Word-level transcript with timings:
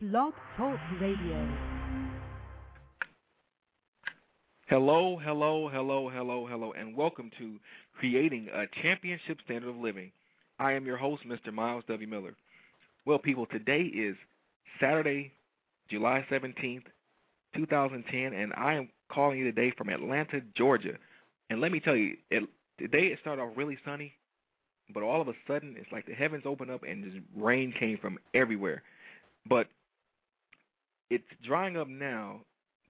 Blog 0.00 0.32
Talk 0.56 0.78
Radio. 0.98 1.46
Hello, 4.66 5.20
hello, 5.22 5.68
hello, 5.68 6.08
hello, 6.08 6.46
hello, 6.46 6.72
and 6.72 6.96
welcome 6.96 7.30
to 7.36 7.56
Creating 7.98 8.48
a 8.54 8.64
Championship 8.80 9.36
Standard 9.44 9.68
of 9.68 9.76
Living. 9.76 10.10
I 10.58 10.72
am 10.72 10.86
your 10.86 10.96
host, 10.96 11.24
Mr. 11.28 11.52
Myles 11.52 11.84
W. 11.86 12.08
Miller. 12.08 12.34
Well, 13.04 13.18
people, 13.18 13.44
today 13.44 13.82
is 13.82 14.16
Saturday, 14.80 15.32
July 15.90 16.24
17th, 16.30 16.84
2010, 17.54 18.32
and 18.32 18.54
I 18.56 18.76
am 18.76 18.88
calling 19.12 19.38
you 19.38 19.44
today 19.44 19.70
from 19.76 19.90
Atlanta, 19.90 20.40
Georgia. 20.56 20.94
And 21.50 21.60
let 21.60 21.72
me 21.72 21.78
tell 21.78 21.96
you, 21.96 22.16
it, 22.30 22.48
today 22.78 23.08
it 23.08 23.18
started 23.20 23.42
off 23.42 23.52
really 23.54 23.76
sunny, 23.84 24.14
but 24.94 25.02
all 25.02 25.20
of 25.20 25.28
a 25.28 25.34
sudden 25.46 25.76
it's 25.78 25.92
like 25.92 26.06
the 26.06 26.14
heavens 26.14 26.44
opened 26.46 26.70
up 26.70 26.84
and 26.88 27.04
just 27.04 27.18
rain 27.36 27.74
came 27.78 27.98
from 27.98 28.18
everywhere. 28.32 28.82
But 29.46 29.66
it's 31.10 31.24
drying 31.44 31.76
up 31.76 31.88
now, 31.88 32.40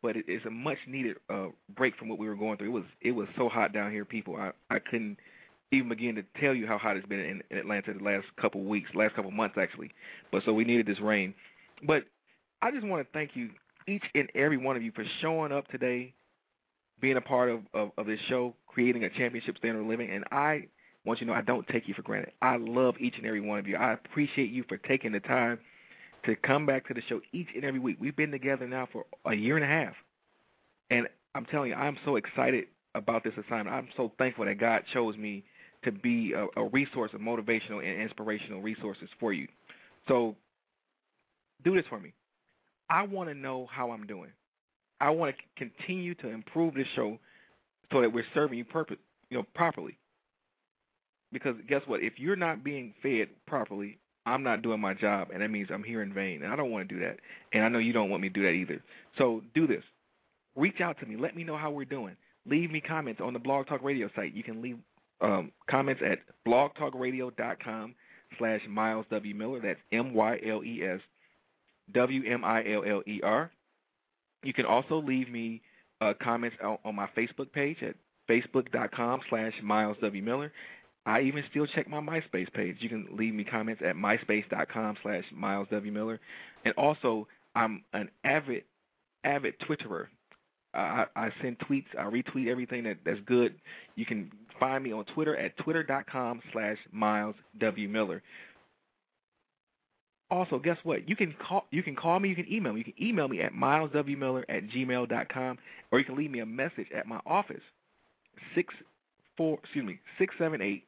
but 0.03 0.17
it 0.17 0.29
is 0.29 0.43
a 0.47 0.51
much 0.51 0.79
needed 0.87 1.17
uh, 1.29 1.49
break 1.75 1.97
from 1.97 2.09
what 2.09 2.19
we 2.19 2.29
were 2.29 2.37
going 2.37 2.57
through. 2.59 2.69
It 2.69 2.73
was 2.73 2.85
it 3.01 3.13
was 3.13 3.29
so 3.37 3.49
hot 3.49 3.73
down 3.73 3.91
here, 3.91 4.05
people. 4.05 4.37
I 4.37 4.53
I 4.71 4.79
couldn't 4.79 5.19
even 5.73 5.89
begin 5.89 6.15
to 6.17 6.25
tell 6.41 6.55
you 6.55 6.67
how 6.67 6.79
hot 6.79 6.97
it's 6.97 7.07
been 7.07 7.21
in, 7.21 7.43
in 7.51 7.59
Atlanta 7.59 7.95
the 7.95 8.05
last 8.05 8.27
couple 8.41 8.63
weeks, 8.65 8.91
last 8.95 9.15
couple 9.15 9.31
months 9.31 9.57
actually. 9.59 9.91
But 10.31 10.43
so 10.45 10.53
we 10.53 10.65
needed 10.65 10.87
this 10.87 11.01
rain. 11.01 11.35
But 11.87 12.05
I 12.63 12.71
just 12.71 12.87
want 12.87 13.07
to 13.07 13.13
thank 13.13 13.31
you, 13.35 13.51
each 13.87 14.05
and 14.15 14.29
every 14.35 14.57
one 14.57 14.77
of 14.77 14.83
you, 14.83 14.93
for 14.93 15.05
showing 15.21 15.53
up 15.53 15.69
today, 15.69 16.13
being 17.01 17.17
a 17.17 17.21
part 17.21 17.49
of, 17.51 17.61
of, 17.73 17.93
of 17.97 18.07
this 18.07 18.21
show, 18.29 18.55
creating 18.67 19.05
a 19.05 19.11
championship 19.11 19.57
standard 19.59 19.81
of 19.81 19.87
living. 19.87 20.11
And 20.11 20.25
I 20.31 20.67
want 21.05 21.21
you 21.21 21.27
to 21.27 21.33
know 21.33 21.39
I 21.39 21.43
don't 21.43 21.67
take 21.69 21.89
you 21.89 21.95
for 21.95 22.03
granted. 22.03 22.33
I 22.43 22.57
love 22.57 22.97
each 23.01 23.15
and 23.17 23.27
every 23.27 23.41
one 23.41 23.59
of 23.59 23.67
you. 23.67 23.77
I 23.77 23.93
appreciate 23.93 24.51
you 24.51 24.65
for 24.69 24.77
taking 24.77 25.13
the 25.13 25.21
time 25.21 25.59
to 26.25 26.37
come 26.37 26.67
back 26.67 26.87
to 26.89 26.95
the 26.95 27.03
show 27.09 27.21
each 27.33 27.49
and 27.55 27.65
every 27.65 27.81
week. 27.81 27.97
We've 28.01 28.17
been 28.17 28.31
together 28.31 28.67
now 28.67 28.89
for 28.93 29.05
a 29.25 29.35
year 29.35 29.57
and 29.57 29.65
a 29.65 29.69
half. 29.69 29.95
And 30.91 31.07
I'm 31.35 31.45
telling 31.47 31.71
you, 31.71 31.77
I'm 31.77 31.97
so 32.05 32.17
excited 32.17 32.67
about 32.95 33.25
this 33.25 33.35
assignment. 33.35 33.69
I'm 33.69 33.89
so 33.97 34.13
thankful 34.19 34.45
that 34.45 34.59
God 34.59 34.83
chose 34.93 35.17
me 35.17 35.45
to 35.85 35.93
be 35.93 36.33
a, 36.33 36.47
a 36.61 36.69
resource 36.69 37.11
of 37.15 37.21
motivational 37.21 37.79
and 37.85 38.03
inspirational 38.03 38.61
resources 38.61 39.09
for 39.19 39.33
you. 39.33 39.47
So 40.09 40.37
do 41.65 41.75
this 41.75 41.85
for 41.89 42.01
me. 42.01 42.13
I 42.89 43.03
want 43.03 43.29
to 43.29 43.35
know 43.35 43.69
how 43.71 43.93
I'm 43.93 44.07
doing. 44.07 44.31
I 45.01 45.11
want 45.11 45.35
to 45.37 45.43
continue 45.57 46.15
to 46.17 46.29
improve 46.29 46.75
this 46.75 46.87
show 46.95 47.19
so 47.93 48.01
that 48.01 48.13
we're 48.13 48.25
serving 48.35 48.59
you 48.59 48.65
purpose, 48.65 48.99
you 49.31 49.39
know, 49.39 49.45
properly. 49.55 49.97
Because 51.33 51.55
guess 51.69 51.83
what? 51.87 52.03
If 52.03 52.15
you're 52.19 52.37
not 52.37 52.65
being 52.65 52.93
fed 53.03 53.29
properly, 53.47 53.99
I'm 54.31 54.43
not 54.43 54.63
doing 54.63 54.81
my 54.81 54.95
job, 54.95 55.29
and 55.33 55.43
that 55.43 55.51
means 55.51 55.69
I'm 55.73 55.83
here 55.83 56.03
in 56.03 56.13
vain. 56.13 56.43
And 56.43 56.53
I 56.53 56.57
don't 56.57 56.71
want 56.71 56.89
to 56.89 56.95
do 56.95 57.01
that. 57.01 57.19
And 57.53 57.65
I 57.65 57.69
know 57.69 57.79
you 57.79 57.93
don't 57.93 58.11
want 58.11 58.23
me 58.23 58.29
to 58.29 58.35
do 58.35 58.43
that 58.43 58.53
either. 58.53 58.83
So 59.19 59.43
do 59.55 59.67
this. 59.67 59.83
Reach 60.57 60.81
out 60.81 60.99
to 61.01 61.07
me. 61.07 61.17
Let 61.17 61.37
me 61.37 61.45
know 61.45 61.57
how 61.57 61.71
we're 61.71 61.85
doing. 61.85 62.17
Leave 62.47 62.71
me 62.71 62.81
comments 62.81 63.21
on 63.23 63.33
the 63.33 63.39
Blog 63.39 63.67
Talk 63.67 63.83
Radio 63.83 64.09
site. 64.17 64.35
You 64.35 64.43
can 64.43 64.63
leave 64.63 64.79
um, 65.21 65.53
comments 65.69 66.03
at 66.05 66.19
blogtalkradio.com 66.47 67.95
slash 68.39 68.61
Myles 68.69 69.07
W. 69.11 69.35
Miller. 69.35 69.61
That's 69.61 69.81
M-Y-L-E-S 69.93 71.01
W-M-I-L-L-E-R. 71.93 73.51
You 74.43 74.53
can 74.53 74.65
also 74.65 75.03
leave 75.03 75.31
me 75.31 75.61
uh, 76.01 76.15
comments 76.23 76.57
on, 76.63 76.79
on 76.85 76.95
my 76.95 77.09
Facebook 77.17 77.53
page 77.53 77.79
at 77.83 77.95
facebook.com 78.29 79.21
slash 79.29 79.53
Myles 79.63 79.97
W. 80.01 80.23
Miller. 80.23 80.53
I 81.07 81.23
even 81.23 81.43
still 81.51 81.67
check 81.67 81.89
my 81.89 82.01
MySpace 82.01 82.53
page. 82.53 82.77
You 82.81 82.89
can 82.89 83.09
leave 83.13 83.35
me 83.35 83.45
comments 83.45 83.83
at 83.85 83.97
myspace.com 83.97 84.97
slash 85.03 85.25
Myles 85.35 85.69
W. 85.71 85.93
Miller. 85.93 86.21
And 86.65 86.75
also, 86.77 87.27
I'm 87.55 87.85
an 87.93 88.11
avid, 88.25 88.65
avid 89.25 89.55
Twitterer. 89.61 90.07
I, 90.73 91.07
I 91.17 91.31
send 91.43 91.59
tweets. 91.61 91.87
I 91.99 92.05
retweet 92.05 92.49
everything 92.49 92.85
that, 92.85 92.99
that's 93.05 93.19
good. 93.27 93.55
You 93.97 94.07
can 94.07 94.31
find 94.61 94.85
me 94.85 94.93
on 94.93 95.05
Twitter 95.07 95.37
at 95.37 95.57
twitter.com 95.59 96.43
slash 96.53 96.77
Myles 96.93 97.35
W. 97.59 97.89
Miller. 97.89 98.23
Also, 100.31 100.61
guess 100.61 100.77
what? 100.85 101.09
You 101.09 101.17
can 101.17 101.35
call 101.45 101.67
you 101.73 101.83
can 101.83 101.97
call 101.97 102.21
me, 102.21 102.29
you 102.29 102.37
can 102.37 102.51
email 102.53 102.73
me. 102.73 102.79
You 102.79 102.93
can 102.93 103.03
email 103.03 103.27
me 103.27 103.41
at 103.41 103.53
myleswmiller 103.53 104.45
at 104.49 104.69
gmail.com 104.69 105.59
or 105.91 105.99
you 105.99 106.05
can 106.05 106.17
leave 106.17 106.31
me 106.31 106.39
a 106.39 106.47
message 106.47 106.87
at 106.97 107.07
my 107.07 107.19
office. 107.27 107.63
Six 108.55 108.73
four 109.37 109.59
excuse 109.65 109.85
me, 109.85 109.99
six 110.21 110.33
seven 110.39 110.63
eight 110.63 110.85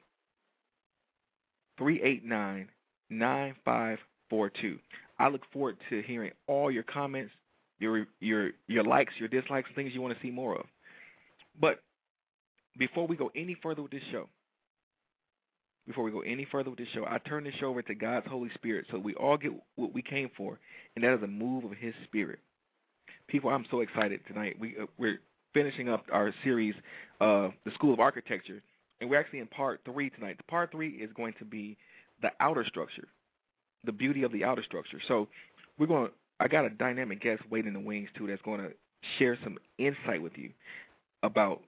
three 1.83 2.01
eight 2.03 2.25
nine 2.25 2.69
nine 3.11 3.55
five 3.65 3.99
four 4.31 4.49
two. 4.49 4.79
I 5.19 5.29
look 5.29 5.43
forward 5.53 5.77
to 5.91 6.03
hearing 6.03 6.31
all 6.47 6.71
your 6.71 6.85
comments, 6.85 7.33
your 7.81 8.07
your 8.21 8.51
your 8.69 8.85
likes, 8.85 9.13
your 9.19 9.29
dislikes, 9.29 9.69
things 9.75 9.93
you 9.93 10.01
want 10.01 10.15
to 10.17 10.23
see 10.23 10.31
more 10.31 10.57
of. 10.57 10.67
But 11.61 11.83
before 12.79 13.07
we 13.07 13.17
go 13.17 13.31
any 13.35 13.57
further 13.63 13.83
with 13.83 13.91
this 13.91 14.03
show, 14.13 14.29
before 15.87 16.05
we 16.05 16.13
go 16.13 16.21
any 16.21 16.47
further 16.51 16.71
with 16.71 16.79
this 16.79 16.89
show, 16.95 17.05
I 17.05 17.19
turn 17.19 17.45
this 17.45 17.55
show 17.59 17.67
over 17.67 17.83
to 17.83 17.95
God's 17.95 18.27
Holy 18.29 18.51
Spirit 18.55 18.87
so 18.91 18.99
we 18.99 19.15
all 19.15 19.37
get 19.37 19.53
what 19.75 19.93
we 19.93 20.03
came 20.03 20.31
for, 20.37 20.59
and 20.95 21.05
that 21.05 21.15
is 21.15 21.23
a 21.23 21.27
move 21.27 21.65
of 21.65 21.73
His 21.73 21.95
Spirit. 22.05 22.39
People, 23.27 23.51
I'm 23.51 23.67
so 23.71 23.81
excited 23.81 24.21
tonight. 24.29 24.57
We 24.61 24.77
uh, 24.81 24.87
we're 24.99 25.21
finishing 25.53 25.89
up 25.89 26.05
our 26.13 26.33
series, 26.45 26.75
uh, 27.21 27.49
the 27.65 27.73
School 27.75 27.93
of 27.93 28.01
Architecture, 28.01 28.63
and 29.03 29.11
we're 29.11 29.19
actually 29.19 29.41
in 29.41 29.49
part 29.49 29.81
three 29.85 30.11
tonight. 30.11 30.37
The 30.39 30.45
part 30.45 30.71
three 30.71 30.91
is 30.91 31.11
going 31.15 31.35
to 31.41 31.45
be 31.45 31.77
the 32.23 32.31
outer 32.39 32.65
structure, 32.65 33.09
the 33.85 33.91
beauty 33.91 34.23
of 34.23 34.31
the 34.31 34.45
outer 34.45 34.63
structure. 34.63 35.01
So 35.09 35.27
we're 35.77 35.89
going. 35.89 36.07
to 36.07 36.13
I 36.39 36.49
got 36.49 36.65
a 36.65 36.71
dynamic 36.71 37.21
guest 37.21 37.43
waiting 37.51 37.69
in 37.69 37.75
the 37.75 37.81
wings 37.87 38.09
too 38.17 38.27
that's 38.29 38.43
going 38.43 38.61
to 38.61 38.71
share 39.19 39.37
some 39.45 39.59
insight 39.79 40.23
with 40.23 40.33
you 40.37 40.51
about 41.23 41.61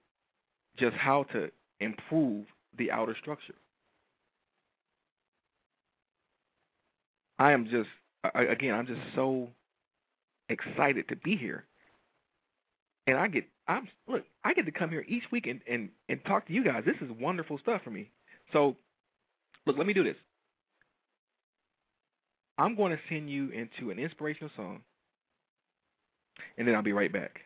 just 0.77 0.95
how 0.95 1.23
to 1.33 1.49
improve 1.81 2.45
the 2.77 2.89
outer 2.91 3.15
structure. 3.21 3.53
I 7.37 7.51
am 7.51 7.65
just 7.65 7.89
again, 8.33 8.73
I'm 8.73 8.87
just 8.87 9.01
so 9.13 9.49
excited 10.47 11.09
to 11.09 11.17
be 11.17 11.35
here. 11.35 11.65
And 13.07 13.17
I 13.17 13.27
get 13.27 13.45
I'm 13.67 13.89
look, 14.07 14.23
I 14.45 14.53
get 14.53 14.67
to 14.67 14.71
come 14.71 14.91
here 14.91 15.03
each 15.07 15.23
week 15.31 15.47
and, 15.47 15.59
and, 15.67 15.89
and 16.07 16.23
talk 16.25 16.45
to 16.47 16.53
you 16.53 16.63
guys. 16.63 16.83
This 16.85 16.95
is 17.01 17.09
wonderful 17.19 17.57
stuff 17.57 17.81
for 17.83 17.89
me. 17.89 18.11
So 18.53 18.77
look, 19.65 19.75
let 19.75 19.87
me 19.87 19.93
do 19.93 20.03
this. 20.03 20.15
I'm 22.59 22.75
going 22.75 22.91
to 22.91 22.99
send 23.09 23.29
you 23.29 23.49
into 23.49 23.89
an 23.89 23.97
inspirational 23.97 24.51
song 24.55 24.81
and 26.59 26.67
then 26.67 26.75
I'll 26.75 26.83
be 26.83 26.93
right 26.93 27.11
back. 27.11 27.39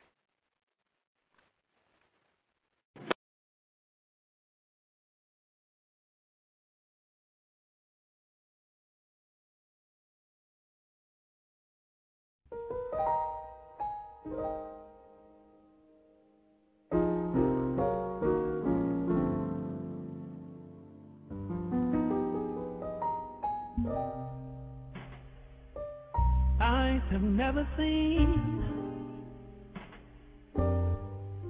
Never 27.52 27.68
seen, 27.78 29.24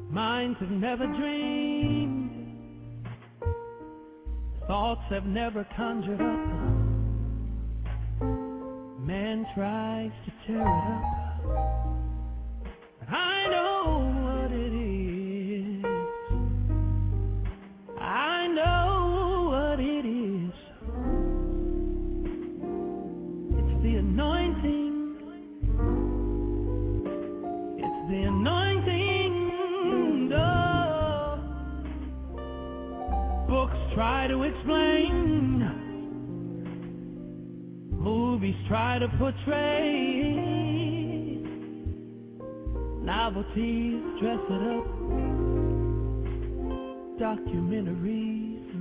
minds 0.10 0.58
have 0.62 0.72
never 0.72 1.06
dreamed, 1.06 3.06
thoughts 4.66 5.02
have 5.10 5.26
never 5.26 5.68
conjured 5.76 6.22
up. 6.22 6.40
Man 9.06 9.46
tries 9.54 10.12
to 10.26 10.32
tear 10.48 10.62
it 10.62 10.66
up. 10.66 11.19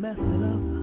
Mess 0.08 0.19
it 0.19 0.43
up. 0.43 0.78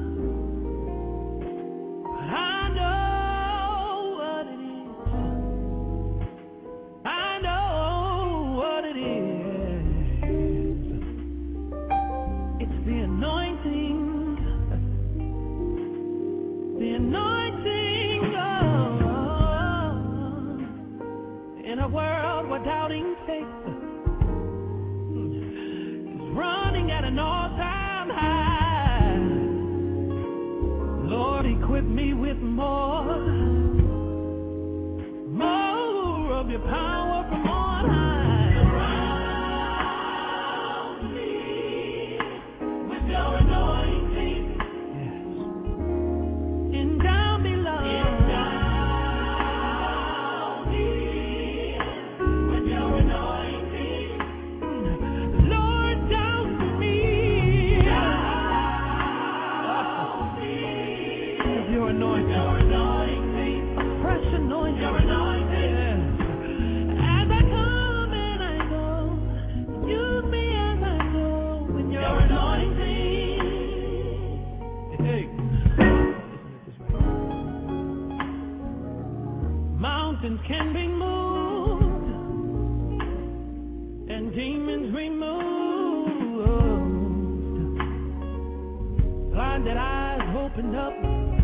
Blinded 89.35 89.75
eyes 89.75 90.21
opened 90.37 90.77
up, 90.77 90.93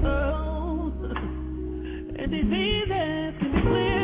oh, 0.05 0.93
and 1.11 2.31
diseases 2.31 3.33
can 3.37 3.51
be 3.53 3.61
cleared 3.63 4.00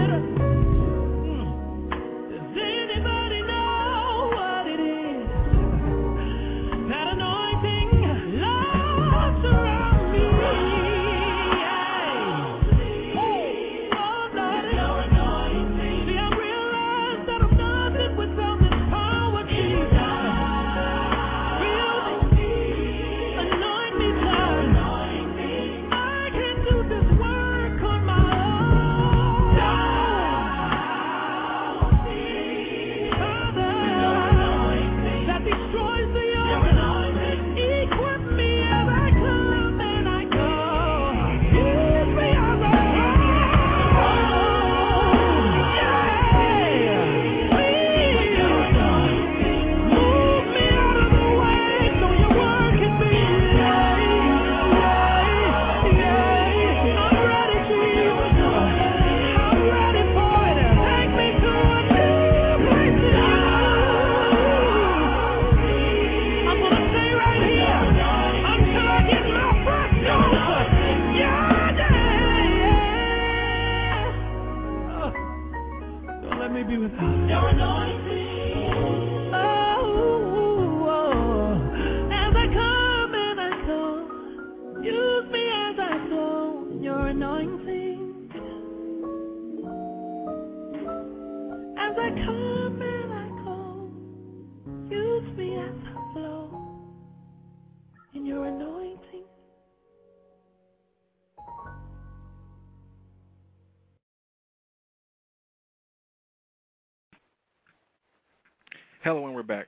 Hello, 109.07 109.25
and 109.25 109.33
we're 109.33 109.41
back. 109.41 109.67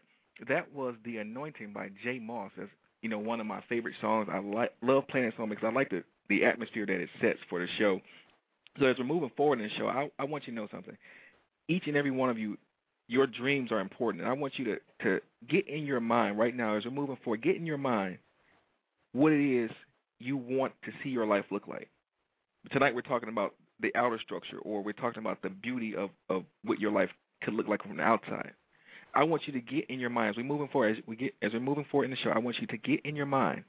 That 0.50 0.68
was 0.75 0.95
"The 1.06 1.19
Anointing" 1.19 1.71
by 1.71 1.91
J 2.03 2.19
Moss. 2.19 2.51
That's 2.57 2.69
you 3.01 3.07
know 3.07 3.19
one 3.19 3.39
of 3.39 3.45
my 3.45 3.63
favorite 3.69 3.95
songs. 4.01 4.27
I 4.30 4.39
like 4.39 4.74
love 4.81 5.07
playing 5.07 5.27
that 5.27 5.38
song 5.38 5.47
because 5.47 5.63
I 5.63 5.71
like 5.71 5.89
the 5.89 6.03
the 6.27 6.44
atmosphere 6.44 6.86
that 6.86 7.00
it 7.00 7.07
sets 7.21 7.39
for 7.50 7.62
the 7.62 7.68
show. 7.77 8.01
So 8.81 8.88
as 8.88 8.97
we're 8.97 9.06
moving 9.06 9.31
forward 9.38 9.62
in 9.62 9.69
the 9.69 9.74
show, 9.75 9.88
I, 9.88 10.12
I 10.19 10.25
want 10.25 10.45
you 10.45 10.51
to 10.51 10.59
know 10.59 10.68
something. 10.69 10.97
Each 11.69 11.87
and 11.87 11.95
every 11.95 12.11
one 12.11 12.30
of 12.30 12.37
you, 12.37 12.57
your 13.07 13.28
dreams 13.28 13.71
are 13.71 13.80
important, 13.80 14.23
and 14.23 14.30
I 14.30 14.33
want 14.33 14.59
you 14.59 14.66
to 14.66 14.78
to 15.04 15.21
get 15.49 15.69
in 15.69 15.85
your 15.85 16.02
mind 16.02 16.37
right 16.37 16.54
now 16.54 16.75
as 16.75 16.83
we're 16.83 16.92
moving 16.92 17.18
forward. 17.23 17.42
Get 17.42 17.56
in 17.56 17.66
your 17.66 17.78
mind 17.78 18.18
what 19.14 19.31
it 19.31 19.64
is 19.64 19.71
you 20.19 20.35
want 20.35 20.73
to 20.83 20.92
see 21.02 21.11
your 21.11 21.25
life 21.25 21.45
look 21.49 21.66
like. 21.66 21.87
Tonight 22.73 22.94
we're 22.94 23.04
talking 23.04 23.30
about 23.30 23.56
the 23.80 23.95
outer 23.95 24.19
structure, 24.21 24.59
or 24.64 24.83
we're 24.83 24.92
talking 24.92 25.21
about 25.21 25.42
the 25.42 25.49
beauty 25.49 25.95
of 25.95 26.09
of 26.28 26.44
what 26.66 26.81
your 26.81 26.92
life 26.92 27.09
could 27.42 27.54
look 27.54 27.69
like 27.69 27.83
from 27.83 27.95
the 27.95 28.04
outside. 28.04 28.52
I 29.13 29.23
want 29.23 29.47
you 29.47 29.54
to 29.54 29.61
get 29.61 29.89
in 29.89 29.99
your 29.99 30.09
mind 30.09 30.31
as 30.31 30.37
we're 30.37 30.44
moving 30.44 30.68
forward. 30.69 30.97
As 30.97 31.04
we 31.07 31.16
get 31.16 31.33
as 31.42 31.54
we're 31.54 31.59
moving 31.59 31.85
forward 31.92 32.06
in 32.06 32.11
the 32.11 32.18
show, 32.18 32.30
I 32.30 32.39
want 32.39 32.59
you 32.59 32.68
to 32.68 32.78
get 32.78 33.06
in 33.06 33.16
your 33.16 33.25
mind 33.25 33.63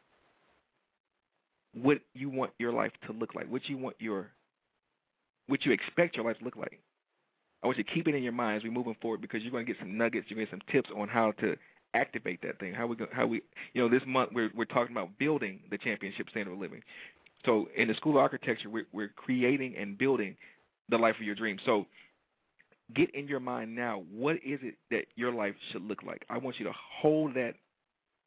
what 1.74 2.00
you 2.14 2.28
want 2.28 2.52
your 2.58 2.72
life 2.72 2.92
to 3.06 3.12
look 3.12 3.34
like, 3.34 3.50
what 3.50 3.68
you 3.68 3.78
want 3.78 3.96
your, 3.98 4.30
what 5.46 5.64
you 5.64 5.72
expect 5.72 6.16
your 6.16 6.24
life 6.24 6.38
to 6.38 6.44
look 6.44 6.56
like. 6.56 6.80
I 7.62 7.66
want 7.66 7.78
you 7.78 7.84
to 7.84 7.90
keep 7.90 8.08
it 8.08 8.14
in 8.14 8.22
your 8.22 8.32
mind 8.32 8.58
as 8.58 8.64
we're 8.64 8.72
moving 8.72 8.96
forward 9.00 9.20
because 9.20 9.42
you're 9.42 9.52
going 9.52 9.66
to 9.66 9.72
get 9.72 9.80
some 9.80 9.96
nuggets, 9.96 10.26
you're 10.28 10.36
going 10.36 10.46
to 10.46 10.52
get 10.52 10.62
some 10.62 10.72
tips 10.72 10.90
on 10.96 11.08
how 11.08 11.32
to 11.32 11.56
activate 11.94 12.40
that 12.42 12.58
thing. 12.58 12.72
How 12.72 12.86
we 12.86 12.96
go, 12.96 13.06
how 13.12 13.26
we 13.26 13.42
you 13.74 13.82
know 13.82 13.88
this 13.88 14.02
month 14.06 14.30
we're 14.32 14.50
we're 14.54 14.64
talking 14.64 14.96
about 14.96 15.18
building 15.18 15.60
the 15.70 15.78
championship 15.78 16.28
standard 16.30 16.52
of 16.52 16.58
living. 16.58 16.82
So 17.44 17.68
in 17.76 17.88
the 17.88 17.94
school 17.94 18.12
of 18.12 18.18
architecture, 18.18 18.70
we're 18.70 18.86
we're 18.92 19.12
creating 19.14 19.76
and 19.76 19.98
building 19.98 20.36
the 20.88 20.96
life 20.98 21.16
of 21.16 21.22
your 21.22 21.34
dreams. 21.34 21.60
So 21.66 21.86
get 22.94 23.14
in 23.14 23.28
your 23.28 23.40
mind 23.40 23.74
now 23.74 24.04
what 24.12 24.36
is 24.36 24.60
it 24.62 24.74
that 24.90 25.06
your 25.16 25.32
life 25.32 25.54
should 25.72 25.82
look 25.82 26.02
like. 26.02 26.24
I 26.28 26.38
want 26.38 26.58
you 26.58 26.64
to 26.66 26.72
hold 27.00 27.34
that 27.34 27.54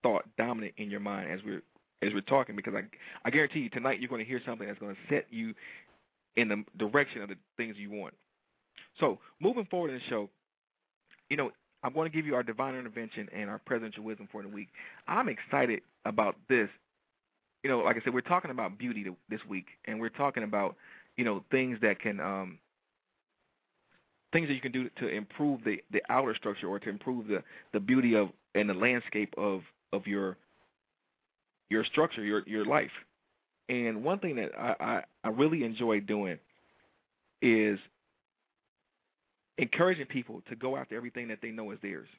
thought 0.01 0.25
dominant 0.37 0.73
in 0.77 0.89
your 0.89 0.99
mind 0.99 1.31
as 1.31 1.39
we're 1.45 1.63
as 2.01 2.13
we're 2.13 2.21
talking 2.21 2.55
because 2.55 2.73
I 2.75 2.83
I 3.25 3.29
guarantee 3.29 3.59
you 3.59 3.69
tonight 3.69 3.99
you're 3.99 4.09
going 4.09 4.23
to 4.23 4.29
hear 4.29 4.41
something 4.45 4.67
that's 4.67 4.79
going 4.79 4.95
to 4.95 5.15
set 5.15 5.25
you 5.29 5.53
in 6.35 6.49
the 6.49 6.63
direction 6.77 7.21
of 7.21 7.29
the 7.29 7.35
things 7.57 7.75
you 7.77 7.91
want. 7.91 8.13
So 8.99 9.19
moving 9.39 9.65
forward 9.65 9.89
in 9.89 9.95
the 9.95 10.01
show, 10.09 10.29
you 11.29 11.37
know, 11.37 11.51
I'm 11.83 11.93
going 11.93 12.09
to 12.09 12.15
give 12.15 12.25
you 12.25 12.35
our 12.35 12.43
divine 12.43 12.75
intervention 12.75 13.27
and 13.33 13.49
our 13.49 13.59
presidential 13.59 14.03
wisdom 14.03 14.27
for 14.31 14.41
the 14.41 14.47
week. 14.47 14.69
I'm 15.07 15.29
excited 15.29 15.81
about 16.05 16.35
this. 16.49 16.69
You 17.63 17.69
know, 17.69 17.79
like 17.79 17.97
I 17.97 18.01
said, 18.03 18.13
we're 18.13 18.21
talking 18.21 18.51
about 18.51 18.77
beauty 18.77 19.05
this 19.29 19.39
week, 19.47 19.67
and 19.85 19.99
we're 19.99 20.09
talking 20.09 20.43
about 20.43 20.75
you 21.17 21.23
know 21.23 21.43
things 21.51 21.77
that 21.81 21.99
can 21.99 22.19
um, 22.19 22.59
things 24.33 24.47
that 24.47 24.55
you 24.55 24.61
can 24.61 24.71
do 24.71 24.89
to 24.99 25.07
improve 25.07 25.63
the 25.63 25.81
the 25.91 26.01
outer 26.09 26.35
structure 26.35 26.67
or 26.67 26.79
to 26.79 26.89
improve 26.89 27.27
the 27.27 27.41
the 27.71 27.79
beauty 27.79 28.15
of 28.15 28.29
and 28.55 28.69
the 28.69 28.73
landscape 28.73 29.33
of 29.37 29.61
of 29.93 30.05
your 30.05 30.37
your 31.69 31.85
structure, 31.85 32.23
your 32.23 32.43
your 32.45 32.65
life. 32.65 32.91
And 33.69 34.03
one 34.03 34.19
thing 34.19 34.35
that 34.35 34.51
I 34.57 34.75
I, 34.79 35.03
I 35.23 35.29
really 35.29 35.63
enjoy 35.63 36.01
doing 36.01 36.37
is 37.41 37.79
encouraging 39.57 40.07
people 40.07 40.41
to 40.49 40.55
go 40.55 40.75
after 40.75 40.95
everything 40.95 41.27
that 41.29 41.39
they 41.41 41.51
know 41.51 41.71
is 41.71 41.79
theirs. 41.81 42.09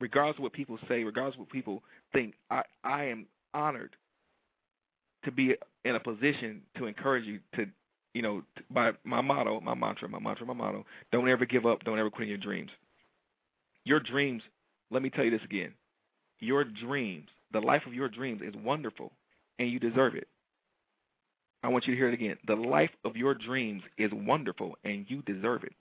Regardless 0.00 0.36
of 0.36 0.42
what 0.42 0.52
people 0.52 0.78
say, 0.88 1.04
regardless 1.04 1.34
of 1.36 1.40
what 1.40 1.50
people 1.50 1.82
think, 2.12 2.34
I, 2.50 2.62
I 2.84 3.04
am 3.04 3.26
honored 3.54 3.94
to 5.24 5.30
be 5.30 5.54
in 5.84 5.94
a 5.94 6.00
position 6.00 6.62
to 6.76 6.86
encourage 6.86 7.24
you 7.24 7.38
to 7.54 7.66
you 8.14 8.22
know, 8.22 8.42
by 8.70 8.92
my 9.04 9.20
motto, 9.20 9.60
my 9.60 9.74
mantra, 9.74 10.08
my 10.08 10.18
mantra, 10.18 10.46
my 10.46 10.54
motto, 10.54 10.84
don't 11.10 11.28
ever 11.28 11.46
give 11.46 11.66
up, 11.66 11.84
don't 11.84 11.98
ever 11.98 12.10
quit 12.10 12.28
your 12.28 12.38
dreams. 12.38 12.70
Your 13.84 14.00
dreams, 14.00 14.42
let 14.90 15.02
me 15.02 15.10
tell 15.10 15.24
you 15.24 15.30
this 15.30 15.44
again. 15.44 15.72
Your 16.40 16.64
dreams, 16.64 17.28
the 17.52 17.60
life 17.60 17.82
of 17.86 17.94
your 17.94 18.08
dreams 18.08 18.42
is 18.42 18.54
wonderful 18.62 19.12
and 19.58 19.70
you 19.70 19.78
deserve 19.78 20.14
it. 20.14 20.28
I 21.62 21.68
want 21.68 21.86
you 21.86 21.94
to 21.94 21.96
hear 21.96 22.08
it 22.08 22.14
again. 22.14 22.36
The 22.46 22.56
life 22.56 22.90
of 23.04 23.16
your 23.16 23.34
dreams 23.34 23.82
is 23.96 24.10
wonderful 24.12 24.76
and 24.84 25.06
you 25.08 25.22
deserve 25.22 25.62
it. 25.64 25.72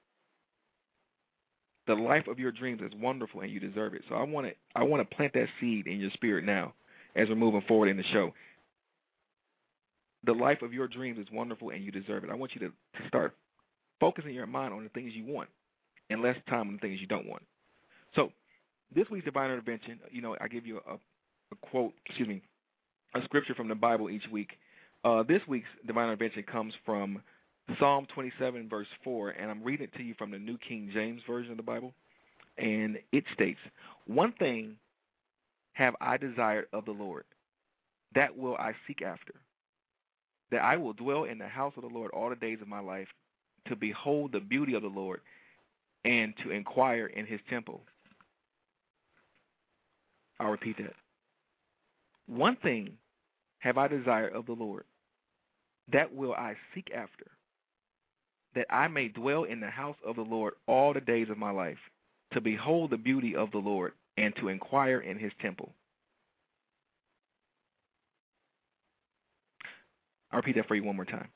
The 1.87 1.95
life 1.95 2.27
of 2.27 2.37
your 2.37 2.51
dreams 2.51 2.81
is 2.81 2.91
wonderful 3.01 3.41
and 3.41 3.49
you 3.49 3.59
deserve 3.59 3.95
it. 3.95 4.03
So 4.07 4.15
I 4.15 4.23
want 4.23 4.47
to 4.47 4.53
I 4.75 4.83
want 4.83 5.07
to 5.07 5.15
plant 5.15 5.33
that 5.33 5.47
seed 5.59 5.87
in 5.87 5.99
your 5.99 6.11
spirit 6.11 6.45
now 6.45 6.73
as 7.15 7.27
we're 7.27 7.35
moving 7.35 7.63
forward 7.67 7.89
in 7.89 7.97
the 7.97 8.03
show. 8.13 8.33
The 10.25 10.33
life 10.33 10.61
of 10.61 10.73
your 10.73 10.87
dreams 10.87 11.17
is 11.19 11.27
wonderful 11.31 11.69
and 11.69 11.83
you 11.83 11.91
deserve 11.91 12.23
it. 12.23 12.29
I 12.29 12.35
want 12.35 12.53
you 12.55 12.61
to, 12.67 12.73
start 13.07 13.35
focusing 13.99 14.33
your 14.33 14.45
mind 14.45 14.73
on 14.73 14.83
the 14.83 14.89
things 14.89 15.11
you 15.15 15.25
want 15.25 15.49
and 16.09 16.21
less 16.21 16.35
time 16.47 16.67
on 16.67 16.73
the 16.73 16.79
things 16.79 16.99
you 17.01 17.07
don't 17.07 17.27
want. 17.27 17.43
So, 18.15 18.31
this 18.93 19.09
week's 19.09 19.25
divine 19.25 19.49
intervention, 19.49 19.99
you 20.11 20.21
know, 20.21 20.35
I 20.39 20.47
give 20.47 20.65
you 20.65 20.81
a, 20.87 20.93
a 20.93 21.55
quote, 21.69 21.93
excuse 22.05 22.27
me, 22.27 22.41
a 23.15 23.23
scripture 23.23 23.55
from 23.55 23.67
the 23.67 23.75
Bible 23.75 24.09
each 24.09 24.27
week. 24.31 24.51
Uh, 25.03 25.23
this 25.23 25.41
week's 25.47 25.67
divine 25.87 26.05
intervention 26.05 26.43
comes 26.43 26.73
from 26.85 27.21
Psalm 27.79 28.05
27, 28.13 28.69
verse 28.69 28.87
4, 29.03 29.31
and 29.31 29.49
I'm 29.49 29.63
reading 29.63 29.87
it 29.91 29.97
to 29.97 30.03
you 30.03 30.13
from 30.17 30.31
the 30.31 30.39
New 30.39 30.57
King 30.57 30.89
James 30.93 31.21
Version 31.27 31.51
of 31.51 31.57
the 31.57 31.63
Bible. 31.63 31.93
And 32.57 32.97
it 33.11 33.23
states, 33.33 33.59
One 34.07 34.33
thing 34.33 34.75
have 35.73 35.95
I 36.01 36.17
desired 36.17 36.65
of 36.73 36.85
the 36.85 36.91
Lord, 36.91 37.23
that 38.13 38.35
will 38.35 38.55
I 38.55 38.73
seek 38.87 39.01
after, 39.01 39.33
that 40.51 40.61
I 40.61 40.77
will 40.77 40.93
dwell 40.93 41.23
in 41.23 41.37
the 41.37 41.47
house 41.47 41.73
of 41.75 41.83
the 41.83 41.89
Lord 41.89 42.11
all 42.11 42.29
the 42.29 42.35
days 42.35 42.59
of 42.61 42.67
my 42.67 42.79
life, 42.79 43.07
to 43.67 43.75
behold 43.75 44.31
the 44.31 44.39
beauty 44.39 44.73
of 44.73 44.81
the 44.81 44.87
Lord, 44.87 45.21
and 46.03 46.33
to 46.43 46.51
inquire 46.51 47.07
in 47.07 47.25
his 47.25 47.39
temple. 47.49 47.81
I'll 50.39 50.51
repeat 50.51 50.77
that. 50.77 50.95
One 52.27 52.55
thing 52.57 52.97
have 53.59 53.77
I 53.77 53.87
desired 53.87 54.33
of 54.33 54.45
the 54.45 54.53
Lord, 54.53 54.85
that 55.91 56.13
will 56.13 56.33
I 56.33 56.55
seek 56.73 56.89
after, 56.95 57.27
that 58.55 58.65
I 58.69 58.87
may 58.87 59.07
dwell 59.07 59.43
in 59.43 59.59
the 59.59 59.69
house 59.69 59.97
of 60.05 60.15
the 60.15 60.23
Lord 60.23 60.53
all 60.67 60.93
the 60.93 61.01
days 61.01 61.29
of 61.29 61.37
my 61.37 61.51
life, 61.51 61.77
to 62.33 62.41
behold 62.41 62.89
the 62.89 62.97
beauty 62.97 63.35
of 63.35 63.51
the 63.51 63.59
Lord, 63.59 63.93
and 64.17 64.35
to 64.37 64.47
inquire 64.47 64.99
in 64.99 65.19
his 65.19 65.31
temple. 65.41 65.73
I'll 70.31 70.37
repeat 70.37 70.55
that 70.55 70.67
for 70.67 70.75
you 70.75 70.83
one 70.83 70.95
more 70.95 71.05
time. 71.05 71.29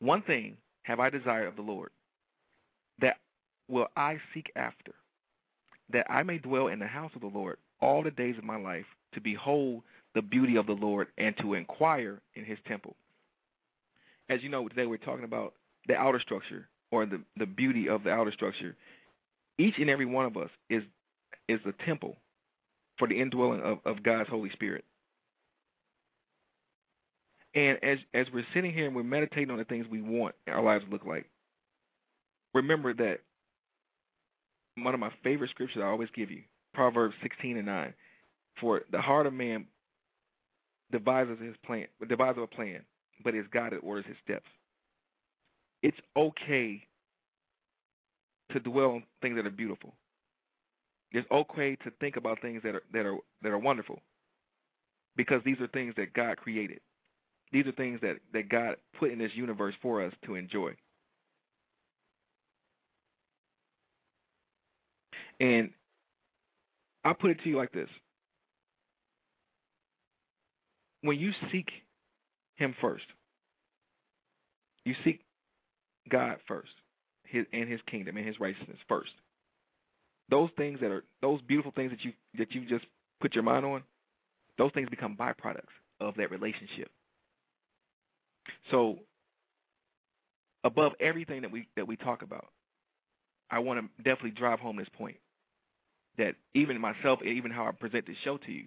One 0.00 0.22
thing 0.22 0.56
have 0.82 1.00
I 1.00 1.10
desired 1.10 1.48
of 1.48 1.56
the 1.56 1.62
Lord, 1.62 1.90
that 3.00 3.16
will 3.68 3.86
I 3.96 4.18
seek 4.34 4.50
after, 4.54 4.92
that 5.92 6.06
I 6.10 6.22
may 6.22 6.38
dwell 6.38 6.68
in 6.68 6.78
the 6.78 6.86
house 6.86 7.12
of 7.14 7.22
the 7.22 7.26
Lord 7.26 7.56
all 7.80 8.02
the 8.02 8.10
days 8.10 8.36
of 8.38 8.44
my 8.44 8.56
life, 8.56 8.86
to 9.14 9.20
behold 9.20 9.82
the 10.14 10.22
beauty 10.22 10.56
of 10.56 10.66
the 10.66 10.72
Lord 10.72 11.08
and 11.18 11.36
to 11.38 11.54
inquire 11.54 12.20
in 12.34 12.44
his 12.44 12.58
temple. 12.66 12.96
As 14.28 14.42
you 14.42 14.48
know, 14.48 14.68
today 14.68 14.86
we're 14.86 14.96
talking 14.96 15.24
about 15.24 15.54
the 15.86 15.94
outer 15.94 16.20
structure 16.20 16.68
or 16.90 17.06
the, 17.06 17.20
the 17.36 17.46
beauty 17.46 17.88
of 17.88 18.04
the 18.04 18.10
outer 18.10 18.32
structure. 18.32 18.76
Each 19.58 19.74
and 19.78 19.90
every 19.90 20.06
one 20.06 20.26
of 20.26 20.36
us 20.36 20.50
is 20.70 20.82
is 21.48 21.60
the 21.66 21.74
temple 21.84 22.16
for 22.98 23.06
the 23.06 23.20
indwelling 23.20 23.60
of, 23.60 23.78
of 23.84 24.02
God's 24.02 24.30
Holy 24.30 24.50
Spirit. 24.50 24.84
And 27.54 27.78
as 27.82 27.98
as 28.12 28.26
we're 28.32 28.46
sitting 28.52 28.72
here 28.72 28.86
and 28.86 28.96
we're 28.96 29.04
meditating 29.04 29.50
on 29.50 29.58
the 29.58 29.64
things 29.64 29.86
we 29.88 30.02
want 30.02 30.34
our 30.48 30.62
lives 30.62 30.84
to 30.84 30.90
look 30.90 31.06
like, 31.06 31.26
remember 32.52 32.92
that 32.94 33.20
one 34.76 34.94
of 34.94 35.00
my 35.00 35.12
favorite 35.22 35.50
scriptures 35.50 35.82
I 35.82 35.86
always 35.86 36.08
give 36.16 36.30
you, 36.30 36.42
Proverbs 36.72 37.14
16 37.22 37.56
and 37.56 37.66
9. 37.66 37.94
For 38.60 38.82
the 38.90 39.00
heart 39.00 39.26
of 39.26 39.32
man 39.32 39.66
devises 40.90 41.38
his 41.40 41.54
plan, 41.64 41.86
devises 42.08 42.42
a 42.42 42.46
plan, 42.46 42.80
but 43.22 43.34
it's 43.34 43.48
God 43.52 43.72
that 43.72 43.78
orders 43.78 44.04
his 44.06 44.16
steps. 44.24 44.48
It's 45.82 45.96
okay 46.16 46.82
to 48.52 48.60
dwell 48.60 48.90
on 48.92 49.04
things 49.22 49.36
that 49.36 49.46
are 49.46 49.50
beautiful. 49.50 49.92
It's 51.12 51.30
okay 51.30 51.76
to 51.76 51.90
think 52.00 52.16
about 52.16 52.40
things 52.42 52.62
that 52.64 52.74
are 52.74 52.82
that 52.92 53.06
are 53.06 53.18
that 53.42 53.52
are 53.52 53.58
wonderful, 53.58 54.00
because 55.16 55.40
these 55.44 55.60
are 55.60 55.68
things 55.68 55.94
that 55.96 56.14
God 56.14 56.36
created. 56.36 56.80
These 57.52 57.66
are 57.66 57.72
things 57.72 58.00
that 58.02 58.16
that 58.32 58.48
God 58.48 58.76
put 58.98 59.10
in 59.10 59.18
this 59.18 59.32
universe 59.34 59.74
for 59.80 60.02
us 60.02 60.12
to 60.26 60.34
enjoy. 60.34 60.74
And 65.40 65.70
I 67.04 67.12
put 67.12 67.30
it 67.30 67.42
to 67.42 67.48
you 67.48 67.56
like 67.56 67.72
this 67.72 67.88
when 71.02 71.18
you 71.18 71.32
seek 71.52 71.68
Him 72.56 72.74
first, 72.80 73.04
you 74.84 74.94
seek 75.04 75.20
God 76.08 76.38
first, 76.48 76.72
His 77.24 77.46
and 77.52 77.68
His 77.68 77.80
kingdom 77.90 78.16
and 78.16 78.26
His 78.26 78.40
righteousness 78.40 78.78
first. 78.88 79.12
Those 80.30 80.50
things 80.56 80.80
that 80.80 80.90
are 80.90 81.04
those 81.20 81.42
beautiful 81.42 81.72
things 81.76 81.90
that 81.90 82.04
you 82.04 82.12
that 82.38 82.52
you 82.54 82.64
just 82.66 82.86
put 83.20 83.34
your 83.34 83.44
mind 83.44 83.66
on, 83.66 83.82
those 84.56 84.72
things 84.72 84.88
become 84.88 85.16
byproducts 85.16 85.62
of 86.00 86.14
that 86.16 86.30
relationship. 86.30 86.90
So, 88.70 88.98
above 90.62 90.92
everything 91.00 91.42
that 91.42 91.50
we 91.50 91.68
that 91.76 91.86
we 91.86 91.96
talk 91.96 92.22
about, 92.22 92.46
I 93.50 93.58
want 93.58 93.80
to 93.80 94.02
definitely 94.02 94.32
drive 94.32 94.60
home 94.60 94.76
this 94.76 94.88
point 94.96 95.16
that 96.18 96.34
even 96.54 96.80
myself, 96.80 97.20
even 97.22 97.50
how 97.50 97.66
I 97.66 97.72
present 97.72 98.06
this 98.06 98.16
show 98.24 98.38
to 98.38 98.52
you, 98.52 98.66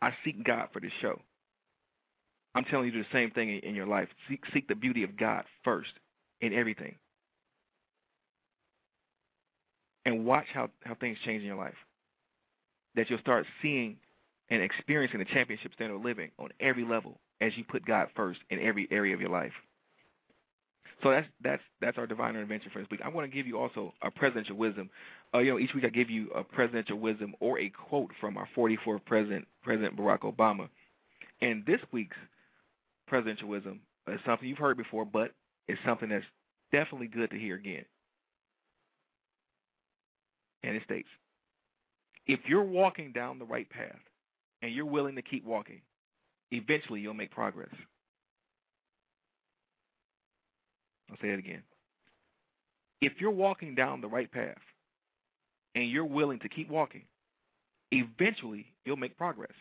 I 0.00 0.12
seek 0.24 0.44
God 0.44 0.68
for 0.72 0.80
this 0.80 0.92
show. 1.00 1.20
I'm 2.54 2.64
telling 2.64 2.92
you 2.92 2.92
the 2.92 3.06
same 3.12 3.30
thing 3.30 3.48
in, 3.48 3.60
in 3.60 3.74
your 3.74 3.86
life. 3.86 4.08
Seek, 4.28 4.42
seek 4.52 4.68
the 4.68 4.74
beauty 4.74 5.04
of 5.04 5.16
God 5.16 5.44
first 5.64 5.92
in 6.40 6.52
everything. 6.52 6.96
And 10.04 10.26
watch 10.26 10.46
how, 10.52 10.68
how 10.84 10.94
things 10.96 11.16
change 11.24 11.42
in 11.42 11.46
your 11.46 11.56
life. 11.56 11.76
That 12.96 13.08
you'll 13.08 13.20
start 13.20 13.46
seeing 13.62 13.96
and 14.50 14.62
experiencing 14.62 15.20
the 15.20 15.24
championship 15.24 15.72
standard 15.74 15.94
of 15.94 16.04
living 16.04 16.30
on 16.38 16.50
every 16.60 16.84
level 16.84 17.20
as 17.40 17.52
you 17.56 17.64
put 17.64 17.84
God 17.84 18.08
first 18.14 18.40
in 18.50 18.60
every 18.60 18.88
area 18.90 19.14
of 19.14 19.20
your 19.20 19.30
life. 19.30 19.52
So 21.02 21.10
that's 21.10 21.26
that's 21.42 21.62
that's 21.80 21.98
our 21.98 22.06
divine 22.06 22.36
intervention 22.36 22.70
for 22.72 22.78
this 22.78 22.88
week. 22.90 23.00
I 23.04 23.08
want 23.08 23.28
to 23.28 23.36
give 23.36 23.46
you 23.46 23.58
also 23.58 23.92
a 24.02 24.10
presidential 24.10 24.56
wisdom. 24.56 24.88
Uh, 25.34 25.38
you 25.38 25.50
know, 25.50 25.58
each 25.58 25.74
week 25.74 25.84
I 25.84 25.88
give 25.88 26.10
you 26.10 26.30
a 26.30 26.44
presidential 26.44 26.98
wisdom 26.98 27.34
or 27.40 27.58
a 27.58 27.70
quote 27.70 28.12
from 28.20 28.36
our 28.36 28.48
44th 28.56 29.04
president, 29.04 29.46
President 29.62 29.96
Barack 29.96 30.20
Obama. 30.20 30.68
And 31.40 31.66
this 31.66 31.80
week's 31.90 32.16
presidential 33.08 33.48
wisdom 33.48 33.80
is 34.06 34.20
something 34.24 34.48
you've 34.48 34.58
heard 34.58 34.76
before, 34.76 35.04
but 35.04 35.32
it's 35.66 35.80
something 35.84 36.08
that's 36.08 36.24
definitely 36.70 37.08
good 37.08 37.30
to 37.30 37.38
hear 37.38 37.56
again. 37.56 37.84
And 40.62 40.76
it 40.76 40.82
states, 40.84 41.08
if 42.26 42.40
you're 42.46 42.62
walking 42.62 43.12
down 43.12 43.40
the 43.40 43.44
right 43.44 43.68
path 43.68 43.98
and 44.62 44.72
you're 44.72 44.86
willing 44.86 45.16
to 45.16 45.22
keep 45.22 45.44
walking, 45.44 45.80
eventually 46.52 47.00
you'll 47.00 47.14
make 47.14 47.32
progress. 47.32 47.70
I'll 51.10 51.16
say 51.20 51.30
it 51.30 51.38
again. 51.38 51.62
If 53.00 53.14
you're 53.18 53.30
walking 53.30 53.74
down 53.74 54.00
the 54.00 54.08
right 54.08 54.30
path 54.30 54.56
and 55.74 55.90
you're 55.90 56.04
willing 56.04 56.38
to 56.40 56.48
keep 56.48 56.70
walking, 56.70 57.02
eventually 57.90 58.66
you'll 58.84 58.96
make 58.96 59.16
progress. 59.16 59.52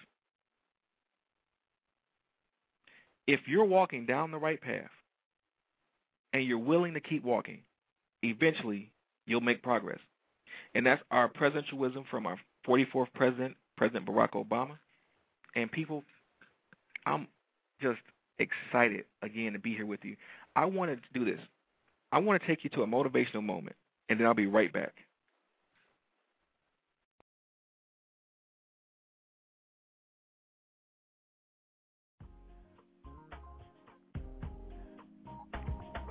If 3.28 3.42
you're 3.48 3.66
walking 3.66 4.06
down 4.06 4.32
the 4.32 4.38
right 4.38 4.62
path 4.62 4.90
and 6.34 6.44
you're 6.44 6.60
willing 6.60 6.94
to 6.94 7.00
keep 7.00 7.24
walking, 7.24 7.60
eventually 8.24 8.92
you'll 9.26 9.42
make 9.42 9.64
progress. 9.64 10.00
And 10.76 10.86
that's 10.86 11.02
our 11.12 11.28
presidential 11.28 11.78
wisdom 11.78 12.04
from 12.10 12.26
our 12.28 12.38
44th 12.68 13.08
president, 13.16 13.56
President 13.78 14.06
Barack 14.06 14.32
Obama. 14.32 14.78
And 15.56 15.72
people, 15.72 16.04
I'm 17.06 17.28
just 17.82 18.00
excited 18.40 19.06
again 19.22 19.54
to 19.54 19.60
be 19.60 19.74
here 19.74 19.86
with 19.86 20.02
you. 20.04 20.16
I 20.56 20.66
want 20.66 20.92
to 20.92 21.20
do 21.20 21.26
this. 21.26 21.40
I 22.12 22.20
want 22.20 22.42
to 22.42 22.48
take 22.48 22.64
you 22.64 22.70
to 22.72 22.82
a 22.82 22.88
motivational 22.88 23.44
moment, 23.44 23.76
and 24.10 24.20
then 24.20 24.28
I'll 24.28 24.34
be 24.34 24.48
right 24.48 24.72
back. 24.72 24.94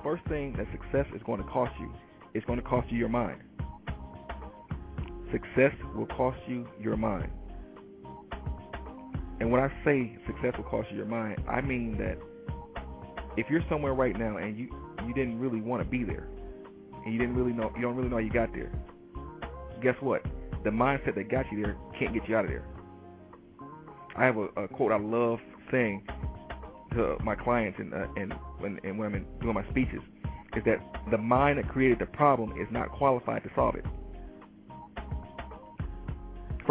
First 0.03 0.23
thing 0.27 0.55
that 0.57 0.65
success 0.71 1.05
is 1.15 1.21
going 1.23 1.43
to 1.43 1.47
cost 1.47 1.73
you 1.79 1.93
is 2.33 2.43
going 2.45 2.59
to 2.59 2.65
cost 2.65 2.89
you 2.89 2.97
your 2.97 3.09
mind. 3.09 3.39
Success 5.31 5.73
will 5.95 6.07
cost 6.07 6.39
you 6.47 6.67
your 6.79 6.97
mind. 6.97 7.31
And 9.41 9.49
when 9.51 9.59
I 9.59 9.69
say 9.83 10.15
success 10.27 10.53
will 10.55 10.65
cost 10.65 10.91
you 10.91 10.97
your 10.97 11.07
mind, 11.07 11.41
I 11.49 11.61
mean 11.61 11.97
that 11.97 12.19
if 13.37 13.47
you're 13.49 13.63
somewhere 13.67 13.95
right 13.95 14.15
now 14.17 14.37
and 14.37 14.55
you 14.55 14.69
you 15.07 15.15
didn't 15.15 15.39
really 15.39 15.59
want 15.59 15.81
to 15.81 15.89
be 15.89 16.03
there, 16.03 16.27
and 17.03 17.11
you 17.11 17.19
didn't 17.19 17.35
really 17.35 17.51
know 17.51 17.71
you 17.75 17.81
don't 17.81 17.95
really 17.95 18.07
know 18.07 18.19
you 18.19 18.31
got 18.31 18.53
there, 18.53 18.71
guess 19.81 19.95
what? 19.99 20.21
The 20.63 20.69
mindset 20.69 21.15
that 21.15 21.31
got 21.31 21.51
you 21.51 21.59
there 21.63 21.75
can't 21.97 22.13
get 22.13 22.29
you 22.29 22.35
out 22.35 22.45
of 22.45 22.51
there. 22.51 22.63
I 24.15 24.25
have 24.25 24.37
a, 24.37 24.43
a 24.57 24.67
quote 24.67 24.91
I 24.91 24.99
love 24.99 25.39
saying 25.71 26.05
to 26.91 27.17
my 27.23 27.33
clients 27.33 27.79
and 27.79 27.95
uh, 27.95 28.05
and 28.17 28.35
when 28.59 28.79
and 28.83 28.99
when 28.99 29.15
I'm 29.15 29.25
doing 29.41 29.55
my 29.55 29.67
speeches 29.71 30.01
is 30.55 30.63
that 30.65 30.77
the 31.09 31.17
mind 31.17 31.57
that 31.57 31.67
created 31.67 31.97
the 31.97 32.05
problem 32.05 32.51
is 32.61 32.67
not 32.69 32.91
qualified 32.91 33.41
to 33.41 33.49
solve 33.55 33.73
it. 33.73 33.85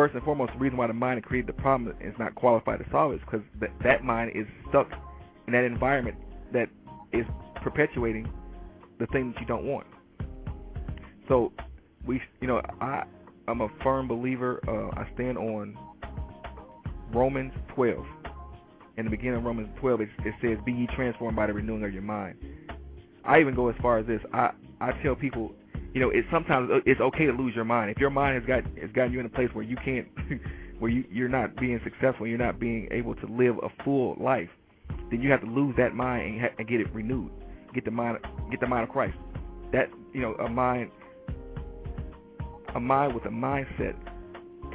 First 0.01 0.15
and 0.15 0.25
foremost, 0.25 0.55
the 0.55 0.59
reason 0.59 0.79
why 0.79 0.87
the 0.87 0.95
mind 0.95 1.23
created 1.25 1.47
the 1.47 1.61
problem 1.61 1.95
is 2.01 2.15
not 2.19 2.35
qualified 2.35 2.79
to 2.79 2.87
solve 2.91 3.13
it 3.13 3.17
is 3.17 3.21
because 3.21 3.43
that, 3.61 3.69
that 3.85 4.03
mind 4.03 4.33
is 4.35 4.47
stuck 4.71 4.89
in 5.47 5.53
that 5.53 5.65
environment 5.65 6.17
that 6.55 6.71
is 7.13 7.27
perpetuating 7.57 8.27
the 8.99 9.07
thing 9.09 9.33
that 9.33 9.41
you 9.43 9.47
don't 9.47 9.67
want. 9.67 9.87
So 11.29 11.53
we, 12.07 12.19
you 12.41 12.49
know, 12.49 12.63
I, 12.81 13.05
I'm 13.47 13.61
a 13.61 13.69
firm 13.83 14.09
believer. 14.09 14.63
Uh, 14.67 14.99
I 14.99 15.07
stand 15.17 15.37
on 15.37 15.77
Romans 17.13 17.53
12. 17.75 18.03
In 18.97 19.05
the 19.05 19.11
beginning 19.11 19.37
of 19.37 19.45
Romans 19.45 19.69
12, 19.81 20.01
it, 20.01 20.09
it 20.25 20.35
says, 20.41 20.57
"Be 20.65 20.73
ye 20.73 20.87
transformed 20.97 21.37
by 21.37 21.47
the 21.47 21.53
renewing 21.53 21.85
of 21.85 21.93
your 21.93 22.01
mind." 22.01 22.39
I 23.23 23.39
even 23.39 23.55
go 23.55 23.69
as 23.69 23.77
far 23.83 23.99
as 23.99 24.07
this. 24.07 24.23
I 24.33 24.53
I 24.81 24.93
tell 25.03 25.15
people, 25.15 25.53
you 25.93 26.01
know, 26.01 26.11
it's 26.11 26.27
sometimes 26.31 26.71
uh, 26.71 26.81
it's 26.87 27.01
okay 27.01 27.27
to 27.27 27.33
lose 27.33 27.55
your 27.55 27.65
mind. 27.65 27.91
If 27.91 27.99
your 27.99 28.11
mind 28.11 28.37
has 28.37 28.47
got 28.47 28.65
has 28.79 28.91
gotten 28.93 29.13
you 29.13 29.21
in 29.21 29.27
a 29.27 29.31
place 29.31 29.49
where 29.53 29.65
you 29.65 29.77
can't, 29.85 30.07
where 30.79 30.91
you 30.91 31.05
you're 31.11 31.29
not 31.29 31.57
being 31.57 31.81
successful, 31.83 32.27
you're 32.27 32.39
not 32.39 32.61
being 32.61 32.89
able 32.91 33.15
to 33.17 33.27
live 33.27 33.57
a 33.63 33.85
full 33.85 34.17
life, 34.21 34.49
then 35.11 35.21
you 35.21 35.31
have 35.31 35.41
to 35.41 35.47
lose 35.47 35.75
that 35.77 35.95
mind 35.95 36.35
and, 36.35 36.41
ha- 36.41 36.55
and 36.59 36.69
get 36.69 36.81
it 36.81 36.93
renewed. 36.95 37.31
Get 37.75 37.85
the 37.85 37.91
mind 37.91 38.19
get 38.51 38.61
the 38.61 38.67
mind 38.67 38.85
of 38.85 38.91
Christ. 38.91 39.17
That 39.73 39.91
you 40.13 40.21
know, 40.21 40.35
a 40.35 40.49
mind 40.49 40.91
a 42.75 42.81
mind 42.81 43.15
with 43.15 43.25
a 43.25 43.31
mindset 43.31 43.97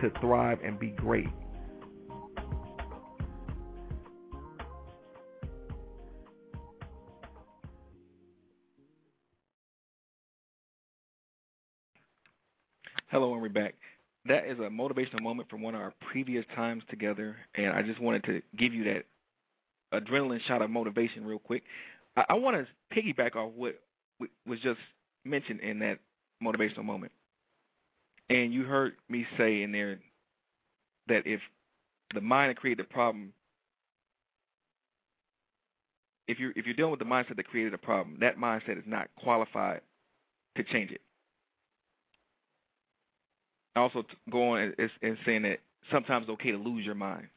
to 0.01 0.11
thrive 0.19 0.59
and 0.63 0.77
be 0.77 0.89
great. 0.89 1.29
Hello, 13.09 13.33
and 13.33 13.41
we're 13.41 13.49
back. 13.49 13.75
That 14.27 14.47
is 14.47 14.57
a 14.57 14.63
motivational 14.63 15.21
moment 15.21 15.47
from 15.47 15.61
one 15.61 15.75
of 15.75 15.81
our 15.81 15.93
previous 16.11 16.43
times 16.55 16.81
together, 16.89 17.35
and 17.53 17.67
I 17.67 17.83
just 17.83 18.01
wanted 18.01 18.23
to 18.23 18.41
give 18.57 18.73
you 18.73 18.83
that 18.85 19.05
adrenaline 19.93 20.41
shot 20.47 20.63
of 20.63 20.71
motivation 20.71 21.23
real 21.23 21.37
quick. 21.37 21.61
I, 22.17 22.25
I 22.29 22.33
want 22.33 22.57
to 22.57 22.95
piggyback 22.95 23.35
off 23.35 23.51
what 23.55 23.79
was 24.47 24.59
just 24.61 24.79
mentioned 25.23 25.59
in 25.59 25.77
that 25.79 25.99
motivational 26.43 26.83
moment. 26.83 27.11
And 28.31 28.51
you 28.51 28.63
heard 28.63 28.93
me 29.07 29.27
say 29.37 29.61
in 29.61 29.71
there 29.71 29.99
that 31.07 31.27
if 31.27 31.39
the 32.15 32.21
mind 32.21 32.49
that 32.49 32.57
created 32.57 32.83
the 32.83 32.91
problem, 32.91 33.33
if 36.27 36.39
you're 36.39 36.53
if 36.55 36.65
you're 36.65 36.73
dealing 36.73 36.89
with 36.89 36.99
the 36.99 37.05
mindset 37.05 37.35
that 37.35 37.47
created 37.47 37.71
the 37.71 37.77
problem, 37.77 38.17
that 38.21 38.39
mindset 38.39 38.79
is 38.79 38.83
not 38.87 39.09
qualified 39.21 39.81
to 40.57 40.63
change 40.63 40.89
it. 40.89 41.01
Also, 43.75 44.03
go 44.31 44.53
on 44.53 44.73
and, 44.77 44.89
and 45.01 45.17
saying 45.25 45.43
that 45.43 45.59
sometimes 45.91 46.23
it's 46.23 46.31
okay 46.31 46.51
to 46.51 46.57
lose 46.57 46.85
your 46.85 46.95
mind. 46.95 47.27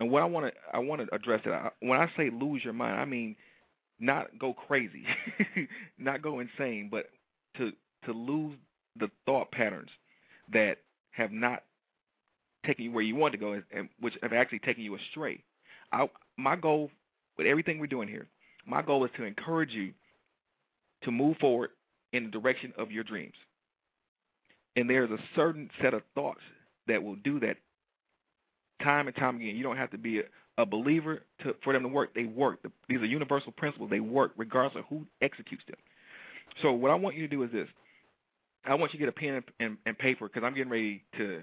And 0.00 0.10
what 0.10 0.22
I 0.22 0.26
want 0.26 0.46
to 0.46 0.52
I 0.72 0.78
want 0.78 1.00
to 1.00 1.14
address 1.14 1.42
that 1.44 1.74
when 1.80 1.98
I 1.98 2.10
say 2.16 2.30
lose 2.30 2.64
your 2.64 2.72
mind, 2.72 3.00
I 3.00 3.04
mean 3.04 3.36
not 4.00 4.36
go 4.38 4.52
crazy, 4.52 5.04
not 5.98 6.22
go 6.22 6.40
insane, 6.40 6.88
but 6.90 7.06
to 7.56 7.72
to 8.06 8.12
lose 8.12 8.56
the 8.98 9.10
thought 9.26 9.50
patterns 9.52 9.90
that 10.52 10.78
have 11.12 11.30
not 11.30 11.62
taken 12.66 12.84
you 12.84 12.92
where 12.92 13.04
you 13.04 13.14
want 13.14 13.32
to 13.32 13.38
go, 13.38 13.60
and 13.72 13.88
which 14.00 14.14
have 14.22 14.32
actually 14.32 14.58
taken 14.60 14.82
you 14.82 14.96
astray. 14.96 15.42
I, 15.92 16.08
my 16.36 16.56
goal 16.56 16.90
with 17.36 17.46
everything 17.46 17.78
we're 17.78 17.86
doing 17.86 18.08
here, 18.08 18.26
my 18.66 18.82
goal 18.82 19.04
is 19.04 19.10
to 19.16 19.24
encourage 19.24 19.70
you 19.70 19.92
to 21.04 21.10
move 21.10 21.36
forward 21.38 21.70
in 22.12 22.24
the 22.24 22.30
direction 22.30 22.72
of 22.78 22.90
your 22.90 23.04
dreams. 23.04 23.34
And 24.76 24.88
there's 24.88 25.10
a 25.10 25.18
certain 25.36 25.70
set 25.82 25.94
of 25.94 26.02
thoughts 26.14 26.40
that 26.88 27.02
will 27.02 27.16
do 27.16 27.38
that 27.40 27.56
time 28.82 29.06
and 29.06 29.16
time 29.16 29.36
again. 29.36 29.56
You 29.56 29.62
don't 29.62 29.76
have 29.76 29.90
to 29.90 29.98
be 29.98 30.20
a, 30.20 30.22
a 30.58 30.66
believer 30.66 31.22
to, 31.42 31.54
for 31.62 31.72
them 31.72 31.82
to 31.82 31.88
work. 31.88 32.14
They 32.14 32.24
work. 32.24 32.62
The, 32.62 32.70
these 32.88 32.98
are 32.98 33.06
universal 33.06 33.52
principles. 33.52 33.90
They 33.90 34.00
work 34.00 34.32
regardless 34.36 34.80
of 34.80 34.84
who 34.88 35.06
executes 35.20 35.64
them. 35.66 35.76
So 36.60 36.72
what 36.72 36.90
I 36.90 36.94
want 36.94 37.16
you 37.16 37.22
to 37.22 37.28
do 37.28 37.42
is 37.42 37.52
this. 37.52 37.68
I 38.64 38.74
want 38.74 38.92
you 38.92 38.98
to 38.98 39.06
get 39.06 39.08
a 39.08 39.18
pen 39.18 39.34
and, 39.34 39.44
and, 39.60 39.76
and 39.86 39.98
paper 39.98 40.28
because 40.28 40.44
I'm 40.44 40.54
getting 40.54 40.70
ready 40.70 41.02
to 41.18 41.42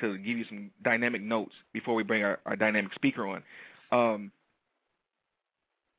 to 0.00 0.18
give 0.18 0.36
you 0.36 0.44
some 0.48 0.70
dynamic 0.84 1.22
notes 1.22 1.54
before 1.72 1.94
we 1.94 2.02
bring 2.02 2.22
our, 2.22 2.38
our 2.44 2.54
dynamic 2.54 2.92
speaker 2.94 3.26
on. 3.26 3.42
Um, 3.90 4.30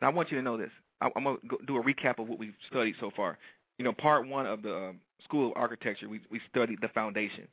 I 0.02 0.10
want 0.10 0.30
you 0.30 0.38
to 0.38 0.44
know 0.44 0.56
this. 0.56 0.70
I, 1.02 1.10
I'm 1.16 1.24
going 1.24 1.38
to 1.50 1.58
do 1.66 1.78
a 1.78 1.84
recap 1.84 2.20
of 2.20 2.28
what 2.28 2.38
we've 2.38 2.54
studied 2.70 2.96
so 3.00 3.12
far. 3.16 3.40
You 3.80 3.86
know, 3.86 3.94
part 3.94 4.28
one 4.28 4.46
of 4.46 4.62
the 4.62 4.76
um, 4.76 5.00
School 5.24 5.48
of 5.52 5.54
Architecture, 5.56 6.08
we, 6.10 6.22
we 6.32 6.40
studied 6.50 6.80
the 6.82 6.90
foundation, 6.90 7.48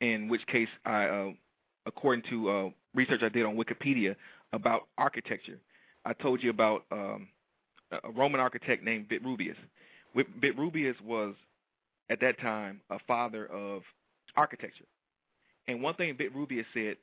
in 0.00 0.28
which 0.28 0.46
case 0.46 0.68
I, 0.84 1.04
uh, 1.04 1.30
according 1.86 2.24
to 2.30 2.50
uh, 2.50 2.70
research 2.94 3.22
I 3.22 3.28
did 3.28 3.44
on 3.44 3.56
Wikipedia 3.56 4.16
about 4.52 4.88
architecture, 4.98 5.58
I 6.04 6.12
told 6.12 6.42
you 6.42 6.50
about 6.50 6.84
um, 6.90 7.28
a 7.90 8.10
Roman 8.10 8.40
architect 8.40 8.82
named 8.82 9.08
Vitruvius. 9.08 9.56
Vitruvius 10.40 10.96
was 11.04 11.34
at 12.10 12.20
that 12.20 12.38
time 12.40 12.80
a 12.90 12.98
father 13.06 13.46
of 13.46 13.82
architecture. 14.36 14.84
And 15.66 15.82
one 15.82 15.94
thing 15.94 16.16
Vitruvius 16.16 16.66
said, 16.74 16.96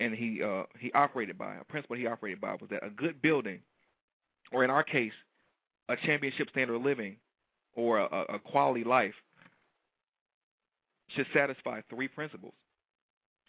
and 0.00 0.14
he 0.14 0.42
uh, 0.42 0.62
he 0.78 0.90
operated 0.92 1.36
by 1.36 1.56
a 1.56 1.64
principle 1.64 1.96
he 1.96 2.06
operated 2.06 2.40
by 2.40 2.52
was 2.52 2.70
that 2.70 2.84
a 2.84 2.90
good 2.90 3.20
building, 3.20 3.60
or 4.50 4.64
in 4.64 4.70
our 4.70 4.82
case, 4.82 5.12
a 5.90 5.96
championship 5.96 6.48
standard 6.50 6.76
of 6.76 6.82
living, 6.82 7.16
or 7.74 7.98
a, 7.98 8.24
a 8.34 8.38
quality 8.38 8.84
life, 8.84 9.14
should 11.14 11.26
satisfy 11.34 11.80
three 11.90 12.08
principles. 12.08 12.54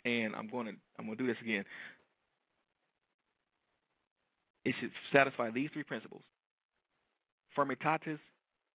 And 0.05 0.35
I'm 0.35 0.49
going 0.49 0.65
to 0.67 0.73
I'm 0.97 1.05
going 1.05 1.17
to 1.17 1.23
do 1.23 1.27
this 1.27 1.41
again. 1.41 1.63
It 4.65 4.75
should 4.79 4.91
satisfy 5.11 5.51
these 5.51 5.69
three 5.73 5.83
principles: 5.83 6.23
firmitatis, 7.57 8.19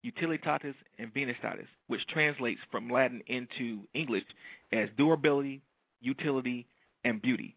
utilitatis, 0.04 0.74
and 0.98 1.12
venustatis, 1.12 1.66
which 1.88 2.06
translates 2.08 2.60
from 2.70 2.90
Latin 2.90 3.22
into 3.26 3.80
English 3.94 4.24
as 4.72 4.88
durability, 4.96 5.62
utility, 6.00 6.66
and 7.04 7.20
beauty. 7.22 7.56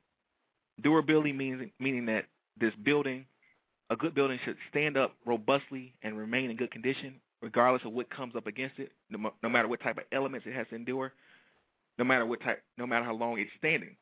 Durability 0.81 1.33
means 1.33 1.69
meaning 1.79 2.05
that 2.07 2.25
this 2.59 2.73
building, 2.83 3.25
a 3.89 3.95
good 3.95 4.15
building, 4.15 4.39
should 4.45 4.57
stand 4.69 4.97
up 4.97 5.15
robustly 5.25 5.93
and 6.01 6.17
remain 6.17 6.49
in 6.49 6.57
good 6.57 6.71
condition, 6.71 7.15
regardless 7.41 7.83
of 7.85 7.93
what 7.93 8.09
comes 8.09 8.35
up 8.35 8.47
against 8.47 8.79
it, 8.79 8.91
no, 9.09 9.31
no 9.41 9.49
matter 9.49 9.67
what 9.67 9.81
type 9.81 9.97
of 9.97 10.03
elements 10.11 10.45
it 10.47 10.53
has 10.53 10.67
to 10.69 10.75
endure, 10.75 11.13
no 11.97 12.05
matter 12.05 12.25
what 12.25 12.41
type, 12.41 12.61
no 12.77 12.87
matter 12.87 13.05
how 13.05 13.13
long 13.13 13.39
it's 13.39 13.51
standing, 13.57 13.95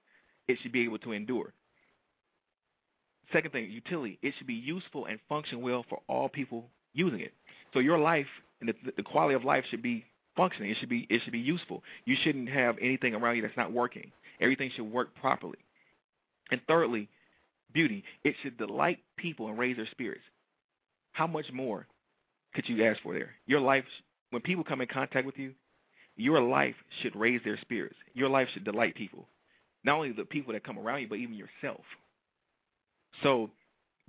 it 0.48 0.58
should 0.62 0.72
be 0.72 0.84
able 0.84 1.00
to 1.00 1.12
endure. 1.12 1.54
Second 3.34 3.52
thing, 3.52 3.70
utility. 3.70 4.18
It 4.22 4.34
should 4.38 4.48
be 4.48 4.54
useful 4.54 5.06
and 5.06 5.20
function 5.28 5.62
well 5.62 5.86
for 5.90 6.00
all 6.08 6.30
people 6.30 6.70
using 6.94 7.20
it. 7.20 7.34
So 7.74 7.80
your 7.80 7.98
life 7.98 8.28
and 8.62 8.70
the, 8.70 8.92
the 8.96 9.04
quality 9.04 9.36
of 9.36 9.44
life 9.44 9.66
should 9.70 9.82
be 9.82 10.06
functioning. 10.36 10.72
It 10.72 10.78
should 10.80 10.90
be 10.90 11.06
it 11.10 11.22
should 11.24 11.34
be 11.34 11.40
useful. 11.40 11.84
You 12.06 12.16
shouldn't 12.24 12.50
have 12.50 12.78
anything 12.82 13.14
around 13.14 13.36
you 13.36 13.42
that's 13.42 13.58
not 13.58 13.74
working. 13.74 14.12
Everything 14.40 14.72
should 14.76 14.90
work 14.90 15.14
properly. 15.16 15.58
And 16.52 16.62
thirdly, 16.68 17.10
beauty. 17.74 18.04
It 18.24 18.36
should 18.42 18.58
delight 18.58 19.00
people 19.18 19.50
and 19.50 19.58
raise 19.58 19.76
their 19.76 19.88
spirits. 19.92 20.24
How 21.12 21.28
much 21.28 21.52
more 21.52 21.88
could 22.58 22.68
you 22.68 22.84
ask 22.86 23.00
for 23.04 23.14
there? 23.14 23.36
Your 23.46 23.60
life, 23.60 23.86
when 24.32 24.42
people 24.42 24.64
come 24.64 24.82
in 24.82 24.88
contact 24.88 25.28
with 25.28 25.38
you, 25.38 25.54
your 26.16 26.42
life 26.42 26.74
should 27.04 27.16
raise 27.16 27.40
their 27.46 27.60
spirits. 27.62 27.96
Your 28.16 28.30
life 28.30 28.48
should 28.52 28.64
delight 28.64 28.96
people, 28.96 29.28
not 29.84 29.98
only 29.98 30.12
the 30.12 30.26
people 30.26 30.54
that 30.54 30.64
come 30.64 30.80
around 30.80 31.02
you, 31.02 31.08
but 31.08 31.20
even 31.20 31.36
yourself. 31.36 31.82
So 33.22 33.52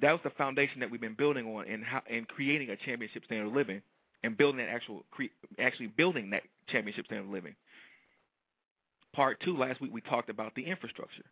that 0.00 0.12
was 0.12 0.22
the 0.24 0.30
foundation 0.30 0.80
that 0.80 0.90
we've 0.90 0.98
been 0.98 1.14
building 1.14 1.46
on 1.54 1.66
in 1.66 1.82
how 1.82 2.00
in 2.08 2.24
creating 2.24 2.70
a 2.70 2.76
championship 2.76 3.26
standard 3.26 3.48
of 3.48 3.52
living 3.52 3.82
and 4.24 4.34
building 4.34 4.64
that 4.64 4.70
actual 4.70 5.04
actually 5.58 5.88
building 5.88 6.30
that 6.30 6.42
championship 6.68 7.04
standard 7.04 7.26
of 7.26 7.30
living. 7.30 7.54
Part 9.14 9.40
two 9.44 9.58
last 9.58 9.82
week 9.82 9.92
we 9.92 10.00
talked 10.00 10.30
about 10.30 10.54
the 10.54 10.62
infrastructure. 10.62 11.24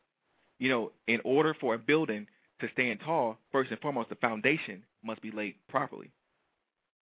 You 0.58 0.68
know, 0.68 0.92
in 1.06 1.22
order 1.24 1.56
for 1.58 1.74
a 1.74 1.78
building 1.78 2.26
to 2.60 2.68
stand 2.74 3.00
tall, 3.02 3.38
first 3.52 3.70
and 3.70 3.80
foremost, 3.80 4.10
the 4.10 4.16
foundation 4.16 4.82
must 5.02 5.22
be 5.22 5.30
laid 5.30 5.54
properly. 5.70 6.10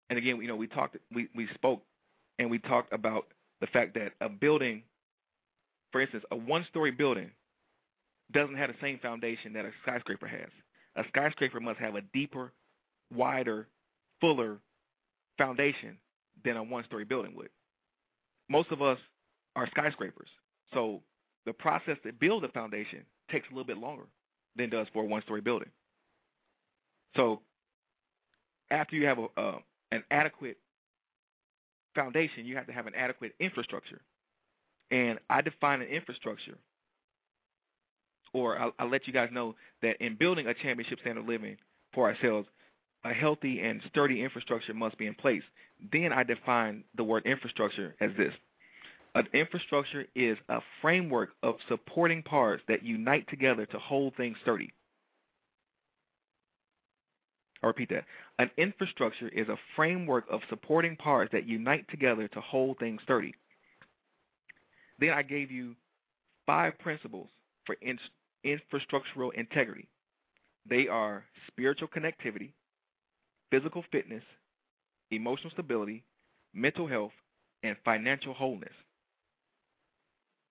And 0.09 0.19
again, 0.19 0.37
you 0.41 0.47
know, 0.47 0.55
we 0.55 0.67
talked, 0.67 0.97
we 1.13 1.29
we 1.35 1.47
spoke, 1.53 1.81
and 2.39 2.49
we 2.49 2.59
talked 2.59 2.93
about 2.93 3.27
the 3.61 3.67
fact 3.67 3.93
that 3.95 4.13
a 4.21 4.29
building, 4.29 4.83
for 5.91 6.01
instance, 6.01 6.23
a 6.31 6.35
one-story 6.35 6.91
building, 6.91 7.31
doesn't 8.31 8.57
have 8.57 8.69
the 8.69 8.75
same 8.81 8.99
foundation 8.99 9.53
that 9.53 9.65
a 9.65 9.71
skyscraper 9.83 10.27
has. 10.27 10.49
a 10.95 11.03
skyscraper 11.07 11.59
must 11.59 11.79
have 11.79 11.95
a 11.95 12.01
deeper, 12.13 12.51
wider, 13.13 13.67
fuller 14.21 14.57
foundation 15.37 15.97
than 16.43 16.57
a 16.57 16.63
one-story 16.63 17.05
building 17.05 17.35
would. 17.35 17.49
Most 18.49 18.71
of 18.71 18.81
us 18.81 18.97
are 19.55 19.67
skyscrapers, 19.67 20.29
so 20.73 21.01
the 21.45 21.53
process 21.53 21.97
to 22.03 22.11
build 22.13 22.43
a 22.43 22.49
foundation 22.49 22.99
takes 23.31 23.47
a 23.49 23.51
little 23.51 23.65
bit 23.65 23.77
longer 23.77 24.03
than 24.55 24.69
does 24.69 24.87
for 24.93 25.03
a 25.03 25.05
one-story 25.05 25.41
building. 25.41 25.69
So 27.15 27.41
after 28.71 28.95
you 28.95 29.05
have 29.05 29.19
a, 29.19 29.27
uh, 29.39 29.59
an 29.93 30.03
adequate 30.11 30.57
foundation, 31.95 32.45
you 32.45 32.55
have 32.55 32.67
to 32.67 32.73
have 32.73 32.87
an 32.87 32.95
adequate 32.95 33.33
infrastructure. 33.39 34.01
And 34.91 35.19
I 35.29 35.41
define 35.41 35.81
an 35.81 35.87
infrastructure, 35.87 36.57
or 38.33 38.59
I'll, 38.59 38.73
I'll 38.79 38.89
let 38.89 39.07
you 39.07 39.13
guys 39.13 39.29
know 39.31 39.55
that 39.81 40.01
in 40.01 40.15
building 40.15 40.47
a 40.47 40.53
championship 40.53 40.99
standard 40.99 41.25
living 41.25 41.57
for 41.93 42.09
ourselves, 42.09 42.47
a 43.03 43.13
healthy 43.13 43.59
and 43.59 43.81
sturdy 43.89 44.23
infrastructure 44.23 44.73
must 44.73 44.97
be 44.97 45.07
in 45.07 45.15
place. 45.15 45.43
Then 45.91 46.13
I 46.13 46.23
define 46.23 46.83
the 46.95 47.03
word 47.03 47.25
infrastructure 47.25 47.95
as 47.99 48.11
mm-hmm. 48.11 48.23
this. 48.23 48.33
An 49.15 49.27
infrastructure 49.33 50.05
is 50.15 50.37
a 50.49 50.59
framework 50.81 51.29
of 51.43 51.55
supporting 51.67 52.23
parts 52.23 52.63
that 52.67 52.83
unite 52.83 53.27
together 53.29 53.65
to 53.67 53.77
hold 53.77 54.15
things 54.15 54.37
sturdy. 54.41 54.73
I'll 57.61 57.69
repeat 57.69 57.89
that. 57.89 58.05
An 58.39 58.49
infrastructure 58.57 59.29
is 59.29 59.47
a 59.47 59.57
framework 59.75 60.25
of 60.31 60.41
supporting 60.49 60.95
parts 60.95 61.31
that 61.33 61.47
unite 61.47 61.85
together 61.89 62.27
to 62.29 62.41
hold 62.41 62.79
things 62.79 63.01
sturdy. 63.03 63.33
Then 64.99 65.11
I 65.11 65.21
gave 65.21 65.51
you 65.51 65.75
five 66.45 66.77
principles 66.79 67.29
for 67.65 67.75
in- 67.81 67.99
infrastructural 68.45 69.33
integrity. 69.35 69.87
They 70.67 70.87
are 70.87 71.25
spiritual 71.47 71.89
connectivity, 71.89 72.53
physical 73.51 73.83
fitness, 73.91 74.23
emotional 75.11 75.51
stability, 75.51 76.03
mental 76.53 76.87
health, 76.87 77.11
and 77.61 77.75
financial 77.85 78.33
wholeness. 78.33 78.73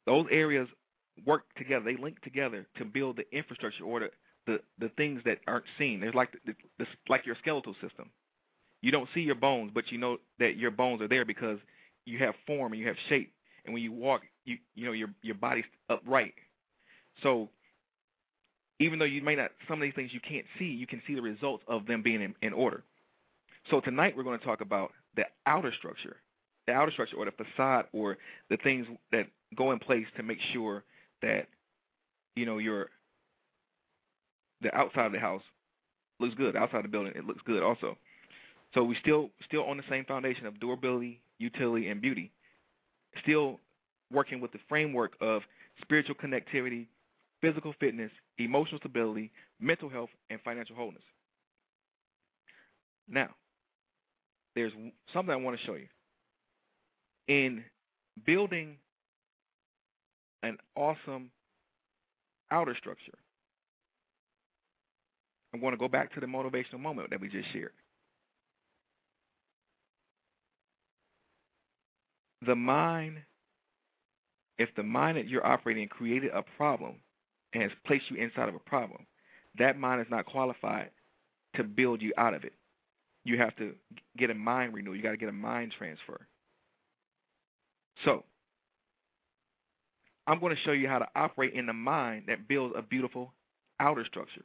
Those 0.06 0.26
areas 0.30 0.68
work 1.26 1.42
together, 1.56 1.84
they 1.84 1.96
link 1.96 2.20
together 2.22 2.66
to 2.76 2.84
build 2.84 3.16
the 3.16 3.36
infrastructure 3.36 3.84
or 3.84 4.00
the, 4.00 4.10
the, 4.46 4.60
the 4.78 4.88
things 4.96 5.22
that 5.24 5.38
aren't 5.46 5.64
seen. 5.78 6.00
They're 6.00 6.12
like 6.12 6.32
the, 6.44 6.54
the, 6.78 6.86
like 7.08 7.26
your 7.26 7.36
skeletal 7.40 7.74
system. 7.80 8.10
You 8.80 8.90
don't 8.90 9.08
see 9.14 9.20
your 9.20 9.36
bones, 9.36 9.70
but 9.74 9.92
you 9.92 9.98
know 9.98 10.18
that 10.38 10.56
your 10.56 10.70
bones 10.70 11.00
are 11.02 11.08
there 11.08 11.24
because 11.24 11.58
you 12.04 12.18
have 12.18 12.34
form 12.46 12.72
and 12.72 12.80
you 12.80 12.88
have 12.88 12.96
shape. 13.08 13.32
And 13.64 13.72
when 13.72 13.82
you 13.82 13.92
walk, 13.92 14.22
you 14.44 14.58
you 14.74 14.86
know 14.86 14.92
your 14.92 15.08
your 15.22 15.36
body's 15.36 15.64
upright. 15.88 16.34
So 17.22 17.48
even 18.80 18.98
though 18.98 19.04
you 19.04 19.22
may 19.22 19.36
not 19.36 19.52
some 19.68 19.80
of 19.80 19.82
these 19.82 19.94
things 19.94 20.10
you 20.12 20.20
can't 20.20 20.46
see, 20.58 20.64
you 20.64 20.86
can 20.86 21.00
see 21.06 21.14
the 21.14 21.22
results 21.22 21.62
of 21.68 21.86
them 21.86 22.02
being 22.02 22.22
in, 22.22 22.34
in 22.42 22.52
order. 22.52 22.82
So 23.70 23.80
tonight 23.80 24.16
we're 24.16 24.24
going 24.24 24.38
to 24.38 24.44
talk 24.44 24.60
about 24.60 24.90
the 25.14 25.24
outer 25.46 25.72
structure, 25.78 26.16
the 26.66 26.72
outer 26.72 26.90
structure 26.90 27.16
or 27.16 27.26
the 27.26 27.32
facade 27.32 27.86
or 27.92 28.18
the 28.50 28.56
things 28.56 28.86
that 29.12 29.26
go 29.56 29.70
in 29.70 29.78
place 29.78 30.06
to 30.16 30.24
make 30.24 30.38
sure 30.52 30.82
that 31.22 31.46
you 32.34 32.46
know 32.46 32.58
your 32.58 32.88
the 34.62 34.74
outside 34.74 35.06
of 35.06 35.12
the 35.12 35.18
house 35.18 35.42
looks 36.20 36.34
good. 36.34 36.56
Outside 36.56 36.84
the 36.84 36.88
building, 36.88 37.12
it 37.16 37.24
looks 37.24 37.42
good 37.44 37.62
also. 37.62 37.96
So 38.74 38.84
we 38.84 38.96
still 39.00 39.30
still 39.44 39.64
on 39.64 39.76
the 39.76 39.82
same 39.88 40.04
foundation 40.04 40.46
of 40.46 40.58
durability, 40.60 41.20
utility, 41.38 41.88
and 41.88 42.00
beauty. 42.00 42.32
Still 43.22 43.60
working 44.10 44.40
with 44.40 44.52
the 44.52 44.58
framework 44.68 45.12
of 45.20 45.42
spiritual 45.80 46.14
connectivity, 46.14 46.86
physical 47.40 47.74
fitness, 47.80 48.10
emotional 48.38 48.78
stability, 48.78 49.30
mental 49.60 49.88
health, 49.88 50.10
and 50.30 50.40
financial 50.42 50.76
wholeness. 50.76 51.02
Now, 53.08 53.28
there's 54.54 54.72
something 55.12 55.32
I 55.32 55.36
want 55.36 55.58
to 55.58 55.66
show 55.66 55.74
you. 55.74 55.88
In 57.28 57.64
building 58.26 58.76
an 60.42 60.58
awesome 60.76 61.30
outer 62.50 62.76
structure, 62.78 63.18
I'm 65.52 65.60
going 65.60 65.72
to 65.72 65.78
go 65.78 65.88
back 65.88 66.12
to 66.14 66.20
the 66.20 66.26
motivational 66.26 66.80
moment 66.80 67.10
that 67.10 67.20
we 67.20 67.28
just 67.28 67.52
shared. 67.52 67.72
The 72.46 72.54
mind, 72.56 73.18
if 74.58 74.70
the 74.76 74.82
mind 74.82 75.16
that 75.18 75.28
you're 75.28 75.46
operating 75.46 75.88
created 75.88 76.30
a 76.34 76.42
problem 76.56 76.96
and 77.52 77.62
has 77.62 77.72
placed 77.86 78.10
you 78.10 78.16
inside 78.16 78.48
of 78.48 78.54
a 78.54 78.60
problem, 78.60 79.06
that 79.58 79.78
mind 79.78 80.00
is 80.00 80.06
not 80.10 80.26
qualified 80.26 80.90
to 81.56 81.64
build 81.64 82.00
you 82.00 82.12
out 82.16 82.34
of 82.34 82.44
it. 82.44 82.54
You 83.24 83.38
have 83.38 83.54
to 83.56 83.74
get 84.16 84.30
a 84.30 84.34
mind 84.34 84.74
renewal. 84.74 84.96
You 84.96 85.02
got 85.02 85.12
to 85.12 85.16
get 85.16 85.28
a 85.28 85.32
mind 85.32 85.72
transfer. 85.76 86.26
So, 88.04 88.24
I'm 90.26 90.40
going 90.40 90.54
to 90.54 90.62
show 90.62 90.72
you 90.72 90.88
how 90.88 90.98
to 90.98 91.08
operate 91.14 91.54
in 91.54 91.66
the 91.66 91.72
mind 91.72 92.24
that 92.28 92.48
builds 92.48 92.74
a 92.76 92.82
beautiful 92.82 93.32
outer 93.80 94.04
structure. 94.04 94.42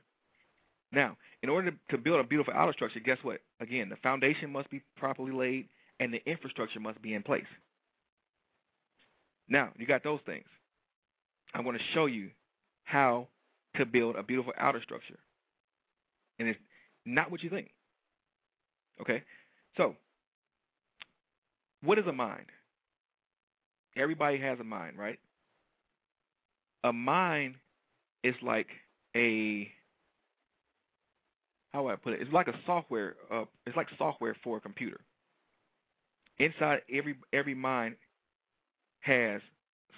Now, 0.92 1.18
in 1.44 1.50
order 1.50 1.72
to 1.90 1.98
build 1.98 2.20
a 2.20 2.24
beautiful 2.24 2.54
outer 2.54 2.74
structure, 2.74 3.00
guess 3.00 3.18
what? 3.22 3.40
Again, 3.60 3.90
the 3.90 3.98
foundation 3.98 4.52
must 4.52 4.70
be 4.70 4.82
properly 4.96 5.32
laid 5.32 5.68
and 6.00 6.14
the 6.14 6.22
infrastructure 6.30 6.80
must 6.80 7.02
be 7.02 7.14
in 7.14 7.24
place. 7.24 7.46
Now, 9.50 9.70
you 9.78 9.86
got 9.86 10.04
those 10.04 10.20
things. 10.26 10.46
I'm 11.54 11.64
going 11.64 11.78
to 11.78 11.84
show 11.94 12.06
you 12.06 12.30
how 12.84 13.28
to 13.76 13.86
build 13.86 14.16
a 14.16 14.24
beautiful 14.24 14.54
outer 14.58 14.82
structure. 14.82 15.20
And 16.40 16.48
it's 16.48 16.60
not 17.06 17.32
what 17.32 17.44
you 17.44 17.50
think. 17.50 17.70
Okay? 19.02 19.24
So, 19.76 19.96
what 21.84 21.98
is 21.98 22.06
a 22.08 22.12
mind? 22.12 22.46
Everybody 23.96 24.40
has 24.40 24.60
a 24.60 24.64
mind, 24.64 24.98
right? 24.98 25.20
A 26.84 26.94
mind 26.94 27.56
is 28.24 28.36
like 28.42 28.68
a 29.16 29.70
how 31.78 31.84
do 31.84 31.90
I 31.90 31.96
put 31.96 32.14
it? 32.14 32.22
It's 32.22 32.34
like 32.34 32.48
a 32.48 32.56
software. 32.66 33.16
Uh, 33.32 33.44
it's 33.68 33.78
like 33.78 33.86
software 34.00 34.36
for 34.44 34.58
a 34.58 34.60
computer. 34.60 35.00
Inside 36.40 36.82
every 36.92 37.16
every 37.32 37.54
mind 37.54 37.98
has 39.02 39.42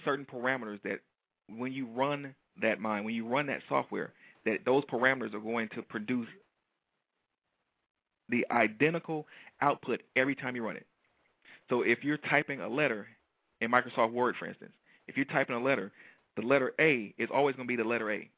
certain 0.03 0.25
parameters 0.25 0.81
that 0.83 0.99
when 1.47 1.71
you 1.71 1.87
run 1.87 2.35
that 2.61 2.81
mind, 2.81 3.05
when 3.05 3.15
you 3.15 3.25
run 3.25 3.47
that 3.47 3.61
software, 3.69 4.11
that 4.45 4.59
those 4.65 4.83
parameters 4.91 5.33
are 5.33 5.39
going 5.39 5.69
to 5.73 5.81
produce 5.81 6.27
the 8.27 8.45
identical 8.51 9.25
output 9.61 10.01
every 10.17 10.35
time 10.35 10.57
you 10.57 10.65
run 10.65 10.75
it. 10.75 10.85
So 11.69 11.83
if 11.83 11.99
you're 12.03 12.17
typing 12.17 12.59
a 12.59 12.67
letter 12.67 13.07
in 13.61 13.71
Microsoft 13.71 14.11
Word, 14.11 14.35
for 14.37 14.47
instance, 14.47 14.73
if 15.07 15.15
you're 15.15 15.25
typing 15.25 15.55
a 15.55 15.63
letter, 15.63 15.93
the 16.35 16.41
letter 16.41 16.73
A 16.77 17.13
is 17.17 17.29
always 17.33 17.55
going 17.55 17.69
to 17.69 17.71
be 17.71 17.81
the 17.81 17.87
letter 17.87 18.11
A. 18.11 18.29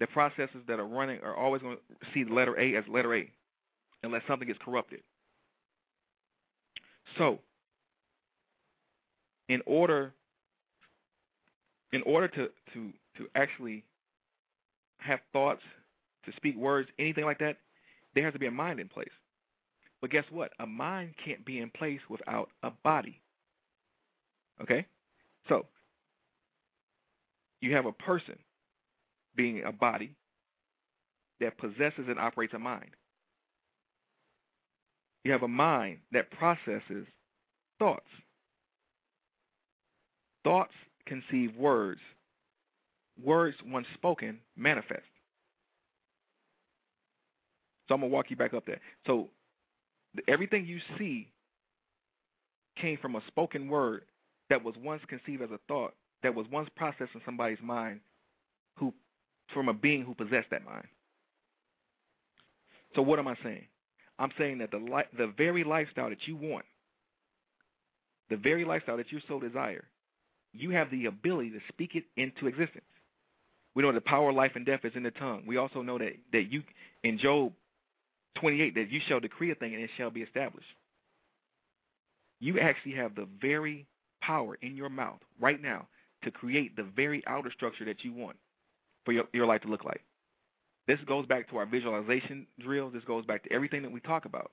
The 0.00 0.06
processes 0.08 0.62
that 0.66 0.80
are 0.80 0.86
running 0.86 1.20
are 1.22 1.36
always 1.36 1.62
going 1.62 1.76
to 1.76 2.06
see 2.12 2.24
the 2.24 2.34
letter 2.34 2.58
A 2.58 2.76
as 2.76 2.84
letter 2.88 3.14
A, 3.14 3.30
unless 4.02 4.22
something 4.26 4.48
gets 4.48 4.58
corrupted. 4.64 5.00
So, 7.18 7.38
in 9.48 9.60
order 9.66 10.12
in 11.92 12.02
order 12.02 12.28
to 12.28 12.48
to 12.72 12.92
to 13.18 13.26
actually 13.36 13.84
have 14.98 15.20
thoughts, 15.32 15.62
to 16.24 16.32
speak 16.36 16.56
words, 16.56 16.88
anything 16.98 17.24
like 17.24 17.38
that, 17.38 17.58
there 18.14 18.24
has 18.24 18.32
to 18.32 18.38
be 18.38 18.46
a 18.46 18.50
mind 18.50 18.80
in 18.80 18.88
place. 18.88 19.08
But 20.00 20.10
guess 20.10 20.24
what? 20.30 20.50
A 20.58 20.66
mind 20.66 21.14
can't 21.24 21.44
be 21.44 21.60
in 21.60 21.70
place 21.70 22.00
without 22.10 22.48
a 22.62 22.70
body. 22.82 23.20
Okay? 24.60 24.86
So, 25.48 25.66
you 27.60 27.74
have 27.74 27.86
a 27.86 27.92
person 27.92 28.36
being 29.36 29.62
a 29.64 29.72
body 29.72 30.14
that 31.40 31.58
possesses 31.58 32.06
and 32.08 32.18
operates 32.18 32.54
a 32.54 32.58
mind. 32.58 32.90
You 35.24 35.32
have 35.32 35.42
a 35.42 35.48
mind 35.48 35.98
that 36.12 36.30
processes 36.30 37.06
thoughts. 37.78 38.06
Thoughts 40.44 40.72
conceive 41.06 41.56
words. 41.56 42.00
Words, 43.22 43.56
once 43.66 43.86
spoken, 43.94 44.38
manifest. 44.56 45.02
So 47.88 47.94
I'm 47.94 48.00
going 48.00 48.10
to 48.10 48.14
walk 48.14 48.26
you 48.28 48.36
back 48.36 48.54
up 48.54 48.66
there. 48.66 48.80
So 49.06 49.28
everything 50.28 50.66
you 50.66 50.78
see 50.98 51.28
came 52.80 52.98
from 53.00 53.16
a 53.16 53.22
spoken 53.28 53.68
word 53.68 54.02
that 54.50 54.62
was 54.62 54.74
once 54.82 55.02
conceived 55.08 55.42
as 55.42 55.50
a 55.50 55.60
thought, 55.68 55.94
that 56.22 56.34
was 56.34 56.46
once 56.50 56.68
processed 56.76 57.14
in 57.14 57.20
somebody's 57.24 57.58
mind 57.62 58.00
from 59.52 59.68
a 59.68 59.74
being 59.74 60.04
who 60.04 60.14
possessed 60.14 60.50
that 60.50 60.64
mind. 60.64 60.86
So 62.94 63.02
what 63.02 63.18
am 63.18 63.28
I 63.28 63.36
saying? 63.42 63.66
I'm 64.18 64.30
saying 64.38 64.58
that 64.58 64.70
the 64.70 64.78
li- 64.78 65.18
the 65.18 65.32
very 65.36 65.64
lifestyle 65.64 66.10
that 66.10 66.26
you 66.26 66.36
want, 66.36 66.64
the 68.30 68.36
very 68.36 68.64
lifestyle 68.64 68.96
that 68.96 69.10
you 69.10 69.20
so 69.26 69.40
desire, 69.40 69.84
you 70.52 70.70
have 70.70 70.90
the 70.90 71.06
ability 71.06 71.50
to 71.50 71.60
speak 71.68 71.96
it 71.96 72.04
into 72.16 72.46
existence. 72.46 72.84
We 73.74 73.82
know 73.82 73.92
the 73.92 74.00
power 74.00 74.30
of 74.30 74.36
life 74.36 74.52
and 74.54 74.64
death 74.64 74.84
is 74.84 74.92
in 74.94 75.02
the 75.02 75.10
tongue. 75.10 75.42
We 75.46 75.56
also 75.56 75.82
know 75.82 75.98
that 75.98 76.12
that 76.32 76.52
you 76.52 76.62
in 77.02 77.18
Job 77.18 77.52
28 78.36 78.74
that 78.76 78.90
you 78.90 79.00
shall 79.08 79.20
decree 79.20 79.50
a 79.50 79.54
thing 79.56 79.74
and 79.74 79.82
it 79.82 79.90
shall 79.96 80.10
be 80.10 80.22
established. 80.22 80.66
You 82.40 82.60
actually 82.60 82.94
have 82.94 83.14
the 83.14 83.26
very 83.40 83.86
power 84.22 84.56
in 84.62 84.76
your 84.76 84.88
mouth 84.88 85.20
right 85.40 85.60
now 85.60 85.88
to 86.22 86.30
create 86.30 86.76
the 86.76 86.84
very 86.96 87.22
outer 87.26 87.50
structure 87.50 87.84
that 87.84 88.04
you 88.04 88.12
want 88.12 88.36
for 89.04 89.12
your, 89.12 89.24
your 89.32 89.46
life 89.46 89.62
to 89.62 89.68
look 89.68 89.84
like. 89.84 90.02
This 90.86 90.98
goes 91.06 91.26
back 91.26 91.48
to 91.50 91.56
our 91.56 91.66
visualization 91.66 92.46
drills. 92.60 92.92
This 92.92 93.04
goes 93.04 93.24
back 93.24 93.42
to 93.44 93.52
everything 93.52 93.82
that 93.82 93.92
we 93.92 94.00
talk 94.00 94.24
about. 94.26 94.50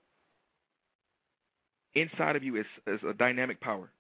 Inside 1.93 2.35
of 2.37 2.43
you 2.43 2.55
is, 2.55 2.65
is 2.87 3.01
a 3.07 3.13
dynamic 3.13 3.59
power. 3.59 3.91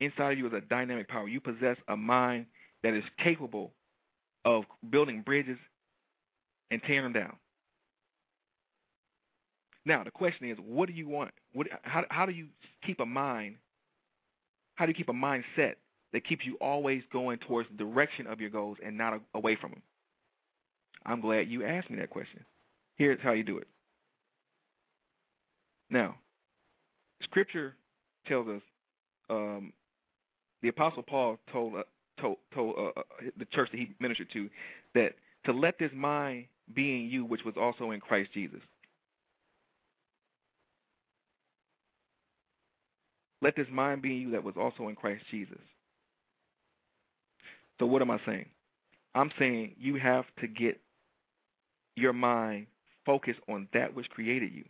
Inside 0.00 0.32
of 0.32 0.38
you 0.38 0.46
is 0.48 0.52
a 0.52 0.60
dynamic 0.60 1.08
power. 1.08 1.28
You 1.28 1.40
possess 1.40 1.76
a 1.86 1.96
mind 1.96 2.46
that 2.82 2.94
is 2.94 3.04
capable 3.22 3.72
of 4.44 4.64
building 4.90 5.22
bridges 5.22 5.58
and 6.70 6.82
tearing 6.82 7.04
them 7.04 7.12
down. 7.12 7.36
Now 9.86 10.02
the 10.02 10.10
question 10.10 10.48
is, 10.50 10.58
what 10.58 10.88
do 10.88 10.94
you 10.94 11.06
want? 11.08 11.30
What, 11.52 11.68
how, 11.82 12.04
how 12.10 12.26
do 12.26 12.32
you 12.32 12.48
keep 12.84 13.00
a 13.00 13.06
mind? 13.06 13.56
How 14.74 14.86
do 14.86 14.90
you 14.90 14.94
keep 14.94 15.08
a 15.08 15.12
mindset 15.12 15.74
that 16.14 16.26
keeps 16.26 16.46
you 16.46 16.56
always 16.60 17.02
going 17.12 17.38
towards 17.38 17.68
the 17.68 17.76
direction 17.76 18.26
of 18.26 18.40
your 18.40 18.48
goals 18.48 18.78
and 18.82 18.96
not 18.96 19.20
away 19.34 19.56
from 19.60 19.72
them? 19.72 19.82
I'm 21.04 21.20
glad 21.20 21.50
you 21.50 21.66
asked 21.66 21.90
me 21.90 21.98
that 21.98 22.08
question. 22.08 22.42
Here's 22.96 23.20
how 23.20 23.32
you 23.32 23.42
do 23.42 23.58
it. 23.58 23.66
Now, 25.90 26.14
Scripture 27.22 27.74
tells 28.26 28.48
us 28.48 28.62
um, 29.28 29.72
the 30.62 30.68
Apostle 30.68 31.02
Paul 31.02 31.38
told 31.52 31.74
uh, 31.74 31.82
told, 32.20 32.36
told 32.54 32.76
uh, 32.78 33.00
uh, 33.00 33.02
the 33.36 33.44
church 33.46 33.70
that 33.72 33.78
he 33.78 33.90
ministered 34.00 34.28
to 34.32 34.48
that 34.94 35.14
to 35.44 35.52
let 35.52 35.78
this 35.78 35.90
mind 35.94 36.46
be 36.72 36.94
in 36.96 37.10
you, 37.10 37.24
which 37.24 37.44
was 37.44 37.54
also 37.60 37.90
in 37.90 38.00
Christ 38.00 38.30
Jesus. 38.32 38.60
Let 43.42 43.56
this 43.56 43.66
mind 43.70 44.00
be 44.00 44.12
in 44.12 44.20
you 44.22 44.30
that 44.30 44.42
was 44.42 44.54
also 44.56 44.88
in 44.88 44.94
Christ 44.94 45.24
Jesus. 45.30 45.58
So 47.84 47.88
what 47.88 48.00
am 48.00 48.10
I 48.10 48.18
saying? 48.24 48.46
I'm 49.14 49.30
saying 49.38 49.74
you 49.78 49.96
have 49.96 50.24
to 50.40 50.46
get 50.46 50.80
your 51.96 52.14
mind 52.14 52.66
focused 53.04 53.40
on 53.46 53.68
that 53.74 53.94
which 53.94 54.08
created 54.08 54.54
you. 54.54 54.64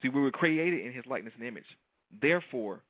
See, 0.00 0.08
we 0.08 0.22
were 0.22 0.30
created 0.30 0.86
in 0.86 0.94
his 0.94 1.04
likeness 1.04 1.34
and 1.38 1.46
image. 1.46 1.66
Therefore, 2.22 2.80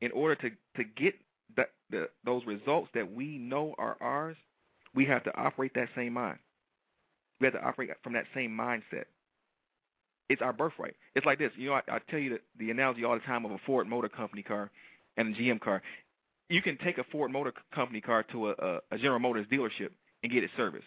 in 0.00 0.12
order 0.12 0.36
to, 0.36 0.50
to 0.76 0.84
get 0.84 1.16
the, 1.56 1.64
the, 1.90 2.08
those 2.24 2.46
results 2.46 2.88
that 2.94 3.12
we 3.12 3.36
know 3.36 3.74
are 3.78 3.96
ours, 4.00 4.36
we 4.94 5.04
have 5.06 5.24
to 5.24 5.36
operate 5.36 5.72
that 5.74 5.88
same 5.96 6.12
mind. 6.12 6.38
We 7.40 7.48
have 7.48 7.54
to 7.54 7.66
operate 7.66 7.90
from 8.04 8.12
that 8.12 8.26
same 8.32 8.56
mindset. 8.56 9.06
It's 10.28 10.40
our 10.40 10.52
birthright. 10.52 10.94
It's 11.16 11.26
like 11.26 11.40
this. 11.40 11.50
You 11.56 11.70
know, 11.70 11.74
I, 11.74 11.82
I 11.88 11.98
tell 12.08 12.20
you 12.20 12.30
the, 12.30 12.40
the 12.60 12.70
analogy 12.70 13.02
all 13.02 13.14
the 13.14 13.26
time 13.26 13.44
of 13.44 13.50
a 13.50 13.58
Ford 13.66 13.88
Motor 13.88 14.08
Company 14.08 14.44
car 14.44 14.70
and 15.16 15.34
a 15.34 15.38
GM 15.38 15.60
car. 15.60 15.82
You 16.48 16.60
can 16.62 16.76
take 16.78 16.98
a 16.98 17.04
Ford 17.04 17.30
Motor 17.30 17.52
Company 17.74 18.00
car 18.00 18.22
to 18.32 18.50
a, 18.50 18.80
a, 18.90 18.98
General 18.98 19.18
Motors 19.18 19.46
dealership 19.50 19.90
and 20.22 20.30
get 20.30 20.44
it 20.44 20.50
serviced. 20.56 20.84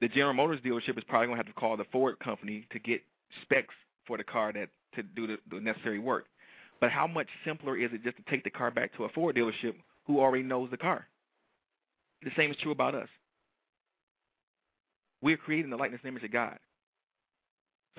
The 0.00 0.08
General 0.08 0.34
Motors 0.34 0.60
dealership 0.64 0.96
is 0.98 1.04
probably 1.04 1.26
going 1.28 1.38
to 1.38 1.44
have 1.44 1.54
to 1.54 1.60
call 1.60 1.76
the 1.76 1.84
Ford 1.92 2.18
company 2.18 2.66
to 2.72 2.78
get 2.78 3.02
specs 3.42 3.74
for 4.06 4.16
the 4.16 4.24
car 4.24 4.52
that 4.52 4.68
to 4.94 5.02
do 5.02 5.26
the, 5.26 5.38
the 5.50 5.60
necessary 5.60 5.98
work. 5.98 6.26
But 6.80 6.90
how 6.90 7.06
much 7.06 7.28
simpler 7.44 7.76
is 7.76 7.90
it 7.92 8.02
just 8.02 8.16
to 8.16 8.22
take 8.28 8.44
the 8.44 8.50
car 8.50 8.70
back 8.70 8.96
to 8.96 9.04
a 9.04 9.08
Ford 9.10 9.36
dealership 9.36 9.74
who 10.06 10.20
already 10.20 10.42
knows 10.42 10.70
the 10.70 10.76
car? 10.76 11.06
The 12.22 12.30
same 12.36 12.50
is 12.50 12.56
true 12.62 12.72
about 12.72 12.94
us. 12.94 13.08
We're 15.20 15.36
creating 15.36 15.70
the 15.70 15.76
likeness 15.76 16.00
and 16.02 16.10
image 16.10 16.24
of 16.24 16.32
God. 16.32 16.58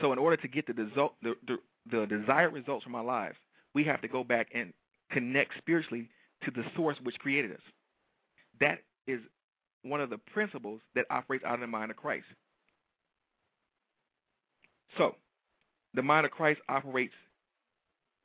So 0.01 0.11
in 0.11 0.19
order 0.19 0.37
to 0.37 0.47
get 0.47 0.67
the, 0.67 0.73
result, 0.73 1.13
the, 1.21 1.35
the, 1.47 1.57
the 1.89 2.05
desired 2.05 2.53
results 2.53 2.83
from 2.83 2.95
our 2.95 3.03
lives, 3.03 3.37
we 3.73 3.83
have 3.85 4.01
to 4.01 4.07
go 4.07 4.23
back 4.23 4.49
and 4.53 4.73
connect 5.13 5.51
spiritually 5.57 6.09
to 6.43 6.51
the 6.51 6.63
source 6.75 6.97
which 7.03 7.17
created 7.19 7.51
us. 7.51 7.61
That 8.59 8.79
is 9.07 9.19
one 9.83 10.01
of 10.01 10.09
the 10.09 10.17
principles 10.17 10.81
that 10.95 11.05
operates 11.09 11.43
out 11.45 11.55
of 11.55 11.59
the 11.61 11.67
mind 11.67 11.91
of 11.91 11.97
Christ. 11.97 12.25
So, 14.97 15.15
the 15.93 16.01
mind 16.01 16.25
of 16.25 16.31
Christ 16.31 16.59
operates 16.69 17.13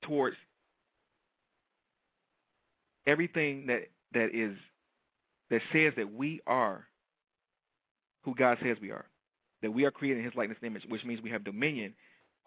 towards 0.03 0.37
everything 3.07 3.67
that 3.67 3.89
that 4.13 4.35
is 4.35 4.57
that 5.51 5.61
says 5.73 5.93
that 5.97 6.13
we 6.13 6.41
are 6.47 6.87
who 8.25 8.35
God 8.35 8.59
says 8.63 8.77
we 8.81 8.91
are, 8.91 9.07
that 9.63 9.73
we 9.73 9.85
are 9.85 9.91
created 9.91 10.19
in 10.19 10.25
His 10.25 10.35
likeness 10.35 10.59
and 10.61 10.71
image, 10.71 10.85
which 10.89 11.05
means 11.05 11.23
we 11.23 11.31
have 11.31 11.45
dominion 11.45 11.95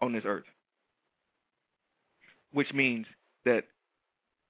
on 0.00 0.12
this 0.12 0.22
earth. 0.24 0.44
Which 2.52 2.72
means 2.72 3.06
that 3.44 3.64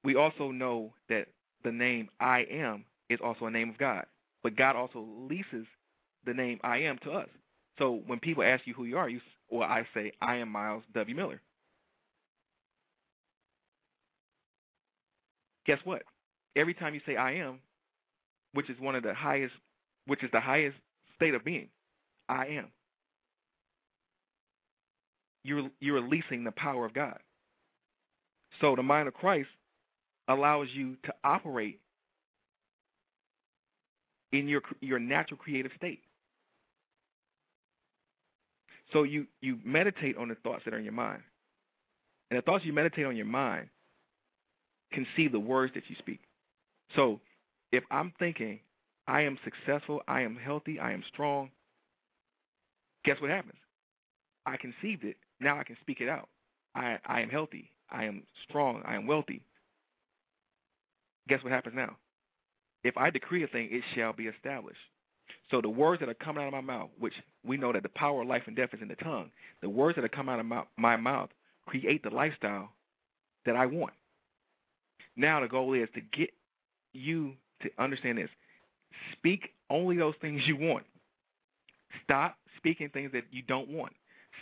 we 0.05 0.17
also 0.17 0.51
know 0.51 0.93
that 1.09 1.27
the 1.65 1.73
name 1.73 2.09
I 2.21 2.41
am 2.51 2.85
is 3.09 3.21
also 3.23 3.47
a 3.47 3.51
name 3.51 3.71
of 3.71 3.79
God, 3.79 4.05
but 4.43 4.57
God 4.57 4.77
also 4.77 5.07
leases 5.29 5.67
the 6.25 6.35
name 6.35 6.59
I 6.65 6.79
am 6.79 6.99
to 7.05 7.13
us. 7.13 7.29
So 7.79 8.03
when 8.07 8.19
people 8.21 8.43
ask 8.43 8.67
you 8.67 8.75
who 8.75 8.85
you 8.85 8.99
are, 8.99 9.09
you 9.09 9.21
or 9.49 9.65
I 9.65 9.87
say 9.95 10.13
I 10.21 10.37
am 10.37 10.49
Myles 10.51 10.83
W. 10.95 11.15
Miller. 11.15 11.41
Guess 15.67 15.79
what? 15.85 16.03
Every 16.57 16.75
time 16.75 16.95
you 16.95 17.01
say 17.07 17.17
I 17.17 17.33
am, 17.35 17.61
which 18.53 18.69
is 18.69 18.81
one 18.81 18.95
of 18.95 19.03
the 19.03 19.15
highest, 19.15 19.55
which 20.07 20.23
is 20.25 20.31
the 20.33 20.41
highest 20.41 20.77
state 21.17 21.35
of 21.35 21.45
being, 21.45 21.69
I 22.29 22.47
am. 22.47 22.67
You're 25.45 25.71
you're 25.81 26.01
releasing 26.01 26.45
the 26.45 26.53
power 26.53 26.85
of 26.85 26.95
God. 26.95 27.19
So 28.61 28.77
the 28.77 28.83
mind 28.83 29.09
of 29.09 29.15
Christ 29.15 29.49
allows 30.29 30.69
you 30.73 30.97
to 31.05 31.13
operate 31.25 31.81
in 34.33 34.49
your 34.49 34.63
your 34.81 34.99
natural 34.99 35.39
creative 35.39 35.73
state. 35.77 36.01
So 38.93 39.03
you 39.03 39.27
you 39.41 39.59
meditate 39.65 40.17
on 40.17 40.29
the 40.29 40.35
thoughts 40.37 40.63
that 40.65 40.75
are 40.75 40.79
in 40.79 40.85
your 40.85 40.93
mind, 40.93 41.23
and 42.31 42.39
the 42.39 42.43
thoughts 42.43 42.65
you 42.65 42.73
meditate 42.73 43.07
on 43.07 43.17
your 43.17 43.27
mind 43.27 43.69
can 44.93 45.07
see 45.17 45.29
the 45.29 45.41
words 45.41 45.73
that 45.75 45.85
you 45.89 45.97
speak. 45.99 46.21
So 46.95 47.21
if 47.73 47.85
I'm 47.91 48.13
thinking 48.19 48.61
I 49.07 49.23
am 49.23 49.39
successful, 49.45 50.03
I 50.07 50.21
am 50.23 50.37
healthy, 50.37 50.79
I 50.79 50.93
am 50.93 51.03
strong, 51.13 51.51
guess 53.05 53.21
what 53.21 53.31
happens? 53.31 53.59
I 54.47 54.57
conceived 54.57 55.05
it. 55.05 55.17
Now 55.41 55.59
I 55.59 55.65
can 55.65 55.77
speak 55.81 56.01
it 56.01 56.09
out. 56.09 56.29
I, 56.75 56.99
I 57.07 57.21
am 57.21 57.29
healthy. 57.29 57.71
I 57.91 58.05
am 58.05 58.23
strong. 58.49 58.83
I 58.85 58.95
am 58.95 59.07
wealthy. 59.07 59.43
Guess 61.29 61.43
what 61.43 61.53
happens 61.53 61.75
now? 61.77 61.97
If 62.85 62.97
I 62.97 63.11
decree 63.11 63.45
a 63.45 63.47
thing, 63.47 63.69
it 63.71 63.83
shall 63.95 64.13
be 64.13 64.27
established. 64.27 64.79
So 65.51 65.61
the 65.61 65.69
words 65.69 66.01
that 66.01 66.09
are 66.09 66.15
coming 66.15 66.43
out 66.43 66.49
of 66.49 66.53
my 66.53 66.61
mouth, 66.61 66.91
which 66.99 67.15
we 67.45 67.57
know 67.57 67.73
that 67.73 67.83
the 67.83 67.89
power 67.91 68.23
of 68.23 68.29
life 68.29 68.43
and 68.47 68.57
death 68.57 68.71
is 68.73 68.83
in 68.83 68.89
the 68.89 68.97
tongue, 68.97 69.31
the 69.61 69.69
words 69.69 69.97
that 69.97 70.05
are 70.05 70.09
coming 70.09 70.35
out 70.35 70.41
of 70.41 70.47
my, 70.47 70.63
my 70.77 70.97
mouth 70.97 71.31
create 71.67 72.03
the 72.03 72.11
lifestyle 72.11 72.71
that 73.47 73.57
I 73.57 73.67
want. 73.67 73.95
Now 75.17 75.41
the 75.41 75.49
goal 75.49 75.75
is 75.75 75.89
to 75.95 76.01
get 76.01 76.31
you 76.93 77.35
to 77.63 77.71
understand 77.79 78.19
this. 78.19 78.31
Speak 79.13 79.51
only 79.71 79.97
those 79.97 80.15
things 80.21 80.43
you 80.47 80.57
want. 80.57 80.85
Stop 82.03 82.37
speaking 82.57 82.89
things 82.89 83.13
that 83.13 83.25
you 83.31 83.43
don't 83.43 83.69
want. 83.69 83.93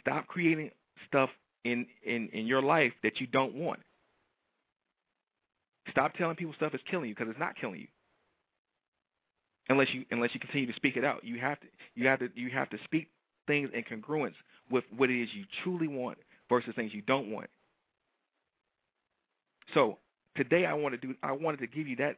Stop 0.00 0.26
creating 0.26 0.70
stuff 1.06 1.30
in, 1.64 1.86
in, 2.04 2.28
in 2.32 2.46
your 2.46 2.62
life 2.62 2.92
that 3.02 3.20
you 3.20 3.26
don't 3.26 3.54
want. 3.54 3.80
Stop 5.90 6.14
telling 6.14 6.36
people 6.36 6.54
stuff 6.54 6.74
is 6.74 6.80
killing 6.90 7.08
you 7.08 7.14
because 7.14 7.30
it's 7.30 7.38
not 7.38 7.56
killing 7.56 7.80
you. 7.80 7.86
Unless 9.68 9.88
you 9.94 10.04
unless 10.10 10.30
you 10.34 10.40
continue 10.40 10.66
to 10.66 10.74
speak 10.74 10.96
it 10.96 11.04
out. 11.04 11.24
You 11.24 11.38
have 11.38 11.60
to 11.60 11.66
you 11.94 12.06
have 12.06 12.18
to 12.18 12.28
you 12.34 12.50
have 12.50 12.70
to 12.70 12.78
speak 12.84 13.08
things 13.46 13.70
in 13.72 13.82
congruence 13.84 14.34
with 14.70 14.84
what 14.96 15.10
it 15.10 15.22
is 15.22 15.28
you 15.34 15.44
truly 15.62 15.88
want 15.88 16.18
versus 16.48 16.74
things 16.74 16.92
you 16.92 17.02
don't 17.02 17.30
want. 17.30 17.48
So 19.74 19.98
today 20.36 20.66
I 20.66 20.74
want 20.74 21.00
to 21.00 21.06
do 21.06 21.14
I 21.22 21.32
wanted 21.32 21.60
to 21.60 21.66
give 21.66 21.86
you 21.86 21.96
that 21.96 22.16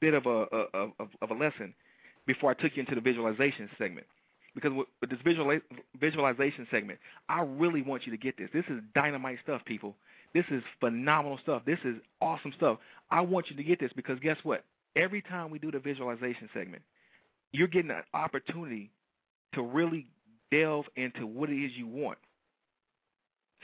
bit 0.00 0.14
of 0.14 0.26
a, 0.26 0.30
of, 0.30 0.92
of 1.20 1.30
a 1.30 1.34
lesson 1.34 1.74
before 2.26 2.50
I 2.50 2.54
took 2.54 2.76
you 2.76 2.80
into 2.80 2.94
the 2.94 3.00
visualization 3.00 3.68
segment. 3.78 4.06
Because 4.54 4.72
with, 4.72 4.86
this 5.08 5.18
visualiz- 5.24 5.62
visualization 6.00 6.66
segment, 6.70 6.98
I 7.28 7.42
really 7.42 7.82
want 7.82 8.06
you 8.06 8.12
to 8.12 8.18
get 8.18 8.36
this. 8.36 8.48
This 8.52 8.64
is 8.68 8.80
dynamite 8.94 9.38
stuff, 9.42 9.62
people. 9.64 9.94
This 10.34 10.44
is 10.50 10.62
phenomenal 10.80 11.38
stuff. 11.42 11.62
This 11.66 11.78
is 11.84 11.96
awesome 12.20 12.52
stuff. 12.56 12.78
I 13.10 13.20
want 13.22 13.50
you 13.50 13.56
to 13.56 13.64
get 13.64 13.80
this 13.80 13.92
because 13.96 14.18
guess 14.20 14.38
what? 14.44 14.64
Every 14.96 15.22
time 15.22 15.50
we 15.50 15.58
do 15.58 15.70
the 15.70 15.78
visualization 15.80 16.48
segment, 16.54 16.82
you're 17.52 17.68
getting 17.68 17.90
an 17.90 18.02
opportunity 18.14 18.90
to 19.54 19.62
really 19.62 20.08
delve 20.52 20.86
into 20.96 21.26
what 21.26 21.50
it 21.50 21.64
is 21.64 21.72
you 21.76 21.86
want. 21.88 22.18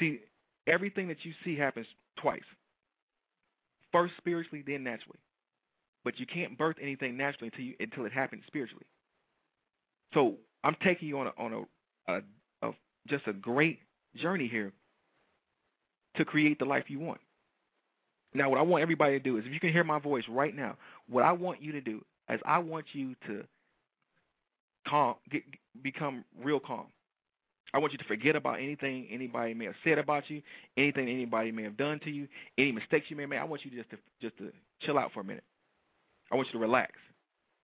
See, 0.01 0.21
everything 0.67 1.09
that 1.09 1.25
you 1.25 1.33
see 1.45 1.57
happens 1.57 1.87
twice. 2.21 2.43
first 3.93 4.15
spiritually, 4.19 4.65
then 4.67 4.85
naturally. 4.85 5.19
But 6.05 6.21
you 6.21 6.27
can't 6.27 6.59
birth 6.59 6.77
anything 6.83 7.17
naturally 7.17 7.51
until 7.53 7.67
you 7.67 7.75
until 7.81 8.07
it 8.07 8.13
happens 8.13 8.45
spiritually. 8.47 8.87
So 10.15 10.37
I'm 10.65 10.77
taking 10.85 11.09
you 11.09 11.19
on 11.21 11.29
a 11.29 11.33
on 11.39 11.53
a, 12.09 12.13
a, 12.13 12.23
a 12.63 12.73
just 13.09 13.27
a 13.29 13.33
great 13.33 13.81
journey 14.17 14.49
here 14.49 14.73
to 16.17 16.25
create 16.25 16.59
the 16.59 16.65
life 16.65 16.85
you 16.89 16.99
want. 16.99 17.21
Now, 18.35 18.51
what 18.51 18.59
I 18.59 18.63
want 18.63 18.83
everybody 18.83 19.13
to 19.13 19.23
do 19.23 19.39
is, 19.39 19.45
if 19.47 19.53
you 19.53 19.61
can 19.61 19.73
hear 19.73 19.85
my 19.85 19.99
voice 19.99 20.25
right 20.29 20.55
now, 20.55 20.77
what 21.09 21.25
I 21.25 21.33
want 21.33 21.63
you 21.63 21.73
to 21.73 21.81
do 21.81 22.05
is 22.29 22.41
I 22.45 22.59
want 22.59 22.87
you 22.93 23.15
to 23.27 23.45
calm, 24.87 25.15
get, 25.31 25.43
become 25.83 26.25
real 26.43 26.61
calm. 26.61 26.87
I 27.75 27.79
want 27.79 27.93
you 27.93 27.99
to 27.99 28.05
forget 28.05 28.37
about 28.37 28.61
anything 28.61 29.07
anybody 29.11 29.53
may 29.53 29.67
have 29.67 29.75
said 29.85 29.99
about 29.99 30.31
you, 30.31 30.41
anything 30.77 31.09
anybody 31.09 31.51
may 31.51 31.63
have 31.65 31.77
done 31.77 31.99
to 32.01 32.11
you, 32.11 32.29
any 32.59 32.73
mistakes 32.73 33.07
you 33.09 33.17
may 33.17 33.25
have 33.25 33.31
made. 33.31 33.39
I 33.39 33.45
want 33.45 33.65
you 33.65 33.71
just 33.71 33.91
to 33.91 33.99
just 34.21 34.37
to 34.39 34.53
chill 34.81 34.99
out 34.99 35.13
for 35.13 35.21
a 35.21 35.25
minute. 35.25 35.45
I 36.31 36.37
want 36.37 36.49
you 36.49 36.53
to 36.53 36.59
relax. 36.59 36.93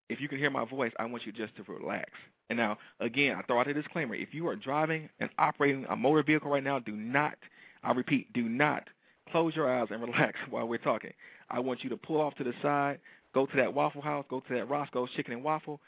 If 0.10 0.20
you 0.20 0.28
can 0.28 0.38
hear 0.38 0.50
my 0.50 0.66
voice, 0.66 0.92
I 1.00 1.06
want 1.06 1.26
you 1.26 1.32
just 1.32 1.56
to 1.56 1.64
relax. 1.64 2.10
And 2.50 2.58
now, 2.58 2.78
again, 3.00 3.38
I 3.38 3.44
throw 3.44 3.60
out 3.62 3.68
a 3.68 3.74
disclaimer. 3.74 4.14
If 4.14 4.34
you 4.34 4.48
are 4.50 4.58
driving 4.58 5.10
and 5.20 5.30
operating 5.38 5.86
a 5.90 5.96
motor 5.96 6.24
vehicle 6.24 6.52
right 6.52 6.64
now, 6.64 6.80
do 6.80 6.92
not, 6.92 7.36
I 7.84 7.92
repeat, 7.94 8.32
do 8.34 8.44
not 8.44 8.84
close 9.32 9.56
your 9.56 9.72
eyes 9.72 9.88
and 9.92 10.02
relax 10.02 10.38
while 10.50 10.68
we're 10.68 10.78
talking. 10.78 11.12
I 11.50 11.60
want 11.60 11.84
you 11.84 11.90
to 11.90 11.98
pull 11.98 12.22
off 12.22 12.36
to 12.36 12.44
the 12.44 12.54
side, 12.62 13.00
go 13.34 13.46
to 13.46 13.58
that 13.58 13.74
Waffle 13.74 14.02
House, 14.02 14.26
go 14.30 14.40
to 14.40 14.54
that 14.56 14.70
Roscoe's 14.70 15.10
Chicken 15.16 15.34
and 15.34 15.44
Waffle, 15.44 15.80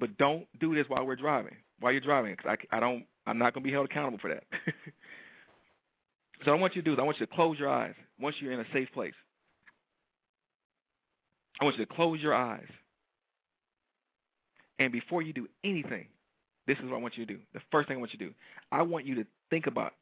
but 0.00 0.16
don't 0.18 0.46
do 0.60 0.74
this 0.74 0.86
while 0.88 1.06
we're 1.06 1.16
driving. 1.16 1.56
While 1.80 1.92
you're 1.92 2.00
driving, 2.00 2.36
because 2.36 2.56
I, 2.72 2.76
I 2.76 2.80
don't, 2.80 3.04
I'm 3.26 3.38
not 3.38 3.54
going 3.54 3.62
to 3.62 3.68
be 3.68 3.72
held 3.72 3.86
accountable 3.86 4.18
for 4.18 4.30
that. 4.30 4.44
so 6.44 6.50
what 6.50 6.58
I 6.58 6.60
want 6.60 6.76
you 6.76 6.82
to 6.82 6.86
do 6.86 6.92
is 6.92 6.98
I 6.98 7.02
want 7.02 7.20
you 7.20 7.26
to 7.26 7.32
close 7.32 7.58
your 7.58 7.68
eyes 7.68 7.94
once 8.20 8.36
you're 8.40 8.52
in 8.52 8.60
a 8.60 8.66
safe 8.72 8.88
place. 8.92 9.14
I 11.60 11.64
want 11.64 11.78
you 11.78 11.84
to 11.84 11.94
close 11.94 12.20
your 12.20 12.34
eyes. 12.34 12.66
And 14.78 14.90
before 14.90 15.22
you 15.22 15.32
do 15.32 15.46
anything, 15.62 16.06
this 16.66 16.78
is 16.78 16.84
what 16.84 16.94
I 16.94 17.00
want 17.00 17.16
you 17.16 17.26
to 17.26 17.34
do. 17.34 17.40
The 17.54 17.60
first 17.70 17.88
thing 17.88 17.96
I 17.96 18.00
want 18.00 18.12
you 18.12 18.18
to 18.18 18.26
do, 18.26 18.34
I 18.70 18.82
want 18.82 19.06
you 19.06 19.14
to 19.16 19.26
think 19.50 19.66
about 19.66 19.94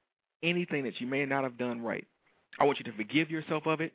anything 0.42 0.84
that 0.84 1.00
you 1.00 1.06
may 1.06 1.24
not 1.24 1.44
have 1.44 1.58
done 1.58 1.82
right. 1.82 2.06
I 2.58 2.64
want 2.64 2.78
you 2.78 2.84
to 2.84 2.92
forgive 2.92 3.30
yourself 3.30 3.66
of 3.66 3.80
it, 3.80 3.92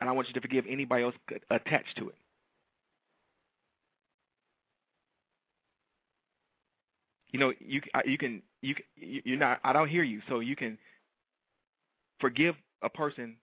and 0.00 0.08
I 0.08 0.12
want 0.12 0.28
you 0.28 0.34
to 0.34 0.40
forgive 0.40 0.64
anybody 0.68 1.04
else 1.04 1.14
attached 1.50 1.96
to 1.98 2.08
it. 2.08 2.14
You 7.32 7.38
know, 7.40 7.52
you 7.60 7.80
you 8.04 8.18
can 8.18 8.42
you 8.60 8.74
you're 8.96 9.38
not. 9.38 9.60
I 9.64 9.72
don't 9.72 9.88
hear 9.88 10.02
you, 10.02 10.20
so 10.28 10.40
you 10.40 10.54
can 10.54 10.78
forgive 12.20 12.54
a 12.82 12.88
person. 12.88 13.36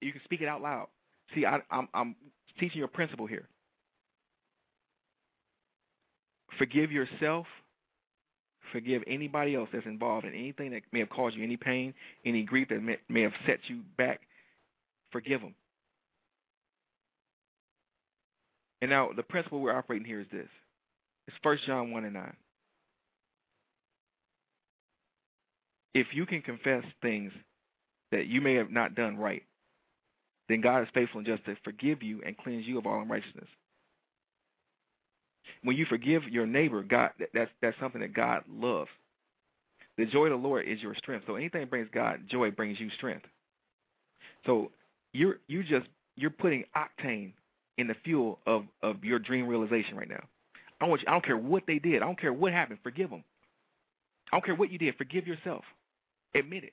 You 0.00 0.12
can 0.12 0.20
speak 0.24 0.42
it 0.42 0.48
out 0.48 0.60
loud. 0.60 0.88
See, 1.34 1.46
I, 1.46 1.60
I'm 1.70 1.88
I'm 1.94 2.14
teaching 2.60 2.78
you 2.78 2.84
a 2.84 2.88
principle 2.88 3.26
here. 3.26 3.48
Forgive 6.58 6.92
yourself. 6.92 7.46
Forgive 8.72 9.02
anybody 9.06 9.54
else 9.54 9.68
that's 9.72 9.86
involved 9.86 10.24
in 10.24 10.32
anything 10.32 10.70
that 10.72 10.82
may 10.92 11.00
have 11.00 11.10
caused 11.10 11.36
you 11.36 11.44
any 11.44 11.58
pain, 11.58 11.92
any 12.24 12.42
grief 12.42 12.68
that 12.70 12.82
may, 12.82 12.96
may 13.08 13.20
have 13.20 13.32
set 13.46 13.58
you 13.68 13.82
back. 13.98 14.20
Forgive 15.12 15.42
them. 15.42 15.54
And 18.80 18.90
now 18.90 19.10
the 19.14 19.22
principle 19.22 19.60
we're 19.60 19.76
operating 19.76 20.06
here 20.06 20.20
is 20.20 20.26
this. 20.32 20.48
It's 21.28 21.36
First 21.42 21.64
John 21.66 21.92
1 21.92 22.04
and 22.04 22.14
9. 22.14 22.32
If 25.94 26.06
you 26.12 26.24
can 26.24 26.40
confess 26.40 26.82
things 27.02 27.32
that 28.10 28.26
you 28.26 28.40
may 28.40 28.54
have 28.54 28.70
not 28.70 28.94
done 28.94 29.18
right, 29.18 29.42
then 30.48 30.62
God 30.62 30.82
is 30.82 30.88
faithful 30.94 31.18
and 31.18 31.26
just 31.26 31.44
to 31.44 31.56
forgive 31.62 32.02
you 32.02 32.22
and 32.24 32.36
cleanse 32.36 32.66
you 32.66 32.78
of 32.78 32.86
all 32.86 33.02
unrighteousness. 33.02 33.48
When 35.62 35.76
you 35.76 35.86
forgive 35.86 36.24
your 36.24 36.46
neighbor, 36.46 36.82
God 36.82 37.10
that's 37.34 37.50
that's 37.60 37.78
something 37.80 38.00
that 38.00 38.14
God 38.14 38.42
loves. 38.50 38.90
The 39.98 40.06
joy 40.06 40.26
of 40.26 40.30
the 40.30 40.48
Lord 40.48 40.66
is 40.66 40.80
your 40.80 40.94
strength. 40.94 41.24
So 41.26 41.36
anything 41.36 41.60
that 41.60 41.70
brings 41.70 41.88
God 41.92 42.20
joy 42.28 42.50
brings 42.50 42.80
you 42.80 42.90
strength. 42.96 43.26
So 44.46 44.70
you're 45.12 45.36
you 45.46 45.62
just 45.62 45.86
you're 46.16 46.30
putting 46.30 46.64
octane 46.76 47.32
in 47.78 47.86
the 47.86 47.94
fuel 48.04 48.38
of 48.46 48.64
of 48.82 49.04
your 49.04 49.18
dream 49.18 49.46
realization 49.46 49.96
right 49.96 50.08
now. 50.08 50.24
I 50.80 50.86
want 50.86 51.02
you, 51.02 51.06
I 51.08 51.12
don't 51.12 51.24
care 51.24 51.36
what 51.36 51.62
they 51.66 51.78
did. 51.78 52.02
I 52.02 52.06
don't 52.06 52.20
care 52.20 52.32
what 52.32 52.52
happened. 52.52 52.80
Forgive 52.82 53.10
them. 53.10 53.22
I 54.32 54.36
don't 54.36 54.44
care 54.44 54.56
what 54.56 54.72
you 54.72 54.78
did. 54.78 54.96
Forgive 54.96 55.26
yourself. 55.26 55.64
Admit 56.34 56.64
it. 56.64 56.72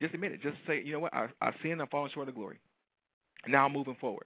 Just 0.00 0.14
admit 0.14 0.32
it. 0.32 0.42
Just 0.42 0.56
say, 0.66 0.80
you 0.82 0.92
know 0.92 1.00
what? 1.00 1.12
I, 1.12 1.26
I 1.40 1.52
sin. 1.62 1.80
I'm 1.80 1.88
falling 1.88 2.10
short 2.14 2.28
of 2.28 2.34
glory. 2.34 2.58
Now 3.46 3.66
I'm 3.66 3.72
moving 3.72 3.96
forward. 4.00 4.24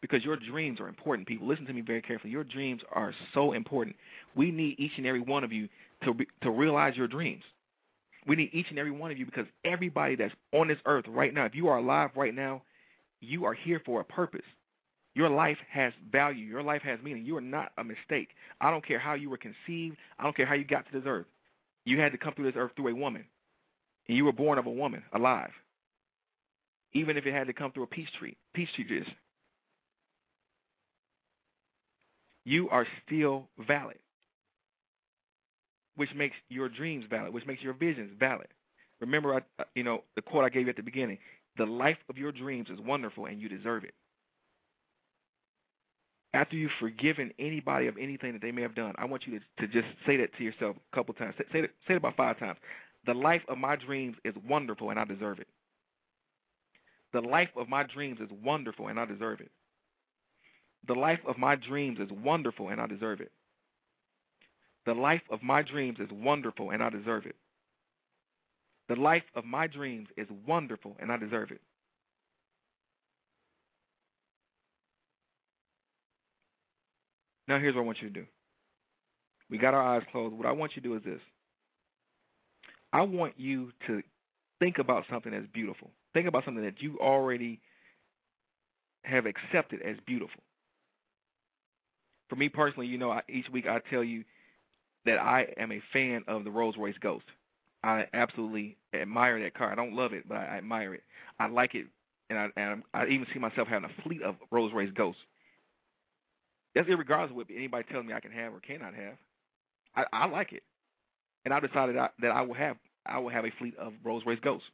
Because 0.00 0.24
your 0.24 0.36
dreams 0.36 0.80
are 0.80 0.88
important, 0.88 1.26
people. 1.26 1.46
Listen 1.46 1.66
to 1.66 1.72
me 1.72 1.80
very 1.80 2.02
carefully. 2.02 2.30
Your 2.30 2.44
dreams 2.44 2.82
are 2.92 3.14
so 3.32 3.52
important. 3.52 3.96
We 4.34 4.50
need 4.50 4.78
each 4.78 4.92
and 4.96 5.06
every 5.06 5.20
one 5.20 5.42
of 5.42 5.52
you 5.52 5.68
to 6.04 6.14
to 6.42 6.50
realize 6.50 6.96
your 6.96 7.08
dreams. 7.08 7.42
We 8.26 8.36
need 8.36 8.50
each 8.52 8.66
and 8.70 8.78
every 8.78 8.90
one 8.90 9.10
of 9.10 9.18
you 9.18 9.24
because 9.24 9.46
everybody 9.64 10.16
that's 10.16 10.34
on 10.52 10.68
this 10.68 10.78
earth 10.84 11.04
right 11.08 11.32
now, 11.32 11.44
if 11.44 11.54
you 11.54 11.68
are 11.68 11.78
alive 11.78 12.10
right 12.16 12.34
now, 12.34 12.62
you 13.20 13.44
are 13.44 13.54
here 13.54 13.80
for 13.84 14.00
a 14.00 14.04
purpose. 14.04 14.44
Your 15.14 15.30
life 15.30 15.56
has 15.70 15.94
value. 16.12 16.44
Your 16.44 16.62
life 16.62 16.82
has 16.82 16.98
meaning. 17.02 17.24
You 17.24 17.38
are 17.38 17.40
not 17.40 17.72
a 17.78 17.84
mistake. 17.84 18.28
I 18.60 18.70
don't 18.70 18.86
care 18.86 18.98
how 18.98 19.14
you 19.14 19.30
were 19.30 19.38
conceived. 19.38 19.96
I 20.18 20.24
don't 20.24 20.36
care 20.36 20.44
how 20.44 20.54
you 20.54 20.64
got 20.64 20.84
to 20.86 20.92
this 20.92 21.06
earth. 21.06 21.26
You 21.86 22.00
had 22.00 22.12
to 22.12 22.18
come 22.18 22.34
through 22.34 22.52
this 22.52 22.60
earth 22.60 22.72
through 22.76 22.88
a 22.88 22.94
woman. 22.94 23.24
And 24.08 24.16
you 24.16 24.26
were 24.26 24.32
born 24.32 24.58
of 24.58 24.66
a 24.66 24.70
woman, 24.70 25.02
alive. 25.14 25.52
Even 26.92 27.16
if 27.16 27.24
it 27.24 27.32
had 27.32 27.46
to 27.46 27.52
come 27.52 27.72
through 27.72 27.84
a 27.84 27.88
peach 27.88 28.12
tree, 28.18 28.36
peach 28.52 28.68
tree 28.74 28.84
juice. 28.84 29.08
You 32.46 32.68
are 32.70 32.86
still 33.04 33.48
valid. 33.66 33.98
Which 35.96 36.10
makes 36.14 36.36
your 36.48 36.68
dreams 36.68 37.04
valid, 37.10 37.34
which 37.34 37.44
makes 37.44 37.60
your 37.60 37.72
visions 37.74 38.12
valid. 38.18 38.46
Remember, 39.00 39.34
I, 39.34 39.38
uh, 39.60 39.64
you 39.74 39.82
know, 39.82 40.04
the 40.14 40.22
quote 40.22 40.44
I 40.44 40.48
gave 40.48 40.62
you 40.62 40.70
at 40.70 40.76
the 40.76 40.82
beginning. 40.82 41.18
The 41.58 41.66
life 41.66 41.98
of 42.08 42.16
your 42.16 42.30
dreams 42.30 42.68
is 42.70 42.78
wonderful 42.80 43.26
and 43.26 43.40
you 43.40 43.48
deserve 43.48 43.82
it. 43.82 43.94
After 46.34 46.54
you've 46.54 46.70
forgiven 46.78 47.32
anybody 47.38 47.88
of 47.88 47.96
anything 47.98 48.32
that 48.34 48.42
they 48.42 48.52
may 48.52 48.62
have 48.62 48.74
done, 48.76 48.94
I 48.96 49.06
want 49.06 49.26
you 49.26 49.40
to, 49.40 49.66
to 49.66 49.72
just 49.72 49.88
say 50.06 50.16
that 50.18 50.36
to 50.38 50.44
yourself 50.44 50.76
a 50.76 50.96
couple 50.96 51.14
times. 51.14 51.34
Say, 51.38 51.44
say, 51.52 51.58
it, 51.60 51.70
say 51.88 51.94
it 51.94 51.96
about 51.96 52.16
five 52.16 52.38
times. 52.38 52.58
The 53.06 53.14
life 53.14 53.42
of 53.48 53.58
my 53.58 53.74
dreams 53.74 54.16
is 54.24 54.34
wonderful 54.48 54.90
and 54.90 55.00
I 55.00 55.04
deserve 55.04 55.40
it. 55.40 55.48
The 57.12 57.22
life 57.22 57.48
of 57.56 57.68
my 57.68 57.82
dreams 57.82 58.18
is 58.20 58.28
wonderful 58.44 58.86
and 58.88 59.00
I 59.00 59.04
deserve 59.04 59.40
it. 59.40 59.50
The 60.88 60.94
life 60.94 61.20
of 61.26 61.38
my 61.38 61.56
dreams 61.56 61.98
is 62.00 62.10
wonderful 62.10 62.68
and 62.68 62.80
I 62.80 62.86
deserve 62.86 63.20
it. 63.20 63.32
The 64.86 64.94
life 64.94 65.22
of 65.30 65.42
my 65.42 65.62
dreams 65.62 65.98
is 66.00 66.08
wonderful 66.12 66.70
and 66.70 66.82
I 66.82 66.90
deserve 66.90 67.26
it. 67.26 67.36
The 68.88 68.96
life 68.96 69.24
of 69.34 69.44
my 69.44 69.66
dreams 69.66 70.08
is 70.16 70.28
wonderful 70.46 70.96
and 71.00 71.10
I 71.10 71.16
deserve 71.16 71.50
it. 71.50 71.60
Now 77.48 77.58
here's 77.58 77.74
what 77.74 77.82
I 77.82 77.84
want 77.84 77.98
you 78.00 78.08
to 78.08 78.14
do. 78.14 78.26
We 79.50 79.58
got 79.58 79.74
our 79.74 79.82
eyes 79.82 80.02
closed. 80.10 80.34
What 80.34 80.46
I 80.46 80.52
want 80.52 80.72
you 80.76 80.82
to 80.82 80.88
do 80.88 80.94
is 80.96 81.02
this. 81.04 81.20
I 82.92 83.02
want 83.02 83.34
you 83.36 83.72
to 83.86 84.02
think 84.58 84.78
about 84.78 85.04
something 85.10 85.32
that's 85.32 85.46
beautiful. 85.52 85.90
Think 86.14 86.26
about 86.28 86.44
something 86.44 86.64
that 86.64 86.80
you 86.80 86.98
already 87.00 87.60
have 89.04 89.26
accepted 89.26 89.82
as 89.82 89.96
beautiful. 90.06 90.42
For 92.28 92.36
me 92.36 92.48
personally, 92.48 92.86
you 92.86 92.98
know, 92.98 93.10
I, 93.10 93.22
each 93.28 93.48
week 93.50 93.66
I 93.66 93.80
tell 93.90 94.04
you 94.04 94.24
that 95.04 95.18
I 95.18 95.46
am 95.56 95.72
a 95.72 95.82
fan 95.92 96.24
of 96.28 96.44
the 96.44 96.50
Rolls 96.50 96.76
Royce 96.76 96.98
Ghost. 97.00 97.24
I 97.84 98.06
absolutely 98.14 98.76
admire 98.94 99.40
that 99.42 99.54
car. 99.54 99.70
I 99.70 99.76
don't 99.76 99.94
love 99.94 100.12
it, 100.12 100.28
but 100.28 100.38
I, 100.38 100.58
admire 100.58 100.94
it. 100.94 101.02
I 101.38 101.46
like 101.46 101.74
it, 101.76 101.86
and 102.28 102.38
I, 102.38 102.48
and 102.56 102.82
I 102.92 103.06
even 103.06 103.26
see 103.32 103.38
myself 103.38 103.68
having 103.68 103.88
a 103.88 104.02
fleet 104.02 104.22
of 104.22 104.36
Rolls 104.50 104.72
Royce 104.74 104.90
Ghosts. 104.94 105.20
That's 106.74 106.88
irregardless 106.88 107.30
of 107.30 107.36
what 107.36 107.46
anybody 107.54 107.84
tells 107.90 108.04
me 108.04 108.12
I 108.12 108.20
can 108.20 108.32
have 108.32 108.52
or 108.52 108.60
cannot 108.60 108.94
have. 108.94 109.14
I, 109.94 110.04
I 110.12 110.26
like 110.26 110.52
it, 110.52 110.62
and 111.44 111.54
I 111.54 111.60
decided 111.60 111.96
I, 111.96 112.08
that 112.20 112.32
I 112.32 112.42
will 112.42 112.54
have 112.54 112.76
I 113.06 113.18
will 113.18 113.30
have 113.30 113.44
a 113.44 113.52
fleet 113.58 113.76
of 113.78 113.92
Rolls 114.04 114.24
Royce 114.26 114.40
Ghosts, 114.42 114.66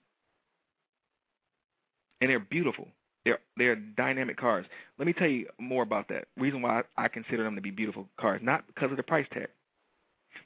and 2.20 2.30
they're 2.30 2.40
beautiful. 2.40 2.88
They're 3.24 3.38
they're 3.56 3.76
dynamic 3.76 4.36
cars. 4.36 4.66
Let 4.98 5.06
me 5.06 5.12
tell 5.12 5.28
you 5.28 5.46
more 5.58 5.82
about 5.82 6.08
that. 6.08 6.26
Reason 6.36 6.62
why 6.62 6.82
I 6.96 7.08
consider 7.08 7.44
them 7.44 7.54
to 7.56 7.62
be 7.62 7.70
beautiful 7.70 8.08
cars, 8.20 8.40
not 8.42 8.66
because 8.66 8.90
of 8.90 8.96
the 8.96 9.02
price 9.02 9.26
tag. 9.32 9.48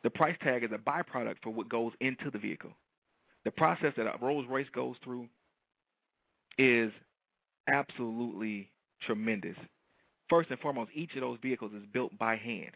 The 0.02 0.10
price 0.10 0.36
tag 0.42 0.64
is 0.64 0.70
a 0.72 0.78
byproduct 0.78 1.36
for 1.42 1.50
what 1.50 1.68
goes 1.68 1.92
into 2.00 2.30
the 2.30 2.38
vehicle. 2.38 2.72
The 3.44 3.50
process 3.50 3.92
that 3.96 4.06
a 4.06 4.14
Rolls 4.20 4.46
Royce 4.48 4.66
goes 4.74 4.96
through 5.04 5.28
is 6.58 6.92
absolutely 7.68 8.70
tremendous. 9.06 9.56
First 10.28 10.50
and 10.50 10.58
foremost, 10.60 10.90
each 10.94 11.14
of 11.14 11.20
those 11.20 11.38
vehicles 11.42 11.72
is 11.72 11.84
built 11.92 12.16
by 12.18 12.36
hand. 12.36 12.72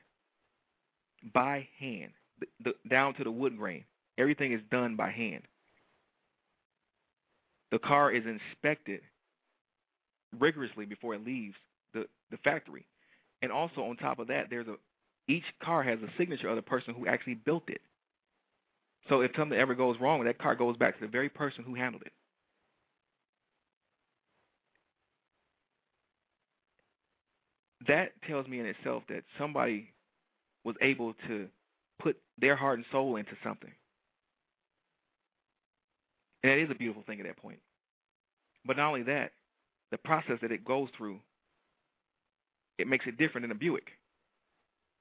By 1.34 1.68
hand, 1.78 2.12
the, 2.40 2.46
the, 2.64 2.88
down 2.88 3.14
to 3.14 3.24
the 3.24 3.30
wood 3.30 3.59
grain. 3.59 3.84
Everything 4.18 4.53
is 4.53 4.61
done 4.70 4.96
by 4.96 5.11
hand. 5.11 5.42
the 7.72 7.78
car 7.78 8.12
is 8.12 8.24
inspected 8.26 9.01
rigorously 10.38 10.86
before 10.86 11.14
it 11.14 11.24
leaves 11.24 11.56
the 11.94 12.06
the 12.30 12.36
factory. 12.38 12.86
And 13.42 13.50
also 13.50 13.82
on 13.82 13.96
top 13.96 14.18
of 14.18 14.28
that, 14.28 14.48
there's 14.50 14.68
a 14.68 14.76
each 15.28 15.44
car 15.62 15.82
has 15.82 15.98
a 16.00 16.08
signature 16.18 16.48
of 16.48 16.56
the 16.56 16.62
person 16.62 16.94
who 16.94 17.06
actually 17.06 17.34
built 17.34 17.64
it. 17.68 17.80
So 19.08 19.20
if 19.22 19.30
something 19.36 19.58
ever 19.58 19.74
goes 19.74 19.96
wrong, 20.00 20.24
that 20.24 20.38
car 20.38 20.54
goes 20.54 20.76
back 20.76 20.98
to 20.98 21.04
the 21.04 21.10
very 21.10 21.28
person 21.28 21.64
who 21.64 21.74
handled 21.74 22.02
it. 22.04 22.12
That 27.88 28.12
tells 28.26 28.46
me 28.46 28.60
in 28.60 28.66
itself 28.66 29.04
that 29.08 29.24
somebody 29.38 29.92
was 30.64 30.76
able 30.82 31.14
to 31.26 31.48
put 31.98 32.16
their 32.38 32.56
heart 32.56 32.78
and 32.78 32.86
soul 32.92 33.16
into 33.16 33.32
something. 33.42 33.72
And 36.42 36.50
that 36.52 36.58
is 36.58 36.70
a 36.70 36.74
beautiful 36.74 37.02
thing 37.06 37.20
at 37.20 37.26
that 37.26 37.36
point. 37.36 37.58
But 38.64 38.76
not 38.76 38.88
only 38.88 39.02
that, 39.04 39.32
the 39.91 39.99
process 39.99 40.38
that 40.43 40.53
it 40.53 40.64
goes 40.64 40.88
through, 40.97 41.20
it 42.78 42.86
makes 42.86 43.07
it 43.07 43.18
different 43.18 43.45
than 43.45 43.51
a 43.51 43.59
Buick. 43.59 43.88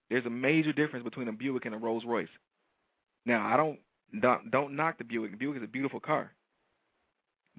There's 0.10 0.26
a 0.26 0.30
major 0.30 0.74
difference 0.74 1.04
between 1.04 1.28
a 1.28 1.34
Buick 1.34 1.66
and 1.66 1.76
a 1.76 1.78
Rolls 1.78 2.04
Royce. 2.06 2.28
Now, 3.26 3.46
I 3.46 3.58
don't 3.58 3.80
don't, 4.22 4.50
don't 4.50 4.76
knock 4.76 4.98
the 4.98 5.04
Buick. 5.04 5.38
Buick 5.38 5.58
is 5.58 5.64
a 5.64 5.68
beautiful 5.68 6.00
car, 6.00 6.32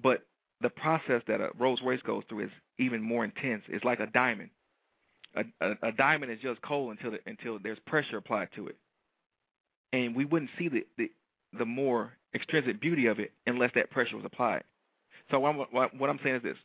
but 0.01 0.25
the 0.61 0.69
process 0.69 1.21
that 1.27 1.39
a 1.39 1.49
Rolls 1.57 1.81
Royce 1.83 2.01
goes 2.01 2.23
through 2.27 2.45
is 2.45 2.51
even 2.77 3.01
more 3.01 3.23
intense. 3.23 3.63
It's 3.69 3.85
like 3.85 3.99
a 3.99 4.07
diamond. 4.07 4.49
A, 5.35 5.45
a, 5.61 5.87
a 5.87 5.91
diamond 5.93 6.31
is 6.31 6.39
just 6.41 6.61
coal 6.61 6.91
until 6.91 7.11
the, 7.11 7.19
until 7.25 7.57
there's 7.57 7.79
pressure 7.87 8.17
applied 8.17 8.49
to 8.55 8.67
it, 8.67 8.75
and 9.93 10.13
we 10.13 10.25
wouldn't 10.25 10.51
see 10.59 10.67
the, 10.67 10.85
the 10.97 11.09
the 11.57 11.65
more 11.65 12.11
extrinsic 12.35 12.81
beauty 12.81 13.07
of 13.07 13.19
it 13.19 13.31
unless 13.47 13.71
that 13.75 13.91
pressure 13.91 14.17
was 14.17 14.25
applied. 14.25 14.63
So 15.29 15.39
what 15.39 15.55
I'm, 15.73 15.99
what 15.99 16.09
I'm 16.09 16.19
saying 16.21 16.37
is 16.37 16.43
this: 16.43 16.57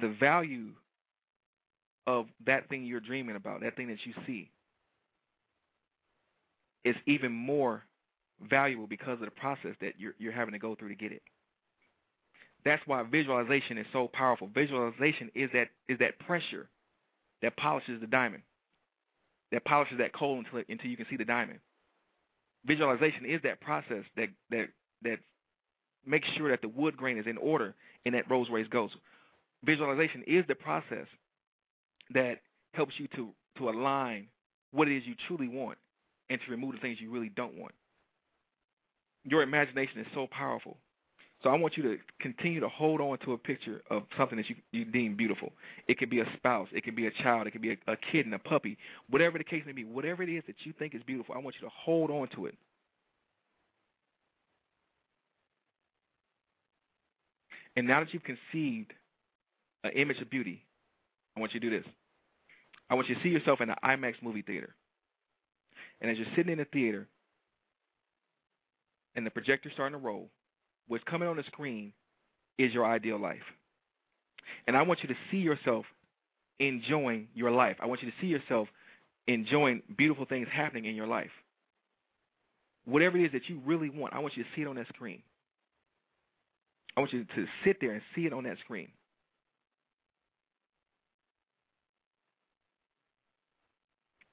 the 0.00 0.14
value 0.20 0.70
of 2.06 2.26
that 2.46 2.68
thing 2.68 2.84
you're 2.84 3.00
dreaming 3.00 3.36
about, 3.36 3.60
that 3.60 3.76
thing 3.76 3.88
that 3.88 3.98
you 4.04 4.14
see, 4.26 4.50
is 6.84 6.96
even 7.06 7.32
more 7.32 7.82
valuable 8.48 8.86
because 8.86 9.14
of 9.14 9.20
the 9.20 9.30
process 9.30 9.74
that 9.80 9.94
you're, 9.98 10.14
you're 10.18 10.32
having 10.32 10.52
to 10.52 10.58
go 10.58 10.74
through 10.74 10.88
to 10.88 10.94
get 10.94 11.12
it. 11.12 11.22
That's 12.64 12.82
why 12.86 13.02
visualization 13.02 13.78
is 13.78 13.86
so 13.92 14.08
powerful. 14.12 14.48
Visualization 14.52 15.30
is 15.34 15.50
that 15.52 15.68
is 15.88 15.98
that 16.00 16.18
pressure 16.18 16.68
that 17.40 17.56
polishes 17.56 18.00
the 18.00 18.06
diamond, 18.06 18.42
that 19.52 19.64
polishes 19.64 19.98
that 19.98 20.12
coal 20.12 20.38
until 20.38 20.62
until 20.68 20.90
you 20.90 20.96
can 20.96 21.06
see 21.08 21.16
the 21.16 21.24
diamond. 21.24 21.60
Visualization 22.66 23.24
is 23.24 23.40
that 23.42 23.60
process 23.60 24.04
that 24.16 24.28
that 24.50 24.68
that 25.02 25.18
makes 26.04 26.28
sure 26.36 26.50
that 26.50 26.62
the 26.62 26.68
wood 26.68 26.96
grain 26.96 27.16
is 27.18 27.26
in 27.26 27.36
order 27.36 27.74
and 28.04 28.14
that 28.14 28.28
Rolls 28.30 28.48
Royce 28.50 28.68
goes 28.68 28.90
visualization 29.64 30.22
is 30.26 30.44
the 30.48 30.54
process 30.54 31.06
that 32.10 32.38
helps 32.74 32.94
you 32.98 33.08
to 33.16 33.30
to 33.56 33.68
align 33.68 34.26
what 34.70 34.88
it 34.88 34.96
is 34.96 35.02
you 35.06 35.14
truly 35.26 35.48
want 35.48 35.78
and 36.30 36.40
to 36.44 36.50
remove 36.50 36.72
the 36.72 36.78
things 36.78 36.98
you 37.00 37.10
really 37.10 37.30
don't 37.30 37.56
want. 37.58 37.72
Your 39.24 39.42
imagination 39.42 40.00
is 40.00 40.06
so 40.14 40.28
powerful. 40.30 40.76
So 41.42 41.50
I 41.50 41.56
want 41.56 41.76
you 41.76 41.82
to 41.84 41.98
continue 42.20 42.60
to 42.60 42.68
hold 42.68 43.00
on 43.00 43.18
to 43.18 43.32
a 43.32 43.38
picture 43.38 43.82
of 43.90 44.02
something 44.16 44.36
that 44.36 44.48
you, 44.48 44.56
you 44.72 44.84
deem 44.84 45.16
beautiful. 45.16 45.52
It 45.86 45.98
could 45.98 46.10
be 46.10 46.20
a 46.20 46.26
spouse, 46.36 46.68
it 46.72 46.82
could 46.82 46.96
be 46.96 47.06
a 47.06 47.10
child, 47.22 47.46
it 47.46 47.52
could 47.52 47.62
be 47.62 47.72
a, 47.72 47.92
a 47.92 47.96
kid 47.96 48.26
and 48.26 48.34
a 48.34 48.38
puppy, 48.38 48.76
whatever 49.08 49.38
the 49.38 49.44
case 49.44 49.62
may 49.64 49.72
be, 49.72 49.84
whatever 49.84 50.22
it 50.22 50.28
is 50.28 50.42
that 50.48 50.56
you 50.64 50.72
think 50.76 50.94
is 50.94 51.02
beautiful, 51.04 51.34
I 51.36 51.38
want 51.38 51.54
you 51.60 51.66
to 51.66 51.72
hold 51.72 52.10
on 52.10 52.28
to 52.34 52.46
it. 52.46 52.56
And 57.76 57.86
now 57.86 58.00
that 58.00 58.12
you've 58.12 58.24
conceived 58.24 58.92
an 59.84 59.92
image 59.92 60.20
of 60.20 60.30
beauty, 60.30 60.64
I 61.36 61.40
want 61.40 61.54
you 61.54 61.60
to 61.60 61.70
do 61.70 61.76
this. 61.80 61.88
I 62.90 62.94
want 62.94 63.08
you 63.08 63.14
to 63.14 63.22
see 63.22 63.28
yourself 63.28 63.60
in 63.60 63.70
an 63.70 63.76
IMAX 63.84 64.14
movie 64.22 64.42
theater. 64.42 64.74
And 66.00 66.10
as 66.10 66.16
you're 66.16 66.26
sitting 66.36 66.52
in 66.52 66.58
the 66.58 66.64
theater 66.64 67.06
and 69.14 69.26
the 69.26 69.30
projector's 69.30 69.72
starting 69.72 69.98
to 69.98 70.04
roll, 70.04 70.30
what's 70.86 71.04
coming 71.04 71.28
on 71.28 71.36
the 71.36 71.44
screen 71.44 71.92
is 72.56 72.72
your 72.72 72.86
ideal 72.86 73.20
life. 73.20 73.42
And 74.66 74.76
I 74.76 74.82
want 74.82 75.02
you 75.02 75.08
to 75.08 75.14
see 75.30 75.38
yourself 75.38 75.84
enjoying 76.58 77.28
your 77.34 77.50
life. 77.50 77.76
I 77.80 77.86
want 77.86 78.02
you 78.02 78.10
to 78.10 78.16
see 78.20 78.26
yourself 78.26 78.68
enjoying 79.26 79.82
beautiful 79.96 80.24
things 80.24 80.48
happening 80.52 80.86
in 80.86 80.94
your 80.94 81.06
life. 81.06 81.30
Whatever 82.84 83.18
it 83.18 83.26
is 83.26 83.32
that 83.32 83.48
you 83.48 83.60
really 83.66 83.90
want, 83.90 84.14
I 84.14 84.20
want 84.20 84.36
you 84.36 84.44
to 84.44 84.48
see 84.56 84.62
it 84.62 84.68
on 84.68 84.76
that 84.76 84.88
screen. 84.88 85.22
I 86.96 87.00
want 87.00 87.12
you 87.12 87.24
to 87.24 87.46
sit 87.64 87.76
there 87.80 87.92
and 87.92 88.02
see 88.14 88.22
it 88.22 88.32
on 88.32 88.44
that 88.44 88.56
screen. 88.64 88.88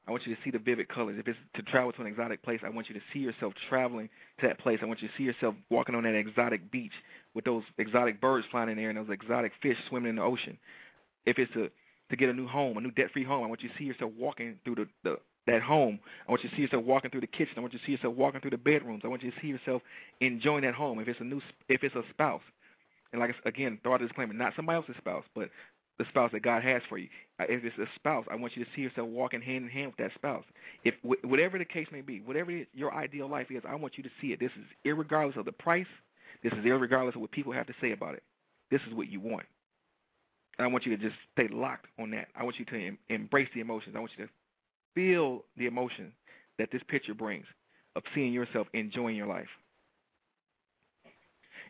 I 0.07 0.11
want 0.11 0.27
you 0.27 0.35
to 0.35 0.41
see 0.43 0.51
the 0.51 0.59
vivid 0.59 0.87
colors. 0.87 1.17
If 1.19 1.27
it's 1.27 1.37
to 1.55 1.63
travel 1.63 1.91
to 1.93 2.01
an 2.01 2.07
exotic 2.07 2.43
place, 2.43 2.59
I 2.63 2.69
want 2.69 2.89
you 2.89 2.95
to 2.95 3.01
see 3.11 3.19
yourself 3.19 3.53
traveling 3.69 4.09
to 4.39 4.47
that 4.47 4.59
place. 4.59 4.79
I 4.81 4.85
want 4.85 5.01
you 5.01 5.07
to 5.07 5.13
see 5.17 5.23
yourself 5.23 5.55
walking 5.69 5.95
on 5.95 6.03
that 6.03 6.15
exotic 6.15 6.71
beach 6.71 6.91
with 7.33 7.45
those 7.45 7.63
exotic 7.77 8.21
birds 8.21 8.45
flying 8.51 8.69
in 8.69 8.77
there 8.77 8.89
and 8.89 8.97
those 8.97 9.09
exotic 9.09 9.51
fish 9.61 9.77
swimming 9.89 10.11
in 10.11 10.15
the 10.17 10.21
ocean. 10.21 10.57
If 11.25 11.39
it's 11.39 11.51
to 11.53 11.69
to 12.11 12.15
get 12.15 12.29
a 12.29 12.33
new 12.33 12.47
home, 12.47 12.77
a 12.77 12.81
new 12.81 12.91
debt-free 12.91 13.23
home, 13.23 13.43
I 13.43 13.47
want 13.47 13.63
you 13.63 13.69
to 13.69 13.75
see 13.79 13.85
yourself 13.85 14.11
walking 14.15 14.59
through 14.63 14.75
the, 14.75 14.87
the 15.03 15.17
that 15.47 15.61
home. 15.61 15.99
I 16.27 16.31
want 16.31 16.43
you 16.43 16.49
to 16.49 16.55
see 16.55 16.63
yourself 16.63 16.83
walking 16.83 17.11
through 17.11 17.21
the 17.21 17.27
kitchen. 17.27 17.53
I 17.57 17.61
want 17.61 17.73
you 17.73 17.79
to 17.79 17.85
see 17.85 17.91
yourself 17.93 18.15
walking 18.15 18.41
through 18.41 18.51
the 18.51 18.57
bedrooms. 18.57 19.01
I 19.03 19.07
want 19.07 19.23
you 19.23 19.31
to 19.31 19.37
see 19.41 19.47
yourself 19.47 19.81
enjoying 20.21 20.63
that 20.63 20.73
home. 20.73 20.99
If 20.99 21.07
it's 21.07 21.19
a 21.19 21.23
new, 21.23 21.41
if 21.69 21.83
it's 21.83 21.95
a 21.95 22.03
spouse, 22.11 22.41
and 23.11 23.19
like 23.19 23.35
again, 23.45 23.79
throw 23.83 23.93
out 23.93 24.01
a 24.01 24.07
disclaimer, 24.07 24.33
not 24.33 24.53
somebody 24.55 24.77
else's 24.77 24.95
spouse, 24.97 25.23
but 25.33 25.49
the 25.97 26.05
spouse 26.09 26.31
that 26.33 26.41
God 26.41 26.63
has 26.63 26.81
for 26.89 26.97
you. 26.97 27.07
Uh, 27.39 27.45
if 27.47 27.63
it's 27.63 27.77
a 27.77 27.85
spouse, 27.95 28.25
I 28.29 28.35
want 28.35 28.55
you 28.55 28.63
to 28.63 28.71
see 28.75 28.81
yourself 28.81 29.07
walking 29.07 29.41
hand 29.41 29.65
in 29.65 29.69
hand 29.69 29.87
with 29.87 29.97
that 29.97 30.13
spouse. 30.15 30.43
If 30.83 30.95
whatever 31.23 31.57
the 31.57 31.65
case 31.65 31.87
may 31.91 32.01
be, 32.01 32.19
whatever 32.19 32.51
your 32.73 32.93
ideal 32.93 33.29
life 33.29 33.47
is, 33.49 33.63
I 33.67 33.75
want 33.75 33.97
you 33.97 34.03
to 34.03 34.09
see 34.21 34.27
it. 34.27 34.39
This 34.39 34.51
is 34.57 34.65
irregardless 34.85 35.37
of 35.37 35.45
the 35.45 35.51
price. 35.51 35.87
This 36.43 36.53
is 36.53 36.65
irregardless 36.65 37.15
of 37.15 37.21
what 37.21 37.31
people 37.31 37.53
have 37.53 37.67
to 37.67 37.73
say 37.81 37.91
about 37.91 38.15
it. 38.15 38.23
This 38.71 38.81
is 38.87 38.93
what 38.93 39.09
you 39.09 39.19
want. 39.19 39.45
And 40.57 40.65
I 40.65 40.71
want 40.71 40.85
you 40.85 40.95
to 40.95 41.01
just 41.01 41.15
stay 41.33 41.47
locked 41.49 41.87
on 41.99 42.11
that. 42.11 42.27
I 42.35 42.43
want 42.43 42.59
you 42.59 42.65
to 42.65 42.87
em- 42.87 42.97
embrace 43.09 43.49
the 43.53 43.61
emotions. 43.61 43.95
I 43.95 43.99
want 43.99 44.11
you 44.17 44.25
to 44.25 44.31
feel 44.93 45.43
the 45.57 45.65
emotion 45.65 46.11
that 46.57 46.69
this 46.71 46.81
picture 46.87 47.13
brings 47.13 47.45
of 47.95 48.03
seeing 48.13 48.33
yourself 48.33 48.67
enjoying 48.73 49.15
your 49.15 49.27
life. 49.27 49.47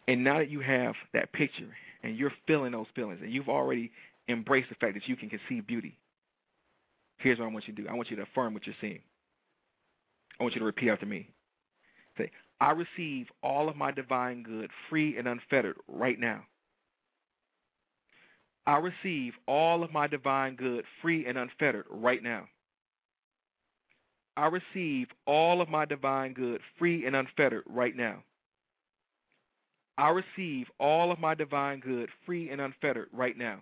And 0.07 0.23
now 0.23 0.37
that 0.37 0.49
you 0.49 0.59
have 0.59 0.93
that 1.13 1.33
picture 1.33 1.69
and 2.03 2.15
you're 2.15 2.33
feeling 2.45 2.71
those 2.71 2.85
feelings 2.95 3.19
and 3.23 3.31
you've 3.31 3.49
already 3.49 3.91
embrace 4.27 4.65
the 4.69 4.75
fact 4.75 4.93
that 4.95 5.07
you 5.07 5.15
can 5.15 5.29
conceive 5.29 5.67
beauty. 5.67 5.97
Here's 7.17 7.39
what 7.39 7.45
I 7.45 7.51
want 7.51 7.67
you 7.67 7.75
to 7.75 7.81
do. 7.83 7.87
I 7.87 7.93
want 7.93 8.09
you 8.09 8.17
to 8.17 8.23
affirm 8.23 8.53
what 8.53 8.65
you're 8.65 8.75
seeing. 8.81 9.01
I 10.39 10.43
want 10.43 10.55
you 10.55 10.59
to 10.59 10.65
repeat 10.65 10.89
after 10.89 11.05
me. 11.05 11.29
Say, 12.17 12.31
I 12.59 12.71
receive 12.71 13.27
all 13.43 13.69
of 13.69 13.75
my 13.75 13.91
divine 13.91 14.43
good 14.43 14.69
free 14.89 15.17
and 15.17 15.27
unfettered 15.27 15.77
right 15.87 16.19
now. 16.19 16.43
I 18.67 18.77
receive 18.77 19.33
all 19.47 19.83
of 19.83 19.91
my 19.91 20.07
divine 20.07 20.55
good 20.55 20.85
free 21.01 21.25
and 21.27 21.37
unfettered 21.37 21.85
right 21.89 22.23
now. 22.23 22.47
I 24.37 24.47
receive 24.47 25.07
all 25.27 25.61
of 25.61 25.69
my 25.69 25.85
divine 25.85 26.33
good 26.33 26.61
free 26.77 27.05
and 27.05 27.15
unfettered 27.15 27.63
right 27.67 27.95
now. 27.95 28.23
I 29.97 30.09
receive 30.09 30.67
all 30.79 31.11
of 31.11 31.19
my 31.19 31.35
divine 31.35 31.79
good 31.79 32.09
free 32.25 32.49
and 32.49 32.59
unfettered 32.59 33.07
right 33.13 33.37
now. 33.37 33.61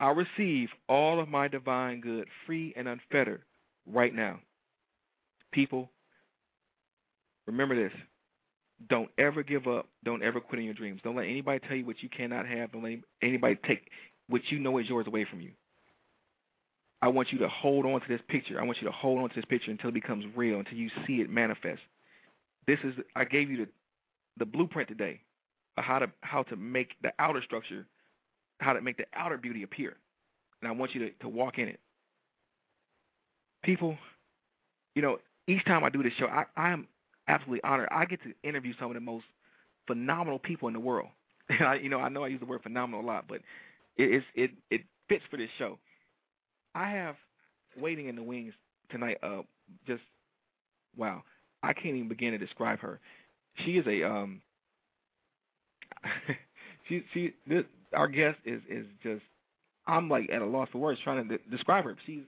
I 0.00 0.10
receive 0.10 0.68
all 0.88 1.20
of 1.20 1.28
my 1.28 1.48
divine 1.48 2.00
good 2.00 2.28
free 2.44 2.74
and 2.76 2.86
unfettered 2.88 3.42
right 3.86 4.14
now. 4.14 4.40
People, 5.52 5.90
remember 7.46 7.74
this. 7.74 7.98
Don't 8.90 9.10
ever 9.16 9.42
give 9.42 9.66
up. 9.66 9.88
Don't 10.04 10.22
ever 10.22 10.40
quit 10.40 10.58
on 10.58 10.64
your 10.64 10.74
dreams. 10.74 11.00
Don't 11.02 11.16
let 11.16 11.24
anybody 11.24 11.60
tell 11.66 11.76
you 11.76 11.86
what 11.86 12.02
you 12.02 12.10
cannot 12.10 12.46
have. 12.46 12.72
Don't 12.72 12.82
let 12.82 12.98
anybody 13.22 13.58
take 13.66 13.90
what 14.28 14.42
you 14.50 14.58
know 14.58 14.76
is 14.78 14.88
yours 14.88 15.06
away 15.06 15.24
from 15.24 15.40
you. 15.40 15.52
I 17.00 17.08
want 17.08 17.32
you 17.32 17.38
to 17.38 17.48
hold 17.48 17.86
on 17.86 18.00
to 18.00 18.08
this 18.08 18.20
picture. 18.28 18.60
I 18.60 18.64
want 18.64 18.78
you 18.80 18.86
to 18.86 18.92
hold 18.92 19.20
on 19.20 19.28
to 19.30 19.34
this 19.34 19.44
picture 19.44 19.70
until 19.70 19.88
it 19.90 19.94
becomes 19.94 20.24
real, 20.34 20.58
until 20.58 20.76
you 20.76 20.90
see 21.06 21.20
it 21.20 21.30
manifest. 21.30 21.80
this 22.66 22.78
is 22.84 22.94
I 23.14 23.24
gave 23.24 23.50
you 23.50 23.58
the 23.58 23.68
the 24.38 24.44
blueprint 24.44 24.88
today 24.88 25.20
of 25.78 25.84
how 25.84 25.98
to 25.98 26.10
how 26.22 26.42
to 26.44 26.56
make 26.56 26.90
the 27.02 27.12
outer 27.18 27.42
structure, 27.42 27.86
how 28.58 28.72
to 28.72 28.80
make 28.80 28.96
the 28.96 29.06
outer 29.14 29.36
beauty 29.36 29.62
appear, 29.62 29.96
and 30.60 30.68
I 30.68 30.72
want 30.72 30.94
you 30.94 31.00
to 31.00 31.10
to 31.20 31.28
walk 31.28 31.58
in 31.58 31.68
it. 31.68 31.80
People, 33.62 33.96
you 34.94 35.02
know, 35.02 35.18
each 35.48 35.64
time 35.64 35.84
I 35.84 35.90
do 35.90 36.02
this 36.02 36.12
show, 36.18 36.26
I 36.26 36.44
I 36.56 36.70
am 36.70 36.86
absolutely 37.28 37.62
honored. 37.64 37.88
I 37.90 38.04
get 38.04 38.20
to 38.22 38.32
interview 38.48 38.72
some 38.78 38.88
of 38.88 38.94
the 38.94 39.00
most 39.00 39.24
phenomenal 39.86 40.38
people 40.38 40.68
in 40.68 40.74
the 40.74 40.80
world. 40.80 41.08
And 41.48 41.62
I, 41.62 41.74
you 41.76 41.88
know, 41.88 42.00
I 42.00 42.08
know 42.08 42.24
I 42.24 42.26
use 42.26 42.40
the 42.40 42.46
word 42.46 42.64
phenomenal 42.64 43.02
a 43.02 43.06
lot, 43.06 43.26
but 43.28 43.40
it 43.96 44.24
it 44.34 44.50
it 44.68 44.80
fits 45.08 45.22
for 45.30 45.36
this 45.36 45.48
show. 45.58 45.78
I 46.74 46.90
have 46.90 47.14
waiting 47.78 48.08
in 48.08 48.16
the 48.16 48.22
wings 48.24 48.52
tonight. 48.90 49.18
Uh, 49.22 49.42
just 49.86 50.02
wow, 50.96 51.22
I 51.62 51.72
can't 51.72 51.94
even 51.94 52.08
begin 52.08 52.32
to 52.32 52.38
describe 52.38 52.80
her. 52.80 52.98
She 53.64 53.78
is 53.78 53.86
a 53.86 54.02
um. 54.02 54.42
she 56.88 57.04
she 57.14 57.32
this 57.46 57.62
our 57.94 58.08
guest 58.08 58.38
is 58.44 58.60
is 58.68 58.86
just 59.02 59.22
I'm 59.86 60.08
like 60.08 60.30
at 60.32 60.42
a 60.42 60.46
loss 60.46 60.68
for 60.72 60.78
words 60.78 61.00
trying 61.02 61.28
to 61.28 61.38
de- 61.38 61.50
describe 61.50 61.84
her. 61.84 61.96
She's 62.06 62.22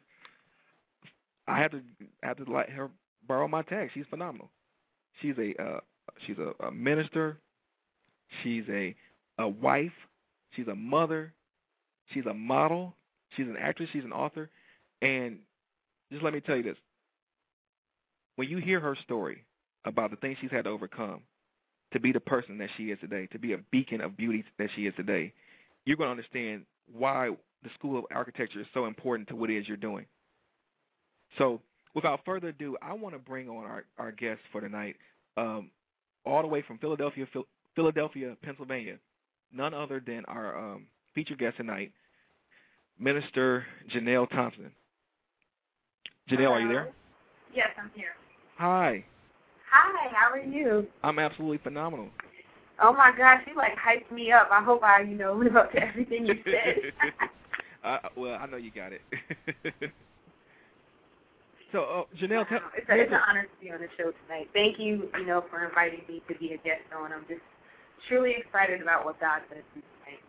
I 1.46 1.58
have 1.60 1.70
to 1.72 1.80
have 2.22 2.36
to 2.38 2.50
let 2.50 2.70
her 2.70 2.90
borrow 3.26 3.48
my 3.48 3.62
tag. 3.62 3.90
She's 3.94 4.04
phenomenal. 4.10 4.50
She's 5.20 5.34
a 5.38 5.60
uh, 5.62 5.80
she's 6.26 6.36
a, 6.38 6.52
a 6.66 6.70
minister. 6.70 7.38
She's 8.42 8.64
a 8.68 8.94
a 9.38 9.48
wife. 9.48 9.92
She's 10.54 10.68
a 10.68 10.74
mother. 10.74 11.32
She's 12.12 12.26
a 12.26 12.34
model. 12.34 12.94
She's 13.36 13.46
an 13.46 13.56
actress. 13.58 13.88
She's 13.92 14.04
an 14.04 14.12
author. 14.12 14.50
And 15.02 15.38
just 16.10 16.22
let 16.22 16.32
me 16.32 16.40
tell 16.40 16.56
you 16.56 16.62
this: 16.62 16.76
when 18.36 18.48
you 18.48 18.58
hear 18.58 18.80
her 18.80 18.96
story 19.04 19.44
about 19.84 20.10
the 20.10 20.16
things 20.16 20.38
she's 20.40 20.50
had 20.50 20.64
to 20.64 20.70
overcome 20.70 21.22
to 21.92 22.00
be 22.00 22.12
the 22.12 22.20
person 22.20 22.58
that 22.58 22.68
she 22.76 22.90
is 22.90 22.98
today, 23.00 23.26
to 23.32 23.38
be 23.38 23.54
a 23.54 23.58
beacon 23.70 24.00
of 24.00 24.16
beauty 24.16 24.44
that 24.58 24.68
she 24.76 24.86
is 24.86 24.94
today, 24.94 25.32
you're 25.88 25.96
going 25.96 26.08
to 26.08 26.10
understand 26.10 26.64
why 26.92 27.30
the 27.62 27.70
School 27.78 27.98
of 27.98 28.04
Architecture 28.14 28.60
is 28.60 28.66
so 28.74 28.84
important 28.84 29.26
to 29.30 29.36
what 29.36 29.48
it 29.48 29.56
is 29.56 29.66
you're 29.66 29.78
doing. 29.78 30.04
So, 31.38 31.62
without 31.94 32.20
further 32.26 32.48
ado, 32.48 32.76
I 32.82 32.92
want 32.92 33.14
to 33.14 33.18
bring 33.18 33.48
on 33.48 33.64
our, 33.64 33.86
our 33.96 34.12
guest 34.12 34.40
for 34.52 34.60
tonight, 34.60 34.96
um, 35.38 35.70
all 36.26 36.42
the 36.42 36.48
way 36.48 36.60
from 36.60 36.76
Philadelphia, 36.76 37.26
Philadelphia, 37.74 38.36
Pennsylvania, 38.42 38.98
none 39.50 39.72
other 39.72 40.02
than 40.06 40.26
our 40.26 40.58
um, 40.58 40.88
featured 41.14 41.38
guest 41.38 41.56
tonight, 41.56 41.90
Minister 42.98 43.64
Jenelle 43.90 44.28
Thompson. 44.28 44.70
Jenelle, 46.30 46.38
Hello. 46.38 46.52
are 46.52 46.60
you 46.60 46.68
there? 46.68 46.88
Yes, 47.54 47.68
I'm 47.82 47.90
here. 47.94 48.08
Hi. 48.58 49.02
Hi, 49.70 50.12
how 50.14 50.30
are 50.32 50.38
you? 50.38 50.86
I'm 51.02 51.18
absolutely 51.18 51.58
phenomenal. 51.58 52.10
Oh 52.80 52.92
my 52.92 53.12
gosh, 53.16 53.42
you 53.46 53.56
like 53.56 53.76
hyped 53.76 54.10
me 54.14 54.30
up. 54.30 54.48
I 54.50 54.62
hope 54.62 54.82
I, 54.82 55.02
you 55.02 55.16
know, 55.16 55.34
live 55.42 55.56
up 55.56 55.72
to 55.72 55.82
everything 55.82 56.26
you 56.26 56.34
said. 56.44 56.92
uh, 57.84 57.98
well, 58.16 58.38
I 58.40 58.46
know 58.46 58.56
you 58.56 58.70
got 58.70 58.92
it. 58.92 59.02
so, 61.72 61.80
uh, 61.82 62.04
Jenelle, 62.16 62.48
tell, 62.48 62.60
it's, 62.76 62.88
a, 62.88 63.00
it's 63.00 63.12
an 63.12 63.20
honor 63.28 63.42
to 63.42 63.64
be 63.64 63.70
on 63.72 63.80
the 63.80 63.88
show 63.96 64.12
tonight. 64.26 64.48
Thank 64.52 64.78
you, 64.78 65.08
you 65.18 65.26
know, 65.26 65.44
for 65.50 65.64
inviting 65.66 66.02
me 66.08 66.22
to 66.28 66.34
be 66.38 66.52
a 66.52 66.58
guest 66.58 66.82
on. 66.96 67.12
I'm 67.12 67.24
just 67.28 67.40
truly 68.08 68.34
excited 68.38 68.80
about 68.80 69.04
what 69.04 69.20
God 69.20 69.42
says 69.48 69.62
tonight. 69.72 70.20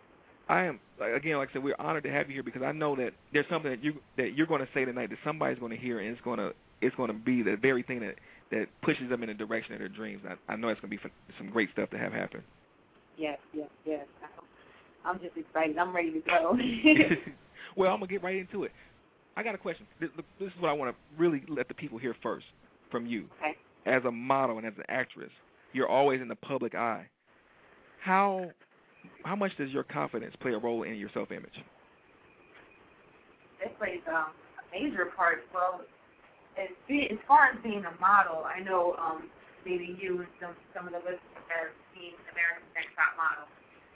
I 0.50 0.64
am 0.64 0.80
again, 1.00 1.38
like 1.38 1.50
I 1.50 1.54
said, 1.54 1.64
we're 1.64 1.76
honored 1.78 2.04
to 2.06 2.12
have 2.12 2.28
you 2.28 2.34
here 2.34 2.44
because 2.44 2.64
I 2.64 2.72
know 2.72 2.96
that 2.96 3.14
there's 3.32 3.46
something 3.52 3.70
that 3.70 3.84
you 3.84 3.94
that 4.18 4.36
you're 4.36 4.48
going 4.48 4.62
to 4.62 4.68
say 4.74 4.84
tonight 4.84 5.12
that 5.12 5.20
somebody's 5.24 5.60
going 5.60 5.72
to 5.72 5.78
hear, 5.78 6.00
and 6.00 6.10
it's 6.10 6.22
going 6.22 6.40
to 6.40 6.54
it's 6.82 6.96
going 6.96 7.10
to 7.10 7.14
be 7.14 7.44
the 7.44 7.56
very 7.56 7.84
thing 7.84 8.00
that 8.00 8.16
that 8.52 8.68
pushes 8.82 9.10
them 9.10 9.24
in 9.24 9.30
the 9.30 9.34
direction 9.34 9.74
of 9.74 9.80
their 9.80 9.90
dreams. 9.90 10.24
I, 10.28 10.54
I 10.54 10.56
know 10.56 10.70
it's 10.70 10.80
going 10.82 10.92
to 10.92 10.98
be 10.98 11.12
some 11.38 11.50
great 11.50 11.70
stuff 11.72 11.90
to 11.92 11.98
have 11.98 12.14
happen. 12.14 12.42
Yes, 13.18 13.38
yes, 13.54 13.70
yes. 13.86 14.06
I'm 15.06 15.20
just 15.20 15.36
excited. 15.38 15.78
I'm 15.78 15.96
ready 15.96 16.12
to 16.12 16.20
go. 16.22 16.58
well, 17.76 17.92
I'm 17.92 18.00
gonna 18.00 18.08
get 18.08 18.24
right 18.24 18.38
into 18.38 18.64
it. 18.64 18.72
I 19.36 19.44
got 19.44 19.56
a 19.56 19.58
question. 19.58 19.86
This, 20.00 20.10
this 20.40 20.48
is 20.48 20.62
what 20.62 20.70
I 20.70 20.74
want 20.74 20.94
to 20.94 21.22
really 21.22 21.44
let 21.48 21.68
the 21.68 21.74
people 21.74 21.98
hear 21.98 22.16
first 22.22 22.46
from 22.92 23.06
you. 23.06 23.26
Okay. 23.40 23.56
As 23.86 24.04
a 24.06 24.12
model 24.12 24.58
and 24.58 24.68
as 24.68 24.74
an 24.78 24.84
actress, 24.90 25.32
you're 25.74 25.88
always 25.88 26.22
in 26.22 26.28
the 26.28 26.36
public 26.36 26.76
eye. 26.76 27.06
How 28.02 28.52
how 29.24 29.36
much 29.36 29.56
does 29.58 29.70
your 29.72 29.84
confidence 29.84 30.36
play 30.42 30.52
a 30.52 30.58
role 30.58 30.84
in 30.84 30.96
your 30.96 31.10
self-image? 31.14 31.54
it 33.62 33.78
plays 33.78 34.02
um, 34.08 34.32
a 34.58 34.64
major 34.72 35.12
part. 35.16 35.44
Well, 35.54 35.82
as, 36.58 36.70
be, 36.88 37.08
as 37.12 37.18
far 37.28 37.52
as 37.54 37.58
being 37.62 37.84
a 37.86 37.96
model, 38.00 38.44
I 38.46 38.60
know 38.60 38.96
um, 38.98 39.30
maybe 39.66 39.98
you 40.00 40.20
and 40.20 40.32
some 40.42 40.56
some 40.74 40.88
of 40.88 40.94
the 40.94 41.00
listeners 41.00 41.46
have 41.52 41.72
seen 41.94 42.16
America's 42.32 42.72
Next 42.74 42.94
Top 42.96 43.14
Model, 43.20 43.46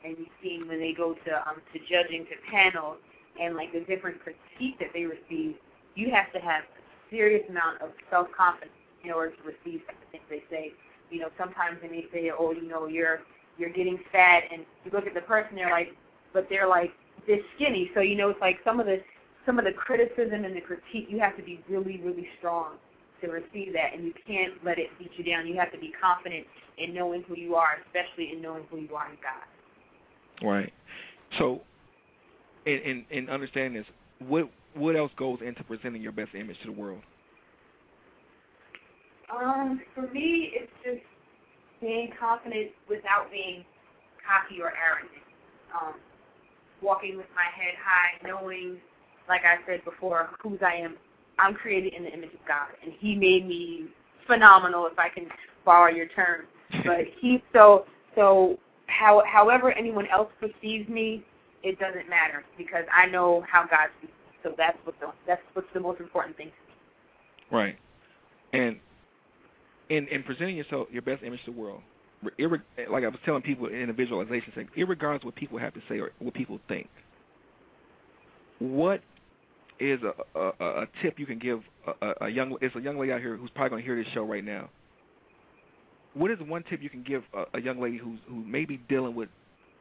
and 0.04 0.18
you've 0.20 0.38
seen 0.44 0.68
when 0.68 0.80
they 0.80 0.94
go 0.94 1.16
to 1.16 1.32
um, 1.48 1.64
to 1.74 1.78
judging 1.88 2.26
to 2.30 2.36
panels 2.52 2.98
and 3.40 3.56
like 3.56 3.74
the 3.74 3.82
different 3.88 4.22
critique 4.22 4.78
that 4.80 4.94
they 4.94 5.06
receive. 5.06 5.56
You 5.96 6.10
have 6.12 6.32
to 6.34 6.40
have 6.40 6.64
a 6.64 6.82
serious 7.10 7.44
amount 7.50 7.82
of 7.82 7.90
self 8.10 8.28
confidence 8.36 8.74
in 9.04 9.12
order 9.12 9.36
to 9.36 9.44
receive 9.44 9.82
things 10.12 10.24
they 10.30 10.44
say. 10.50 10.74
You 11.12 11.22
know, 11.22 11.30
sometimes 11.38 11.78
they 11.82 11.90
may 11.90 12.06
say, 12.12 12.32
"Oh, 12.32 12.52
you 12.52 12.68
know, 12.68 12.88
you're 12.88 13.22
you're 13.58 13.74
getting 13.74 14.00
fat," 14.12 14.44
and 14.52 14.66
you 14.84 14.92
look 14.92 15.06
at 15.06 15.14
the 15.14 15.22
person, 15.22 15.56
they're 15.56 15.70
like, 15.70 15.94
but 16.34 16.48
they're 16.50 16.68
like 16.68 16.92
this 17.28 17.40
skinny. 17.56 17.92
So 17.94 18.02
you 18.02 18.16
know, 18.16 18.30
it's 18.30 18.42
like 18.42 18.58
some 18.64 18.80
of 18.80 18.86
the 18.86 19.02
some 19.46 19.60
of 19.60 19.66
the 19.66 19.72
criticism 19.72 20.46
and 20.46 20.56
the 20.56 20.62
critique, 20.62 21.08
you 21.10 21.20
have 21.20 21.36
to 21.38 21.44
be 21.44 21.64
really, 21.70 22.00
really 22.02 22.28
strong 22.40 22.76
to 23.22 23.28
receive 23.28 23.74
that, 23.74 23.94
and 23.94 24.04
you 24.04 24.14
can't 24.26 24.54
let 24.64 24.78
it 24.78 24.88
beat 25.00 25.12
you 25.18 25.24
down. 25.24 25.48
You 25.48 25.58
have 25.58 25.72
to 25.72 25.78
be 25.78 25.94
confident 26.02 26.46
in 26.78 26.94
knowing 26.94 27.24
who 27.28 27.38
you 27.38 27.56
are, 27.56 27.78
especially 27.86 28.32
in 28.34 28.42
knowing 28.42 28.64
who 28.70 28.78
you 28.78 28.96
are 28.96 29.10
in 29.10 29.18
God. 29.22 30.48
Right. 30.48 30.74
So, 31.38 31.62
in 32.66 32.80
in, 32.80 33.06
in 33.12 33.30
understanding 33.30 33.74
this, 33.74 33.86
what 34.28 34.50
what 34.74 34.96
else 34.96 35.12
goes 35.18 35.40
into 35.46 35.64
presenting 35.64 36.02
your 36.02 36.12
best 36.12 36.34
image 36.34 36.58
to 36.62 36.68
the 36.68 36.74
world? 36.74 37.02
Um, 39.34 39.82
for 39.96 40.08
me, 40.12 40.52
it's 40.54 40.72
just 40.84 41.02
being 41.82 42.12
confident 42.20 42.72
without 42.90 43.32
being 43.32 43.64
cocky 44.26 44.62
or 44.62 44.74
arrogant. 44.78 45.24
Um, 45.74 45.94
walking 46.82 47.18
with 47.18 47.32
my 47.34 47.48
head 47.56 47.74
high, 47.80 48.20
knowing, 48.28 48.78
like 49.28 49.42
I 49.46 49.58
said 49.68 49.84
before, 49.86 50.30
whose 50.42 50.60
I 50.62 50.76
am. 50.76 50.96
I'm 51.40 51.56
created 51.56 51.94
in 51.94 52.04
the 52.04 52.14
image 52.14 52.34
of 52.34 52.48
God, 52.48 52.68
and 52.84 52.94
He 53.00 53.16
made 53.16 53.48
me 53.48 53.88
phenomenal, 54.28 54.86
if 54.86 54.98
I 55.00 55.10
can 55.10 55.28
borrow 55.66 55.92
your 55.92 56.08
term. 56.08 56.46
But 56.86 57.06
He 57.20 57.44
so 57.54 57.86
so. 58.16 58.58
How, 58.88 59.24
however 59.26 59.72
anyone 59.72 60.06
else 60.08 60.30
perceives 60.40 60.88
me, 60.88 61.24
it 61.64 61.80
doesn't 61.80 62.10
matter 62.10 62.44
because 62.58 62.84
I 62.94 63.08
know 63.08 63.44
how 63.50 63.64
God 63.64 63.88
sees 64.02 64.10
me. 64.10 64.38
So 64.44 64.54
that's 64.58 64.78
what 64.84 65.00
the 65.00 65.08
that's 65.26 65.42
what's 65.54 65.68
the 65.74 65.80
most 65.80 66.00
important 66.00 66.38
thing 66.38 66.48
to 66.48 66.52
me. 66.52 67.60
Right. 67.60 67.78
And 68.52 68.78
in 69.90 70.08
in 70.10 70.24
presenting 70.24 70.58
yourself 70.58 70.90
your 70.92 71.02
best 71.02 71.24
image 71.24 71.40
to 71.46 71.52
the 71.52 71.60
world, 71.60 71.82
like 72.22 73.04
I 73.04 73.08
was 73.08 73.20
telling 73.26 73.42
people 73.42 73.68
in 73.68 73.88
the 73.88 73.94
visualization 73.94 74.52
thing, 74.54 74.70
irregardless 74.78 75.24
what 75.24 75.36
people 75.36 75.58
have 75.58 75.74
to 75.74 75.82
say 75.90 76.00
or 76.00 76.12
what 76.20 76.34
people 76.34 76.60
think, 76.68 76.90
what 78.60 79.02
is 79.80 80.00
a 80.04 80.40
a, 80.40 80.82
a 80.84 80.88
tip 81.02 81.20
you 81.20 81.26
can 81.26 81.40
give 81.40 81.62
a, 82.02 82.26
a, 82.26 82.30
young 82.30 82.58
it's 82.62 82.76
a 82.76 82.82
young 82.82 82.98
lady 82.98 83.12
out 83.12 83.22
here 83.22 83.36
who's 83.36 83.50
probably 83.52 83.70
going 83.70 83.82
to 83.82 83.86
hear 83.86 84.04
this 84.04 84.12
show 84.14 84.24
right 84.24 84.44
now. 84.44 84.70
What 86.14 86.30
is 86.32 86.38
one 86.46 86.64
tip 86.70 86.82
you 86.82 86.90
can 86.90 87.04
give 87.04 87.24
a, 87.34 87.58
a 87.58 87.62
young 87.62 87.82
lady 87.82 87.98
who's 87.98 88.20
who 88.28 88.44
may 88.44 88.66
be 88.66 88.78
dealing 88.90 89.16
with, 89.16 89.30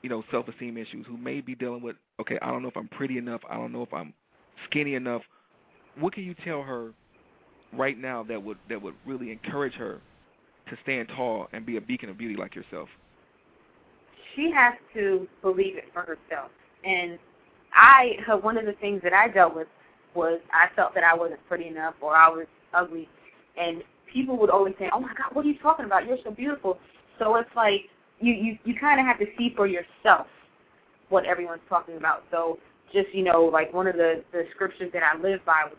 you 0.03 0.09
know, 0.09 0.24
self-esteem 0.30 0.76
issues, 0.76 1.07
who 1.07 1.16
may 1.16 1.40
be 1.40 1.55
dealing 1.55 1.82
with, 1.82 1.97
okay, 2.20 2.38
I 2.40 2.51
don't 2.51 2.62
know 2.62 2.68
if 2.68 2.76
I'm 2.76 2.88
pretty 2.88 3.18
enough, 3.18 3.43
I 3.49 3.57
don't 3.57 3.72
know 3.72 3.82
if 3.82 3.93
I'm 3.93 4.12
skinny 4.64 4.95
enough. 4.95 5.22
What 5.99 6.14
can 6.14 6.24
you 6.24 6.34
tell 6.45 6.62
her 6.62 6.93
right 7.72 7.99
now 7.99 8.22
that 8.24 8.43
would 8.43 8.59
that 8.68 8.80
would 8.80 8.95
really 9.07 9.30
encourage 9.30 9.74
her 9.74 10.01
to 10.68 10.76
stand 10.82 11.09
tall 11.14 11.49
and 11.53 11.66
be 11.66 11.76
a 11.76 11.80
beacon 11.80 12.09
of 12.09 12.18
beauty 12.18 12.36
like 12.36 12.55
yourself? 12.55 12.88
She 14.34 14.51
has 14.51 14.74
to 14.95 15.28
believe 15.43 15.76
it 15.76 15.84
for 15.93 16.01
herself. 16.01 16.51
And 16.84 17.18
I, 17.74 18.16
one 18.40 18.57
of 18.57 18.66
the 18.66 18.72
things 18.74 19.01
that 19.03 19.12
I 19.12 19.28
dealt 19.28 19.55
with 19.55 19.68
was 20.14 20.40
I 20.52 20.74
felt 20.74 20.94
that 20.94 21.04
I 21.04 21.14
wasn't 21.14 21.40
pretty 21.48 21.68
enough 21.68 21.94
or 22.00 22.16
I 22.16 22.28
was 22.28 22.46
ugly, 22.74 23.08
and 23.56 23.82
people 24.12 24.36
would 24.38 24.50
always 24.50 24.74
say, 24.78 24.88
"Oh 24.92 25.00
my 25.00 25.12
God, 25.14 25.34
what 25.34 25.44
are 25.44 25.48
you 25.48 25.58
talking 25.58 25.86
about? 25.86 26.06
You're 26.06 26.18
so 26.24 26.30
beautiful." 26.30 26.78
So 27.18 27.36
it's 27.36 27.54
like 27.56 27.82
you 28.20 28.32
you 28.32 28.58
you 28.64 28.74
kind 28.78 29.00
of 29.00 29.06
have 29.06 29.18
to 29.18 29.26
see 29.36 29.52
for 29.56 29.66
yourself 29.66 30.26
what 31.08 31.24
everyone's 31.24 31.62
talking 31.68 31.96
about. 31.96 32.24
So 32.30 32.58
just 32.92 33.14
you 33.14 33.22
know, 33.24 33.44
like 33.44 33.72
one 33.72 33.86
of 33.86 33.96
the 33.96 34.22
the 34.32 34.44
scriptures 34.54 34.90
that 34.92 35.02
I 35.02 35.16
live 35.20 35.44
by 35.44 35.64
was 35.64 35.76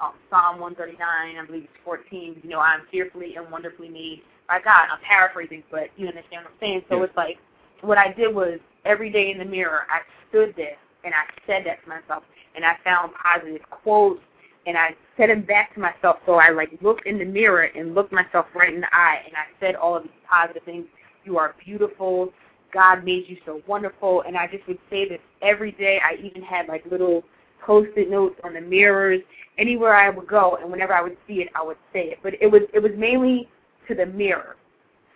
um, 0.00 0.12
Psalm 0.28 0.60
139, 0.60 0.98
I 1.38 1.46
believe 1.46 1.64
it's 1.64 1.72
14. 1.84 2.40
You 2.42 2.50
know, 2.50 2.60
I'm 2.60 2.82
fearfully 2.90 3.36
and 3.36 3.50
wonderfully 3.50 3.88
made 3.88 4.22
by 4.46 4.60
God. 4.60 4.88
I'm 4.92 4.98
paraphrasing, 5.00 5.62
but 5.70 5.88
you 5.96 6.06
understand 6.06 6.44
what 6.44 6.52
I'm 6.52 6.60
saying. 6.60 6.82
So 6.90 6.98
Yeah. 6.98 7.04
it's 7.04 7.16
like 7.16 7.38
what 7.80 7.98
I 7.98 8.12
did 8.12 8.34
was 8.34 8.58
every 8.84 9.10
day 9.10 9.30
in 9.30 9.38
the 9.38 9.44
mirror, 9.44 9.86
I 9.88 10.00
stood 10.28 10.54
there 10.56 10.76
and 11.06 11.14
I 11.14 11.24
said 11.46 11.64
that 11.64 11.82
to 11.84 11.88
myself, 11.88 12.24
and 12.54 12.64
I 12.64 12.76
found 12.84 13.12
positive 13.14 13.62
quotes 13.70 14.20
and 14.66 14.76
I 14.76 14.94
said 15.16 15.30
them 15.30 15.42
back 15.42 15.74
to 15.74 15.80
myself. 15.80 16.16
So 16.26 16.34
I 16.34 16.50
like 16.50 16.70
looked 16.82 17.06
in 17.06 17.18
the 17.18 17.24
mirror 17.24 17.62
and 17.62 17.94
looked 17.94 18.12
myself 18.12 18.46
right 18.54 18.74
in 18.74 18.80
the 18.80 18.92
eye, 18.92 19.22
and 19.24 19.34
I 19.36 19.44
said 19.60 19.76
all 19.76 19.96
of 19.96 20.02
these 20.02 20.12
positive 20.28 20.64
things. 20.64 20.86
You 21.24 21.38
are 21.38 21.54
beautiful. 21.64 22.32
God 22.72 23.04
made 23.04 23.24
you 23.28 23.36
so 23.46 23.62
wonderful, 23.66 24.22
and 24.26 24.36
I 24.36 24.48
just 24.48 24.66
would 24.66 24.78
say 24.90 25.08
this 25.08 25.20
every 25.40 25.72
day. 25.72 26.00
I 26.04 26.16
even 26.22 26.42
had 26.42 26.66
like 26.68 26.84
little 26.90 27.22
post-it 27.64 28.10
notes 28.10 28.38
on 28.44 28.54
the 28.54 28.60
mirrors, 28.60 29.20
anywhere 29.56 29.94
I 29.94 30.10
would 30.10 30.26
go, 30.26 30.58
and 30.60 30.70
whenever 30.70 30.92
I 30.92 31.00
would 31.00 31.16
see 31.26 31.34
it, 31.34 31.48
I 31.54 31.62
would 31.62 31.78
say 31.92 32.10
it. 32.10 32.18
But 32.22 32.34
it 32.40 32.50
was 32.50 32.62
it 32.74 32.80
was 32.80 32.92
mainly 32.96 33.48
to 33.88 33.94
the 33.94 34.06
mirror, 34.06 34.56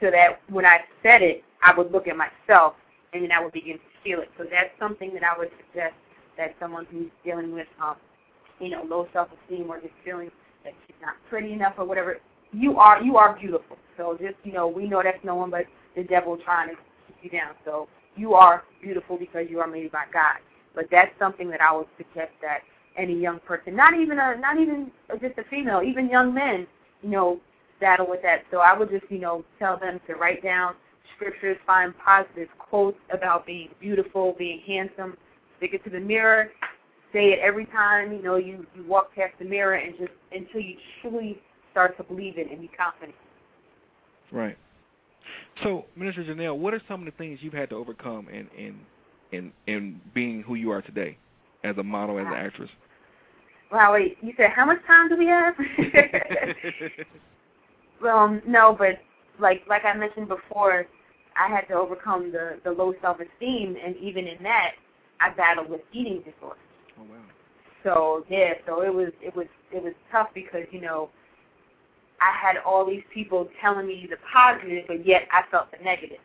so 0.00 0.10
that 0.10 0.40
when 0.48 0.64
I 0.64 0.78
said 1.02 1.22
it, 1.22 1.42
I 1.62 1.74
would 1.76 1.90
look 1.92 2.06
at 2.06 2.16
myself, 2.16 2.74
and 3.12 3.24
then 3.24 3.32
I 3.32 3.42
would 3.42 3.52
begin 3.52 3.80
feel 4.02 4.20
it. 4.20 4.30
So 4.38 4.44
that's 4.44 4.70
something 4.78 5.12
that 5.14 5.22
I 5.22 5.38
would 5.38 5.50
suggest 5.66 5.94
that 6.36 6.54
someone 6.60 6.86
who's 6.90 7.10
dealing 7.24 7.52
with, 7.52 7.66
um, 7.82 7.96
you 8.58 8.70
know, 8.70 8.82
low 8.82 9.08
self-esteem 9.12 9.70
or 9.70 9.80
just 9.80 9.94
feeling 10.04 10.30
that 10.64 10.72
she's 10.86 10.96
not 11.02 11.14
pretty 11.28 11.52
enough 11.52 11.74
or 11.78 11.84
whatever, 11.84 12.18
you 12.52 12.78
are 12.78 13.02
you 13.02 13.16
are 13.16 13.38
beautiful. 13.38 13.76
So 13.96 14.16
just 14.20 14.36
you 14.44 14.52
know, 14.52 14.68
we 14.68 14.86
know 14.86 15.02
that's 15.02 15.22
no 15.24 15.34
one 15.36 15.50
but 15.50 15.66
the 15.96 16.04
devil 16.04 16.36
trying 16.36 16.70
to 16.70 16.74
keep 17.06 17.16
you 17.22 17.30
down. 17.30 17.54
So 17.64 17.88
you 18.16 18.34
are 18.34 18.64
beautiful 18.82 19.16
because 19.18 19.46
you 19.48 19.60
are 19.60 19.66
made 19.66 19.90
by 19.92 20.04
God. 20.12 20.36
But 20.74 20.86
that's 20.90 21.10
something 21.18 21.50
that 21.50 21.60
I 21.60 21.76
would 21.76 21.86
suggest 21.96 22.32
that 22.42 22.60
any 22.96 23.18
young 23.18 23.40
person, 23.40 23.74
not 23.74 23.94
even 23.94 24.18
a, 24.18 24.36
not 24.36 24.58
even 24.58 24.90
just 25.20 25.38
a 25.38 25.44
female, 25.44 25.82
even 25.82 26.08
young 26.08 26.34
men, 26.34 26.66
you 27.02 27.10
know, 27.10 27.40
battle 27.80 28.06
with 28.08 28.22
that. 28.22 28.42
So 28.50 28.58
I 28.58 28.76
would 28.76 28.90
just, 28.90 29.10
you 29.10 29.18
know, 29.18 29.44
tell 29.58 29.78
them 29.78 30.00
to 30.06 30.14
write 30.14 30.42
down 30.42 30.74
scriptures, 31.16 31.56
find 31.66 31.94
positive 31.98 32.48
quotes 32.58 32.98
about 33.12 33.46
being 33.46 33.68
beautiful, 33.80 34.34
being 34.38 34.60
handsome, 34.66 35.16
stick 35.58 35.74
it 35.74 35.84
to 35.84 35.90
the 35.90 36.00
mirror, 36.00 36.50
say 37.12 37.32
it 37.32 37.38
every 37.40 37.66
time, 37.66 38.12
you 38.12 38.22
know, 38.22 38.36
you, 38.36 38.66
you 38.74 38.84
walk 38.86 39.14
past 39.14 39.34
the 39.38 39.44
mirror 39.44 39.74
and 39.74 39.94
just 39.98 40.12
until 40.32 40.60
you 40.60 40.76
truly 41.00 41.38
start 41.70 41.96
to 41.96 42.04
believe 42.04 42.38
it 42.38 42.50
and 42.50 42.60
be 42.60 42.68
confident. 42.68 43.14
Right. 44.32 44.56
So, 45.62 45.84
Minister 45.96 46.24
Jenelle, 46.24 46.56
what 46.56 46.74
are 46.74 46.82
some 46.88 47.00
of 47.00 47.06
the 47.06 47.16
things 47.18 47.40
you've 47.42 47.52
had 47.52 47.70
to 47.70 47.76
overcome 47.76 48.28
in 48.28 48.48
in 48.56 48.80
in 49.32 49.52
in 49.66 50.00
being 50.14 50.42
who 50.42 50.54
you 50.54 50.70
are 50.70 50.82
today 50.82 51.16
as 51.64 51.76
a 51.78 51.82
model, 51.82 52.18
as 52.18 52.26
an 52.26 52.32
actress? 52.32 52.70
Wow, 53.70 53.92
wait, 53.92 54.16
you 54.22 54.32
said 54.36 54.50
how 54.50 54.64
much 54.64 54.78
time 54.86 55.08
do 55.08 55.16
we 55.16 55.26
have? 55.26 55.54
um, 58.08 58.42
no, 58.46 58.74
but 58.76 59.00
like 59.38 59.62
like 59.68 59.84
I 59.84 59.94
mentioned 59.94 60.28
before, 60.28 60.86
I 61.40 61.48
had 61.48 61.68
to 61.68 61.74
overcome 61.74 62.32
the 62.32 62.60
the 62.64 62.72
low 62.72 62.94
self 63.02 63.18
esteem, 63.20 63.76
and 63.84 63.96
even 63.96 64.28
in 64.28 64.42
that, 64.44 64.72
I 65.20 65.30
battled 65.30 65.70
with 65.70 65.82
eating 65.92 66.18
disorders. 66.18 66.58
Oh 67.00 67.04
wow. 67.04 67.24
So 67.84 68.24
yeah, 68.28 68.54
so 68.66 68.82
it 68.82 68.94
was 68.94 69.10
it 69.22 69.34
was 69.36 69.46
it 69.72 69.82
was 69.82 69.94
tough 70.12 70.28
because 70.34 70.66
you 70.72 70.80
know 70.80 71.10
I 72.20 72.32
had 72.38 72.58
all 72.64 72.84
these 72.86 73.04
people 73.12 73.48
telling 73.60 73.86
me 73.86 74.06
the 74.10 74.16
positive, 74.32 74.84
but 74.88 75.06
yet 75.06 75.28
I 75.32 75.42
felt 75.50 75.70
the 75.72 75.82
negative. 75.84 76.18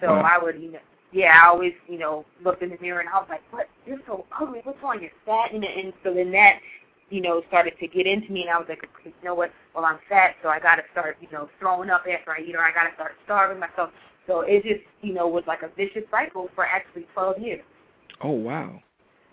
So 0.00 0.08
Wow. 0.08 0.22
I 0.24 0.38
would 0.42 0.60
you 0.60 0.72
know 0.72 0.80
yeah 1.12 1.40
I 1.42 1.48
always 1.48 1.74
you 1.88 1.98
know 1.98 2.26
looked 2.44 2.62
in 2.62 2.70
the 2.70 2.78
mirror 2.80 3.00
and 3.00 3.08
I 3.08 3.18
was 3.18 3.28
like 3.30 3.42
what 3.50 3.68
you're 3.86 4.00
so 4.06 4.26
ugly 4.40 4.60
what's 4.64 4.82
wrong 4.82 5.00
you're 5.00 5.10
fat 5.26 5.52
and 5.52 5.64
and 5.64 5.92
so 6.04 6.14
then 6.14 6.32
that 6.32 6.60
you 7.10 7.20
know 7.20 7.42
started 7.48 7.74
to 7.80 7.88
get 7.88 8.06
into 8.06 8.32
me 8.32 8.42
and 8.42 8.50
I 8.50 8.58
was 8.58 8.66
like 8.68 8.82
you 9.04 9.12
know 9.24 9.34
what 9.34 9.52
well 9.74 9.84
I'm 9.84 9.98
fat 10.08 10.36
so 10.42 10.48
I 10.48 10.60
got 10.60 10.76
to 10.76 10.84
start 10.92 11.18
you 11.20 11.28
know 11.32 11.48
throwing 11.60 11.90
up 11.90 12.04
after 12.10 12.32
I 12.32 12.40
eat 12.40 12.54
or 12.56 12.62
I 12.64 12.72
got 12.72 12.84
to 12.84 12.94
start 12.94 13.12
starving 13.24 13.58
myself. 13.60 13.90
So 14.30 14.42
it 14.42 14.62
just 14.62 14.84
you 15.02 15.12
know 15.12 15.26
was 15.26 15.42
like 15.48 15.62
a 15.62 15.68
vicious 15.76 16.08
cycle 16.08 16.48
for 16.54 16.64
actually 16.64 17.04
12 17.14 17.40
years. 17.40 17.64
Oh 18.22 18.30
wow. 18.30 18.80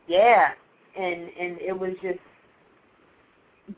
Yeah, 0.08 0.50
and 0.98 1.30
and 1.40 1.62
it 1.62 1.78
was 1.78 1.92
just 2.02 2.18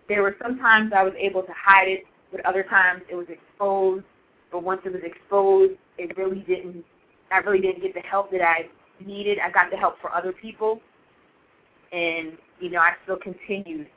there 0.07 0.21
were 0.21 0.37
some 0.41 0.57
times 0.59 0.93
I 0.95 1.03
was 1.03 1.13
able 1.19 1.43
to 1.43 1.51
hide 1.51 1.89
it, 1.89 2.03
but 2.31 2.45
other 2.45 2.63
times 2.63 3.01
it 3.11 3.15
was 3.15 3.27
exposed. 3.27 4.05
But 4.49 4.63
once 4.63 4.79
it 4.85 4.93
was 4.93 5.01
exposed, 5.03 5.73
it 5.97 6.17
really 6.17 6.39
didn't. 6.47 6.85
I 7.31 7.39
really 7.39 7.59
didn't 7.59 7.81
get 7.81 7.93
the 7.93 7.99
help 7.99 8.31
that 8.31 8.41
I 8.41 8.69
needed. 9.05 9.39
I 9.39 9.51
got 9.51 9.71
the 9.71 9.77
help 9.77 9.99
for 9.99 10.15
other 10.15 10.31
people, 10.31 10.79
and 11.91 12.37
you 12.61 12.69
know 12.69 12.79
I 12.79 12.93
still 13.03 13.17
continued 13.17 13.87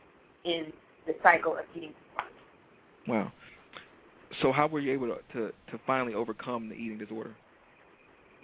in 0.44 0.72
the 1.06 1.14
cycle 1.22 1.52
of 1.52 1.66
eating. 1.76 1.94
Wow. 3.06 3.30
So 4.40 4.52
how 4.52 4.66
were 4.66 4.80
you 4.80 4.92
able 4.92 5.08
to 5.08 5.18
to, 5.34 5.52
to 5.70 5.80
finally 5.86 6.14
overcome 6.14 6.68
the 6.68 6.74
eating 6.74 6.98
disorder? 6.98 7.34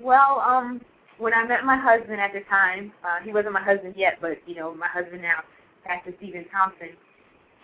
Well, 0.01 0.41
um, 0.41 0.81
when 1.19 1.35
I 1.35 1.45
met 1.45 1.65
my 1.65 1.77
husband 1.77 2.21
at 2.21 2.33
the 2.33 2.41
time, 2.49 2.93
uh, 3.05 3.25
he 3.25 3.33
wasn't 3.33 3.53
my 3.53 3.63
husband 3.63 3.95
yet, 3.97 4.19
but 4.21 4.39
you 4.47 4.55
know, 4.55 4.75
my 4.75 4.89
husband 4.89 5.23
now, 5.23 5.41
Pastor 5.85 6.13
Stephen 6.19 6.45
Thompson. 6.53 6.91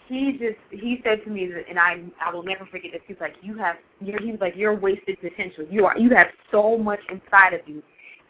He 0.09 0.33
just 0.33 0.59
he 0.71 1.01
said 1.03 1.25
to 1.25 1.31
me 1.31 1.47
that, 1.47 1.65
and 1.69 1.79
I 1.79 2.03
I 2.23 2.33
will 2.33 2.43
never 2.43 2.67
forget 2.67 2.93
this. 2.93 3.01
He's 3.07 3.17
like, 3.21 3.35
you 3.41 3.57
have 3.57 3.77
you're 4.01 4.21
he 4.21 4.33
was 4.33 4.41
like 4.41 4.55
you're 4.57 4.75
wasted 4.75 5.19
potential. 5.21 5.65
You 5.71 5.87
are 5.87 5.99
you 5.99 6.11
have 6.11 6.29
so 6.51 6.77
much 6.77 7.01
inside 7.11 7.55
of 7.55 7.61
you, 7.67 7.83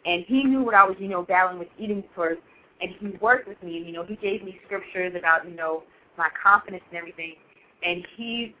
and 0.05 0.23
he 0.25 0.43
knew 0.43 0.63
what 0.63 0.73
I 0.73 0.85
was 0.85 0.95
you 0.99 1.09
know 1.09 1.23
battling 1.23 1.59
with 1.59 1.67
eating 1.77 2.01
disorders, 2.01 2.37
and 2.81 2.91
he 2.99 3.17
worked 3.19 3.47
with 3.47 3.61
me. 3.61 3.77
And, 3.77 3.85
you 3.85 3.91
know, 3.91 4.05
he 4.05 4.15
gave 4.15 4.43
me 4.43 4.57
scriptures 4.65 5.13
about 5.17 5.49
you 5.49 5.55
know 5.55 5.83
my 6.17 6.29
confidence 6.41 6.83
and 6.91 6.97
everything, 6.97 7.35
and 7.83 8.07
he 8.15 8.55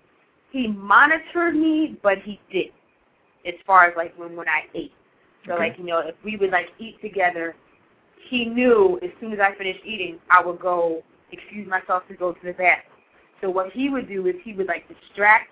he 0.55 0.67
monitored 0.67 1.53
me, 1.55 1.97
but 2.01 2.19
he 2.19 2.39
did 2.51 2.67
as 3.45 3.55
far 3.67 3.85
as 3.85 3.93
like 3.97 4.17
when 4.17 4.35
when 4.37 4.47
I 4.47 4.61
ate. 4.73 4.93
So 5.45 5.53
Okay. 5.53 5.63
like 5.67 5.77
you 5.77 5.83
know, 5.83 5.99
if 5.99 6.15
we 6.23 6.37
would 6.37 6.51
like 6.51 6.69
eat 6.79 6.99
together, 7.01 7.55
he 8.29 8.45
knew 8.45 8.97
as 9.03 9.09
soon 9.19 9.33
as 9.33 9.39
I 9.39 9.53
finished 9.57 9.81
eating, 9.85 10.17
I 10.31 10.43
would 10.45 10.59
go 10.59 11.03
excuse 11.31 11.67
myself 11.67 12.03
to 12.07 12.15
go 12.15 12.31
to 12.31 12.39
the 12.43 12.53
bathroom. 12.53 12.93
So 13.41 13.49
what 13.49 13.71
he 13.73 13.89
would 13.89 14.07
do 14.07 14.25
is 14.27 14.35
he 14.43 14.53
would 14.53 14.67
like 14.67 14.87
distract 14.87 15.49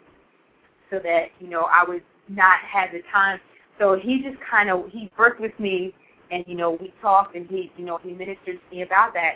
so 0.90 1.00
that 1.04 1.26
you 1.40 1.50
know 1.50 1.68
I 1.70 1.84
would 1.86 2.04
not 2.30 2.60
have 2.62 2.92
the 2.94 3.02
time. 3.12 3.40
So 3.80 4.00
he 4.02 4.22
just 4.24 4.38
kind 4.50 4.70
of 4.70 4.86
he 4.90 5.12
worked 5.18 5.42
with 5.42 5.58
me, 5.60 5.94
and 6.32 6.46
you 6.48 6.56
know 6.56 6.72
we 6.80 6.94
talked, 7.02 7.36
and 7.36 7.46
he 7.50 7.72
you 7.78 7.84
know 7.84 8.00
he 8.02 8.14
ministered 8.14 8.60
to 8.70 8.76
me 8.76 8.84
about 8.84 9.14
that, 9.16 9.34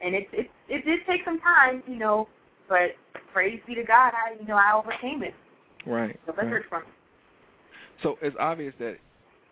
and 0.00 0.14
it 0.14 0.28
it 0.32 0.48
it 0.68 0.84
did 0.84 1.00
take 1.08 1.24
some 1.24 1.40
time, 1.40 1.82
you 1.88 1.96
know, 1.96 2.28
but 2.68 2.90
praise 3.32 3.60
be 3.66 3.74
to 3.74 3.84
God, 3.84 4.12
I 4.14 4.40
you 4.40 4.46
know 4.46 4.56
I 4.56 4.72
overcame 4.74 5.22
it, 5.22 5.34
Right. 5.86 6.18
right. 6.26 6.64
from 6.68 6.82
it. 6.82 6.88
So 8.02 8.18
it's 8.22 8.36
obvious 8.38 8.74
that 8.78 8.98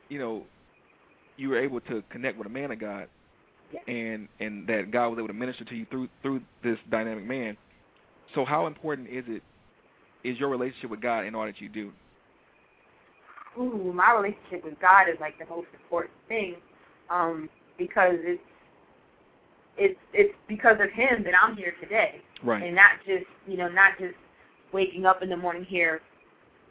you 0.08 0.18
know 0.18 0.44
you 1.36 1.50
were 1.50 1.58
able 1.58 1.80
to 1.82 2.02
connect 2.10 2.38
with 2.38 2.46
a 2.46 2.50
man 2.50 2.70
of 2.70 2.78
God, 2.78 3.08
Yes. 3.72 3.82
and 3.88 4.28
and 4.40 4.66
that 4.68 4.90
God 4.90 5.08
was 5.08 5.18
able 5.18 5.28
to 5.28 5.34
minister 5.34 5.64
to 5.64 5.74
you 5.74 5.86
through 5.90 6.08
through 6.22 6.40
this 6.62 6.78
dynamic 6.90 7.24
man. 7.26 7.56
So 8.34 8.44
how 8.44 8.66
important 8.66 9.08
is 9.08 9.24
it 9.28 9.42
is 10.24 10.38
your 10.38 10.48
relationship 10.48 10.90
with 10.90 11.00
God 11.00 11.24
in 11.24 11.34
all 11.34 11.46
that 11.46 11.60
you 11.60 11.68
do? 11.68 11.92
ooh, 13.58 13.92
my 13.94 14.12
relationship 14.12 14.64
with 14.64 14.78
God 14.80 15.08
is 15.08 15.16
like 15.20 15.38
the 15.38 15.46
most 15.46 15.68
important 15.72 16.14
thing, 16.28 16.56
um, 17.10 17.48
because 17.78 18.14
it's 18.18 18.42
it's 19.78 19.98
it's 20.12 20.34
because 20.48 20.76
of 20.80 20.90
Him 20.90 21.22
that 21.24 21.34
I'm 21.40 21.56
here 21.56 21.74
today, 21.80 22.20
Right. 22.42 22.62
and 22.62 22.74
not 22.74 22.92
just 23.06 23.24
you 23.46 23.56
know 23.56 23.68
not 23.68 23.92
just 23.98 24.14
waking 24.72 25.06
up 25.06 25.22
in 25.22 25.28
the 25.28 25.36
morning 25.36 25.64
here. 25.64 26.00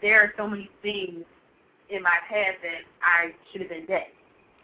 There 0.01 0.22
are 0.22 0.34
so 0.38 0.47
many 0.47 0.70
things 0.82 1.24
in 1.89 2.03
my 2.03 2.18
past 2.30 2.58
that 2.64 2.82
I 3.01 3.32
should 3.51 3.62
have 3.62 3.70
been 3.70 3.86
dead, 3.86 4.08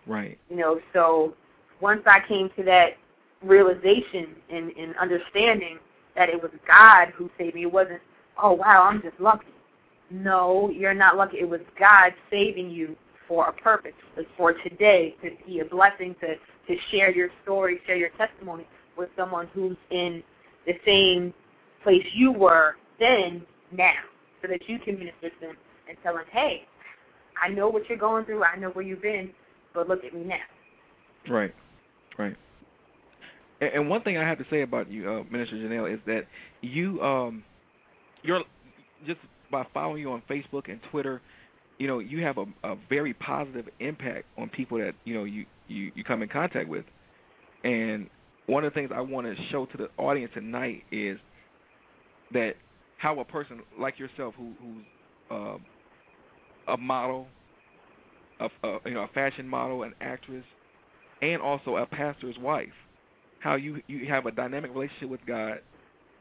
Right. 0.05 0.37
you 0.49 0.57
know. 0.57 0.79
So 0.93 1.35
once 1.79 2.01
I 2.05 2.19
came 2.27 2.49
to 2.57 2.63
that 2.63 2.97
realization 3.43 4.35
and, 4.51 4.71
and 4.71 4.95
understanding 4.97 5.79
that 6.15 6.29
it 6.29 6.41
was 6.41 6.51
God 6.67 7.09
who 7.15 7.29
saved 7.37 7.55
me, 7.55 7.63
it 7.63 7.71
wasn't 7.71 8.01
oh 8.41 8.53
wow 8.53 8.83
I'm 8.83 9.01
just 9.01 9.19
lucky. 9.19 9.47
No, 10.09 10.69
you're 10.69 10.93
not 10.93 11.15
lucky. 11.15 11.37
It 11.39 11.49
was 11.49 11.61
God 11.79 12.13
saving 12.29 12.69
you 12.69 12.95
for 13.31 13.47
a 13.47 13.53
purpose, 13.53 13.93
It's 14.17 14.27
for 14.35 14.51
today, 14.51 15.15
to 15.23 15.31
be 15.47 15.61
a 15.61 15.65
blessing, 15.65 16.17
to, 16.19 16.35
to 16.35 16.81
share 16.91 17.11
your 17.11 17.29
story, 17.43 17.79
share 17.87 17.95
your 17.95 18.09
testimony 18.17 18.67
with 18.97 19.07
someone 19.15 19.47
who's 19.53 19.77
in 19.89 20.21
the 20.65 20.73
same 20.85 21.33
place 21.81 22.05
you 22.13 22.33
were 22.33 22.75
then, 22.99 23.43
now, 23.71 23.93
so 24.41 24.49
that 24.49 24.67
you 24.67 24.79
can 24.79 24.99
minister 24.99 25.29
to 25.29 25.39
them 25.39 25.55
and 25.87 25.97
tell 26.03 26.15
them, 26.15 26.25
hey, 26.29 26.65
I 27.41 27.47
know 27.47 27.69
what 27.69 27.87
you're 27.87 27.97
going 27.97 28.25
through, 28.25 28.43
I 28.43 28.57
know 28.57 28.71
where 28.71 28.83
you've 28.83 29.01
been, 29.01 29.29
but 29.73 29.87
look 29.87 30.03
at 30.03 30.13
me 30.13 30.25
now. 30.25 31.33
Right, 31.33 31.55
right. 32.17 32.35
And, 33.61 33.89
one 33.89 34.01
thing 34.01 34.17
I 34.17 34.27
have 34.27 34.39
to 34.39 34.45
say 34.49 34.63
about 34.63 34.91
you, 34.91 35.09
uh, 35.09 35.23
Minister 35.31 35.55
Jenelle, 35.55 35.93
is 35.93 36.01
that 36.05 36.25
you, 36.59 37.01
um, 37.01 37.45
you're 38.23 38.43
just 39.07 39.21
by 39.49 39.65
following 39.73 40.01
you 40.01 40.11
on 40.11 40.21
Facebook 40.29 40.69
and 40.69 40.81
Twitter, 40.91 41.21
you 41.81 41.87
know, 41.87 41.97
you 41.97 42.23
have 42.23 42.37
a, 42.37 42.45
a 42.63 42.75
very 42.89 43.15
positive 43.15 43.67
impact 43.79 44.27
on 44.37 44.49
people 44.49 44.77
that 44.77 44.93
you 45.03 45.15
know 45.15 45.23
you, 45.23 45.47
you 45.67 45.91
you 45.95 46.03
come 46.03 46.21
in 46.21 46.29
contact 46.29 46.69
with. 46.69 46.85
And 47.63 48.07
one 48.45 48.63
of 48.63 48.71
the 48.71 48.79
things 48.79 48.91
I 48.93 49.01
want 49.01 49.25
to 49.25 49.43
show 49.49 49.65
to 49.65 49.77
the 49.77 49.89
audience 49.97 50.31
tonight 50.35 50.83
is 50.91 51.17
that 52.33 52.53
how 52.99 53.19
a 53.19 53.25
person 53.25 53.61
like 53.79 53.97
yourself, 53.97 54.35
who 54.37 54.53
who's 54.61 54.85
uh, 55.31 55.57
a 56.71 56.77
model, 56.77 57.25
a, 58.39 58.45
a 58.63 58.77
you 58.85 58.93
know 58.93 59.01
a 59.01 59.07
fashion 59.07 59.47
model, 59.47 59.81
an 59.81 59.95
actress, 60.01 60.45
and 61.23 61.41
also 61.41 61.77
a 61.77 61.87
pastor's 61.87 62.37
wife. 62.37 62.69
How 63.39 63.55
you 63.55 63.81
you 63.87 64.05
have 64.05 64.27
a 64.27 64.31
dynamic 64.31 64.69
relationship 64.71 65.09
with 65.09 65.25
God, 65.25 65.61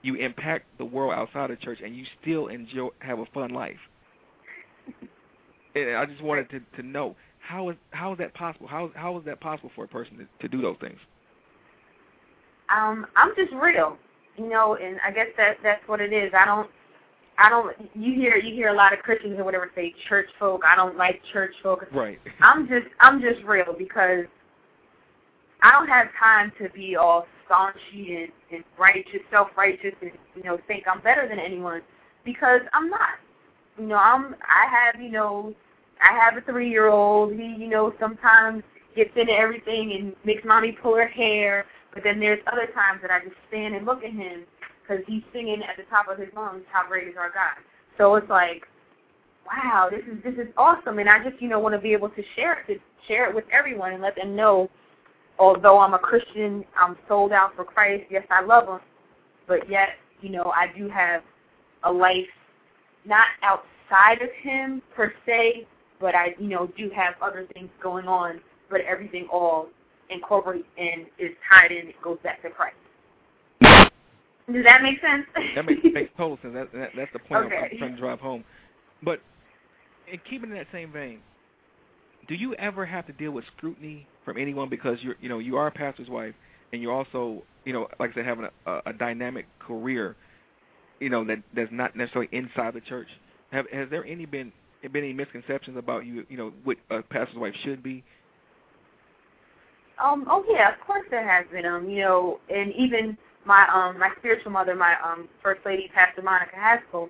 you 0.00 0.14
impact 0.14 0.64
the 0.78 0.86
world 0.86 1.12
outside 1.12 1.50
of 1.50 1.60
church, 1.60 1.80
and 1.84 1.94
you 1.94 2.06
still 2.22 2.46
enjoy 2.46 2.88
have 3.00 3.18
a 3.18 3.26
fun 3.34 3.50
life. 3.50 3.76
And 5.74 5.96
I 5.96 6.06
just 6.06 6.22
wanted 6.22 6.50
to 6.50 6.60
to 6.76 6.82
know 6.82 7.16
how 7.38 7.70
is 7.70 7.76
how 7.90 8.12
is 8.12 8.18
that 8.18 8.34
possible? 8.34 8.66
How 8.66 8.90
how 8.94 9.18
is 9.18 9.24
that 9.24 9.40
possible 9.40 9.70
for 9.74 9.84
a 9.84 9.88
person 9.88 10.18
to, 10.18 10.26
to 10.40 10.48
do 10.48 10.62
those 10.62 10.76
things? 10.80 10.98
Um, 12.74 13.06
I'm 13.16 13.34
just 13.36 13.52
real, 13.52 13.96
you 14.36 14.48
know, 14.48 14.76
and 14.76 14.98
I 15.04 15.10
guess 15.10 15.26
that 15.36 15.56
that's 15.62 15.86
what 15.88 16.00
it 16.00 16.12
is. 16.12 16.32
I 16.36 16.44
don't 16.44 16.70
I 17.40 17.48
don't. 17.48 17.74
You 17.94 18.14
hear 18.14 18.36
you 18.36 18.54
hear 18.54 18.68
a 18.68 18.74
lot 18.74 18.92
of 18.92 18.98
Christians 18.98 19.38
or 19.38 19.44
whatever 19.44 19.70
say 19.74 19.94
church 20.08 20.28
folk. 20.38 20.62
I 20.66 20.76
don't 20.76 20.96
like 20.96 21.22
church 21.32 21.54
folk. 21.62 21.86
Right. 21.92 22.18
I'm 22.40 22.68
just 22.68 22.86
I'm 23.00 23.20
just 23.20 23.42
real 23.44 23.74
because 23.76 24.26
I 25.62 25.72
don't 25.72 25.88
have 25.88 26.08
time 26.18 26.52
to 26.60 26.68
be 26.68 26.96
all 26.96 27.26
staunchy 27.48 28.24
and, 28.24 28.32
and 28.52 28.64
righteous, 28.78 29.20
self 29.30 29.48
righteous, 29.56 29.94
and 30.02 30.12
you 30.36 30.42
know 30.42 30.58
think 30.68 30.84
I'm 30.86 31.00
better 31.00 31.26
than 31.26 31.38
anyone 31.38 31.80
because 32.24 32.60
I'm 32.74 32.90
not. 32.90 33.18
You 33.80 33.86
know 33.86 33.96
I'm 33.96 34.36
I 34.42 34.66
have 34.70 35.00
you 35.00 35.10
know 35.10 35.54
I 36.02 36.12
have 36.12 36.36
a 36.36 36.42
three 36.42 36.68
year 36.68 36.88
old. 36.88 37.32
He 37.32 37.56
you 37.58 37.66
know 37.66 37.94
sometimes 37.98 38.62
gets 38.94 39.10
into 39.16 39.32
everything 39.32 39.92
and 39.98 40.14
makes 40.22 40.44
mommy 40.44 40.72
pull 40.72 40.96
her 40.96 41.08
hair. 41.08 41.64
But 41.94 42.04
then 42.04 42.20
there's 42.20 42.40
other 42.52 42.66
times 42.66 43.00
that 43.00 43.10
I 43.10 43.20
just 43.20 43.36
stand 43.48 43.74
and 43.74 43.86
look 43.86 44.04
at 44.04 44.12
him 44.12 44.42
because 44.82 45.02
he's 45.08 45.22
singing 45.32 45.62
at 45.62 45.78
the 45.78 45.84
top 45.84 46.08
of 46.08 46.18
his 46.18 46.28
lungs, 46.36 46.62
"How 46.70 46.86
great 46.86 47.08
is 47.08 47.14
our 47.16 47.30
God." 47.30 47.56
So 47.96 48.16
it's 48.16 48.28
like, 48.28 48.68
wow, 49.46 49.88
this 49.90 50.02
is 50.02 50.22
this 50.22 50.34
is 50.34 50.52
awesome, 50.58 50.98
and 50.98 51.08
I 51.08 51.24
just 51.24 51.40
you 51.40 51.48
know 51.48 51.58
want 51.58 51.74
to 51.74 51.80
be 51.80 51.94
able 51.94 52.10
to 52.10 52.22
share 52.36 52.60
it, 52.60 52.66
to 52.66 52.78
share 53.08 53.30
it 53.30 53.34
with 53.34 53.44
everyone 53.50 53.94
and 53.94 54.02
let 54.02 54.14
them 54.14 54.36
know. 54.36 54.68
Although 55.38 55.78
I'm 55.78 55.94
a 55.94 55.98
Christian, 55.98 56.66
I'm 56.78 56.98
sold 57.08 57.32
out 57.32 57.56
for 57.56 57.64
Christ. 57.64 58.04
Yes, 58.10 58.26
I 58.30 58.42
love 58.42 58.68
Him, 58.68 58.80
but 59.48 59.70
yet 59.70 59.96
you 60.20 60.28
know 60.28 60.52
I 60.54 60.66
do 60.76 60.86
have 60.90 61.22
a 61.84 61.90
life 61.90 62.28
not 63.04 63.26
outside 63.42 64.22
of 64.22 64.30
Him 64.42 64.82
per 64.94 65.12
se, 65.26 65.66
but 66.00 66.14
I 66.14 66.34
you 66.38 66.48
know 66.48 66.70
do 66.76 66.90
have 66.94 67.14
other 67.22 67.46
things 67.54 67.70
going 67.82 68.06
on. 68.06 68.40
But 68.70 68.82
everything 68.82 69.26
all 69.32 69.68
incorporates 70.10 70.66
and 70.78 71.06
is 71.18 71.30
tied 71.48 71.72
in. 71.72 71.88
It 71.88 72.02
goes 72.02 72.18
back 72.22 72.42
to 72.42 72.50
Christ. 72.50 72.76
Does 74.52 74.64
that 74.64 74.82
make 74.82 75.00
sense? 75.00 75.26
That 75.54 75.64
makes 75.64 75.80
makes 75.84 76.10
total 76.16 76.38
sense. 76.42 76.54
That, 76.54 76.72
that 76.72 76.90
that's 76.96 77.12
the 77.12 77.18
point 77.20 77.46
Okay. 77.46 77.70
I'm 77.72 77.78
trying 77.78 77.94
to 77.94 78.00
drive 78.00 78.20
home. 78.20 78.44
But 79.02 79.20
in 80.12 80.20
keeping 80.28 80.50
in 80.50 80.56
that 80.56 80.66
same 80.72 80.92
vein, 80.92 81.20
do 82.28 82.34
you 82.34 82.54
ever 82.54 82.84
have 82.84 83.06
to 83.06 83.12
deal 83.12 83.32
with 83.32 83.44
scrutiny 83.56 84.06
from 84.24 84.36
anyone 84.38 84.68
because 84.68 84.98
you're 85.02 85.16
you 85.20 85.28
know 85.28 85.38
you 85.38 85.56
are 85.56 85.68
a 85.68 85.70
pastor's 85.70 86.08
wife 86.08 86.34
and 86.72 86.82
you're 86.82 86.92
also 86.92 87.42
you 87.64 87.72
know 87.72 87.88
like 87.98 88.10
I 88.12 88.14
said 88.14 88.24
having 88.24 88.46
a, 88.66 88.70
a, 88.70 88.82
a 88.86 88.92
dynamic 88.92 89.46
career, 89.58 90.16
you 91.00 91.10
know 91.10 91.24
that 91.24 91.38
that's 91.54 91.72
not 91.72 91.96
necessarily 91.96 92.28
inside 92.32 92.74
the 92.74 92.80
church. 92.80 93.08
Have 93.52 93.66
has 93.70 93.88
there 93.90 94.04
any 94.04 94.26
been 94.26 94.52
been 94.82 95.04
any 95.04 95.12
misconceptions 95.12 95.76
about 95.76 96.06
you 96.06 96.24
you 96.28 96.36
know 96.36 96.52
what 96.64 96.76
a 96.90 97.02
pastor's 97.02 97.38
wife 97.38 97.54
should 97.64 97.82
be? 97.82 98.04
Um, 100.02 100.26
oh 100.30 100.44
yeah, 100.48 100.72
of 100.72 100.80
course 100.86 101.04
there 101.10 101.28
has 101.28 101.46
been. 101.52 101.66
Um, 101.66 101.88
you 101.88 102.00
know, 102.00 102.40
and 102.48 102.72
even 102.74 103.16
my 103.44 103.66
um 103.72 103.98
my 103.98 104.10
spiritual 104.18 104.52
mother, 104.52 104.74
my 104.74 104.94
um 105.04 105.28
first 105.42 105.60
lady, 105.66 105.90
Pastor 105.94 106.22
Monica 106.22 106.56
Haskell, 106.56 107.08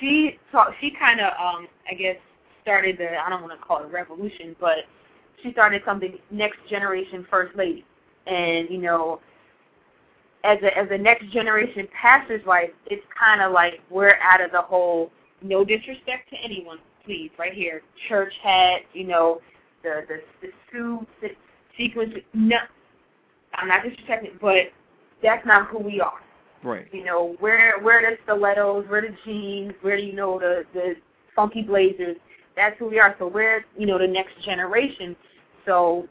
she 0.00 0.38
taught 0.50 0.72
she 0.80 0.90
kinda 0.90 1.28
um 1.40 1.68
I 1.90 1.94
guess 1.94 2.16
started 2.62 2.98
the 2.98 3.16
I 3.16 3.28
don't 3.30 3.42
want 3.42 3.58
to 3.58 3.64
call 3.64 3.82
it 3.84 3.92
revolution, 3.92 4.56
but 4.60 4.78
she 5.42 5.52
started 5.52 5.82
something 5.84 6.18
next 6.30 6.58
generation 6.68 7.26
first 7.30 7.56
lady. 7.56 7.84
And, 8.26 8.68
you 8.70 8.78
know, 8.78 9.20
as 10.44 10.58
a 10.62 10.76
as 10.76 10.88
a 10.90 10.98
next 10.98 11.30
generation 11.32 11.88
passes 12.00 12.40
wife, 12.46 12.70
it's 12.86 13.04
kinda 13.18 13.48
like 13.48 13.80
we're 13.90 14.18
out 14.22 14.40
of 14.40 14.52
the 14.52 14.62
whole 14.62 15.10
no 15.42 15.64
disrespect 15.64 16.30
to 16.30 16.36
anyone, 16.42 16.78
please, 17.04 17.30
right 17.38 17.52
here. 17.52 17.82
Church 18.08 18.32
hat, 18.42 18.82
you 18.92 19.04
know, 19.04 19.40
the 19.82 20.04
the 20.08 20.20
the 20.40 20.52
suits, 20.70 21.10
the 21.20 21.30
sequins 21.76 22.14
no 22.34 22.58
I'm 23.54 23.68
not 23.68 23.82
disrespecting, 23.82 24.38
but 24.40 24.72
that's 25.22 25.46
not 25.46 25.68
who 25.68 25.78
we 25.78 26.00
are. 26.00 26.20
Right. 26.62 26.86
You 26.92 27.04
know, 27.04 27.36
we're 27.40 27.82
we're 27.82 28.02
the 28.02 28.16
stilettos, 28.24 28.86
we're 28.88 29.02
the 29.02 29.16
jeans, 29.24 29.72
we're 29.82 29.96
you 29.96 30.12
know 30.12 30.38
the 30.38 30.64
the 30.74 30.96
funky 31.34 31.62
blazers. 31.62 32.16
That's 32.56 32.78
who 32.78 32.88
we 32.88 32.98
are. 32.98 33.14
So 33.18 33.28
we're 33.28 33.64
you 33.76 33.86
know 33.86 33.98
the 33.98 34.06
next 34.06 34.42
generation. 34.44 35.16
So 35.64 36.08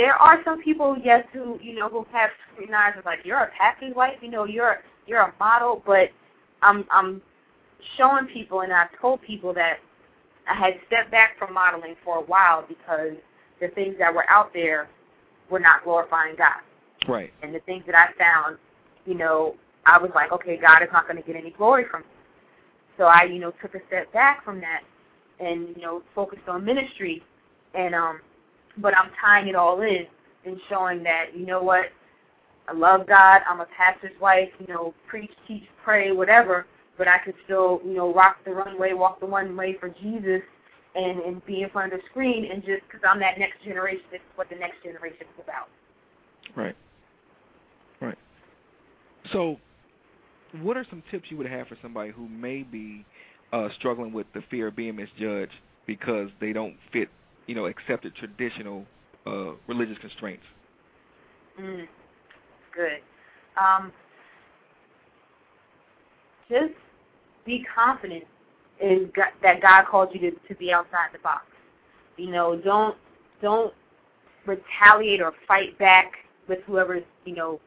there 0.00 0.14
are 0.14 0.42
some 0.46 0.62
people, 0.62 0.96
yes, 1.04 1.26
who 1.30 1.58
you 1.60 1.74
know 1.74 1.90
who 1.90 2.06
have 2.10 2.30
scrutinized 2.54 2.96
as 2.96 3.04
like 3.04 3.18
you're 3.22 3.36
a 3.36 3.50
pastor's 3.50 3.94
wife, 3.94 4.14
you 4.22 4.30
know, 4.30 4.44
you're 4.44 4.78
you're 5.06 5.20
a 5.20 5.34
model, 5.38 5.82
but 5.84 6.08
I'm 6.62 6.86
I'm 6.90 7.20
showing 7.98 8.24
people 8.24 8.62
and 8.62 8.72
I've 8.72 8.88
told 8.98 9.20
people 9.20 9.52
that 9.52 9.76
I 10.48 10.54
had 10.54 10.74
stepped 10.86 11.10
back 11.10 11.38
from 11.38 11.52
modeling 11.52 11.96
for 12.02 12.16
a 12.16 12.22
while 12.22 12.64
because 12.66 13.12
the 13.60 13.68
things 13.68 13.96
that 13.98 14.14
were 14.14 14.28
out 14.30 14.54
there 14.54 14.88
were 15.50 15.60
not 15.60 15.84
glorifying 15.84 16.34
God 16.34 16.62
Right. 17.06 17.30
and 17.42 17.54
the 17.54 17.60
things 17.60 17.84
that 17.84 17.94
I 17.94 18.06
found, 18.18 18.56
you 19.04 19.14
know, 19.14 19.56
I 19.84 19.98
was 19.98 20.10
like, 20.14 20.32
okay, 20.32 20.56
God 20.56 20.82
is 20.82 20.88
not 20.94 21.06
going 21.08 21.20
to 21.20 21.26
get 21.26 21.36
any 21.36 21.50
glory 21.50 21.84
from 21.90 22.00
me. 22.00 22.06
So 22.96 23.04
I, 23.04 23.24
you 23.24 23.38
know, 23.38 23.52
took 23.60 23.74
a 23.74 23.80
step 23.88 24.10
back 24.14 24.44
from 24.46 24.62
that 24.62 24.80
and, 25.40 25.68
you 25.76 25.82
know, 25.82 26.02
focused 26.14 26.48
on 26.48 26.64
ministry. 26.64 27.22
And, 27.74 27.94
um, 27.94 28.20
but 28.80 28.96
I'm 28.96 29.10
tying 29.20 29.48
it 29.48 29.54
all 29.54 29.80
in 29.80 30.06
and 30.44 30.56
showing 30.68 31.02
that, 31.04 31.36
you 31.36 31.46
know 31.46 31.62
what, 31.62 31.86
I 32.68 32.72
love 32.72 33.06
God. 33.06 33.42
I'm 33.48 33.60
a 33.60 33.66
pastor's 33.76 34.18
wife, 34.20 34.48
you 34.58 34.72
know, 34.72 34.94
preach, 35.08 35.32
teach, 35.46 35.64
pray, 35.84 36.12
whatever. 36.12 36.66
But 36.96 37.08
I 37.08 37.18
could 37.18 37.34
still, 37.44 37.80
you 37.84 37.94
know, 37.94 38.12
rock 38.12 38.36
the 38.44 38.52
runway, 38.52 38.92
walk 38.92 39.20
the 39.20 39.26
one 39.26 39.56
way 39.56 39.76
for 39.80 39.88
Jesus, 39.88 40.42
and 40.94 41.20
and 41.20 41.44
be 41.46 41.62
in 41.62 41.70
front 41.70 41.92
of 41.92 42.00
the 42.00 42.06
screen, 42.10 42.50
and 42.50 42.62
just 42.64 42.82
because 42.86 43.00
I'm 43.08 43.20
that 43.20 43.38
next 43.38 43.62
generation, 43.64 44.04
this 44.10 44.18
is 44.18 44.36
what 44.36 44.48
the 44.50 44.56
next 44.56 44.82
generation 44.82 45.22
is 45.22 45.42
about. 45.42 45.68
Right. 46.56 46.76
Right. 48.00 48.18
So, 49.32 49.56
what 50.62 50.76
are 50.76 50.86
some 50.90 51.02
tips 51.10 51.26
you 51.30 51.36
would 51.36 51.46
have 51.46 51.68
for 51.68 51.76
somebody 51.80 52.10
who 52.10 52.28
may 52.28 52.62
be 52.62 53.04
uh, 53.52 53.68
struggling 53.78 54.12
with 54.12 54.26
the 54.34 54.42
fear 54.50 54.68
of 54.68 54.76
being 54.76 54.96
misjudged 54.96 55.52
because 55.86 56.28
they 56.40 56.52
don't 56.52 56.76
fit, 56.92 57.08
you 57.50 57.56
know, 57.56 57.66
accepted 57.66 58.14
traditional 58.14 58.84
uh, 59.26 59.54
religious 59.66 59.98
constraints? 60.00 60.44
Mm, 61.60 61.88
good. 62.72 63.00
Um, 63.60 63.90
just 66.48 66.74
be 67.44 67.66
confident 67.74 68.22
in 68.80 69.10
God, 69.16 69.30
that 69.42 69.60
God 69.60 69.86
called 69.86 70.10
you 70.12 70.30
to, 70.30 70.30
to 70.46 70.54
be 70.54 70.72
outside 70.72 71.08
the 71.12 71.18
box. 71.18 71.42
You 72.16 72.30
know, 72.30 72.54
don't 72.54 72.96
don't 73.42 73.74
retaliate 74.46 75.20
or 75.20 75.32
fight 75.48 75.76
back 75.76 76.12
with 76.48 76.60
whoever's 76.68 77.02
you 77.24 77.34
know 77.34 77.60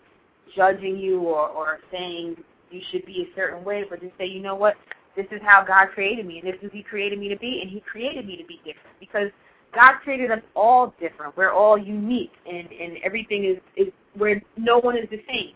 judging 0.55 0.97
you 0.97 1.19
or 1.19 1.49
or 1.49 1.79
saying 1.91 2.37
you 2.71 2.79
should 2.89 3.05
be 3.05 3.27
a 3.29 3.35
certain 3.35 3.65
way, 3.65 3.83
but 3.89 3.99
just 3.99 4.17
say, 4.17 4.27
you 4.27 4.39
know 4.39 4.55
what, 4.55 4.75
this 5.17 5.25
is 5.29 5.41
how 5.43 5.61
God 5.61 5.89
created 5.93 6.25
me, 6.25 6.39
and 6.39 6.47
this 6.47 6.55
is 6.55 6.61
who 6.61 6.69
He 6.69 6.83
created 6.83 7.19
me 7.19 7.27
to 7.27 7.37
be, 7.37 7.59
and 7.61 7.69
He 7.69 7.81
created 7.81 8.25
me 8.25 8.37
to 8.37 8.45
be 8.45 8.61
different 8.63 8.97
because 9.01 9.29
God 9.73 9.93
created 10.03 10.31
us 10.31 10.41
all 10.55 10.93
different. 10.99 11.35
We're 11.35 11.51
all 11.51 11.77
unique, 11.77 12.33
and 12.45 12.71
and 12.71 12.97
everything 13.03 13.45
is 13.45 13.57
is 13.75 13.91
where 14.15 14.41
no 14.57 14.79
one 14.79 14.97
is 14.97 15.09
the 15.09 15.21
same. 15.27 15.53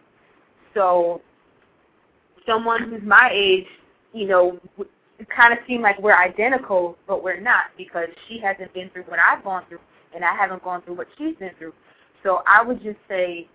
So, 0.74 1.22
someone 2.46 2.90
who's 2.90 3.04
my 3.04 3.30
age, 3.32 3.68
you 4.14 4.28
know, 4.28 4.60
it 5.20 5.30
kind 5.30 5.54
of 5.54 5.60
seem 5.68 5.82
like 5.82 6.00
we're 6.00 6.16
identical, 6.16 6.98
but 7.08 7.24
we're 7.24 7.40
not 7.40 7.66
because 7.78 8.08
she 8.28 8.40
hasn't 8.40 8.74
been 8.74 8.90
through 8.90 9.04
what 9.04 9.20
I've 9.20 9.44
gone 9.44 9.64
through, 9.70 9.80
and 10.16 10.24
I 10.24 10.36
haven't 10.36 10.64
gone 10.64 10.82
through 10.82 10.96
what 10.96 11.08
she's 11.18 11.36
been 11.38 11.52
through. 11.58 11.74
So 12.24 12.42
I 12.48 12.64
would 12.64 12.82
just 12.84 13.00
say, 13.08 13.48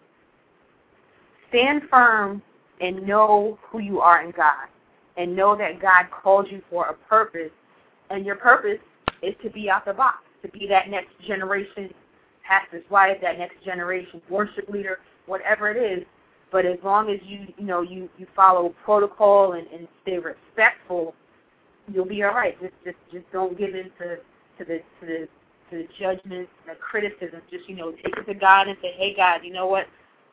stand 1.49 1.83
firm 1.91 2.43
and 2.81 3.07
know 3.07 3.59
who 3.63 3.79
you 3.79 4.01
are 4.01 4.25
in 4.25 4.33
God, 4.33 4.67
and 5.17 5.37
know 5.37 5.57
that 5.57 5.81
God 5.81 6.07
called 6.11 6.49
you 6.51 6.63
for 6.71 6.87
a 6.87 6.95
purpose, 6.95 7.51
and 8.11 8.25
your 8.27 8.37
purpose 8.37 8.79
is 9.23 9.35
to 9.43 9.51
be 9.51 9.71
out 9.71 9.85
the 9.85 9.93
box, 9.93 10.19
to 10.43 10.49
be 10.49 10.67
that 10.69 10.91
next 10.91 11.11
generation 11.27 11.93
pastor's 12.47 12.85
wife, 12.91 13.19
that 13.23 13.39
next 13.39 13.63
generation 13.65 14.21
worship 14.29 14.69
leader, 14.69 14.99
whatever 15.27 15.71
it 15.71 15.77
is. 15.77 16.05
But 16.51 16.67
as 16.67 16.79
long 16.85 17.11
as 17.11 17.19
you 17.25 17.47
you 17.57 17.65
know 17.65 17.81
you 17.81 18.09
you 18.19 18.27
follow 18.37 18.75
protocol 18.85 19.53
and, 19.53 19.67
and 19.69 19.89
stay 20.03 20.19
respectful, 20.19 21.15
you'll 21.93 22.05
be 22.05 22.23
all 22.23 22.35
right. 22.35 22.61
Just 22.61 22.75
just 22.85 22.97
just 23.11 23.25
don't 23.33 23.57
give 23.59 23.75
in 23.75 23.91
to 23.99 24.17
to 24.59 24.65
the 24.65 24.79
to 25.01 25.07
the 25.07 25.29
to 25.71 25.77
the 25.79 25.89
judgments, 25.99 26.51
the 26.67 26.75
criticism. 26.75 27.41
Just 27.51 27.69
you 27.69 27.77
know 27.77 27.93
take 27.93 28.17
it 28.17 28.27
to 28.27 28.35
God 28.35 28.69
and 28.69 28.77
say, 28.83 28.93
Hey 28.97 29.15
God, 29.17 29.41
you 29.45 29.53
know 29.53 29.67
what? 29.67 29.87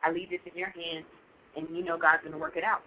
I 0.04 0.10
leave 0.10 0.30
this 0.30 0.40
in 0.50 0.58
your 0.58 0.70
hands, 0.70 1.06
and 1.56 1.66
you 1.74 1.84
know 1.84 1.98
God's 1.98 2.22
going 2.22 2.32
to 2.32 2.38
work 2.38 2.56
it 2.56 2.64
out. 2.64 2.82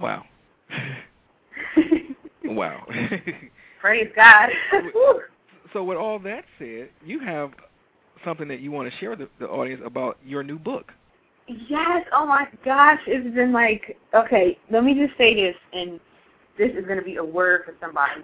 Wow. 0.00 0.24
wow. 2.44 2.86
Praise 3.80 4.10
God. 4.16 4.48
so, 5.72 5.84
with 5.84 5.98
all 5.98 6.18
that 6.20 6.44
said, 6.58 6.90
you 7.04 7.20
have 7.20 7.52
something 8.24 8.48
that 8.48 8.60
you 8.60 8.70
want 8.70 8.90
to 8.92 8.98
share 8.98 9.10
with 9.10 9.20
the, 9.20 9.28
the 9.38 9.46
audience 9.46 9.82
about 9.84 10.18
your 10.24 10.42
new 10.42 10.58
book. 10.58 10.92
Yes. 11.46 12.06
Oh 12.12 12.26
my 12.26 12.46
gosh, 12.64 13.00
it's 13.06 13.34
been 13.34 13.52
like 13.52 13.96
okay. 14.14 14.58
Let 14.70 14.84
me 14.84 14.94
just 14.94 15.16
say 15.18 15.34
this, 15.34 15.56
and 15.72 15.98
this 16.58 16.70
is 16.70 16.84
going 16.84 16.98
to 16.98 17.04
be 17.04 17.16
a 17.16 17.24
word 17.24 17.62
for 17.64 17.74
somebody. 17.80 18.22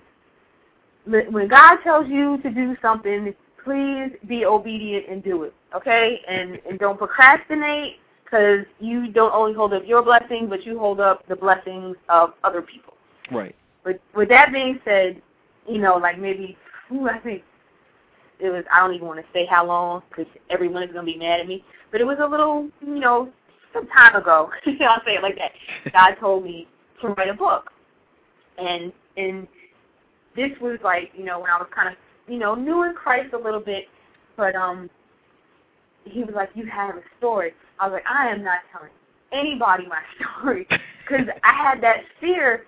When 1.31 1.49
God 1.49 1.79
tells 1.83 2.07
you 2.09 2.39
to 2.43 2.51
do 2.51 2.77
something, 2.83 3.35
please 3.65 4.11
be 4.29 4.45
obedient 4.45 5.07
and 5.09 5.25
do 5.25 5.45
it. 5.45 5.55
Okay, 5.75 6.21
and 6.29 6.59
and 6.69 6.79
don't 6.79 6.99
procrastinate 6.99 7.97
because 8.25 8.67
you 8.79 9.11
don't 9.11 9.33
only 9.33 9.55
hold 9.55 9.73
up 9.73 9.83
your 9.87 10.03
blessing, 10.03 10.49
but 10.49 10.65
you 10.65 10.79
hold 10.79 11.01
up 11.01 11.27
the 11.29 11.37
blessings 11.37 11.97
of 12.09 12.35
other 12.45 12.63
people. 12.63 12.95
Right. 13.33 13.55
But 13.85 14.01
with 14.15 14.29
that 14.29 14.53
being 14.53 14.79
said, 14.85 15.21
you 15.67 15.79
know, 15.79 15.97
like 15.97 16.19
maybe 16.19 16.57
ooh, 16.93 17.09
I 17.09 17.18
think 17.18 17.43
it 18.41 18.51
was 18.51 18.64
I 18.72 18.80
don't 18.80 18.95
even 18.95 19.07
want 19.07 19.20
to 19.20 19.26
say 19.32 19.47
how 19.47 19.66
long 19.66 20.03
because 20.09 20.26
everyone 20.51 20.82
is 20.82 20.93
gonna 20.93 21.05
be 21.05 21.16
mad 21.16 21.41
at 21.41 21.49
me. 21.49 21.64
But 21.91 22.01
it 22.01 22.05
was 22.05 22.18
a 22.20 22.26
little, 22.26 22.68
you 22.80 22.99
know, 23.01 23.30
some 23.72 23.86
time 23.89 24.14
ago. 24.14 24.51
I'll 24.66 25.03
say 25.05 25.14
it 25.14 25.22
like 25.22 25.36
that. 25.36 25.53
God 25.93 26.16
told 26.20 26.45
me 26.45 26.68
to 27.01 27.09
write 27.09 27.28
a 27.28 27.34
book, 27.34 27.70
and 28.59 28.93
and 29.16 29.47
this 30.36 30.51
was 30.61 30.78
like, 30.84 31.11
you 31.16 31.24
know, 31.24 31.41
when 31.41 31.51
I 31.51 31.59
was 31.59 31.68
kind 31.74 31.89
of, 31.89 31.95
you 32.32 32.39
know, 32.39 32.55
new 32.55 32.84
in 32.84 32.95
Christ 32.95 33.34
a 33.34 33.39
little 33.39 33.61
bit, 33.61 33.84
but 34.36 34.55
um, 34.55 34.89
he 36.05 36.22
was 36.22 36.34
like, 36.34 36.51
you 36.55 36.66
have 36.66 36.97
a 36.97 37.03
story. 37.18 37.53
I 37.80 37.86
was 37.86 37.95
like, 37.95 38.07
I 38.09 38.28
am 38.28 38.45
not 38.45 38.59
telling 38.72 38.91
anybody 39.32 39.86
my 39.86 40.01
story 40.41 40.66
because 41.03 41.26
I 41.43 41.53
had 41.53 41.82
that 41.82 42.03
fear 42.20 42.64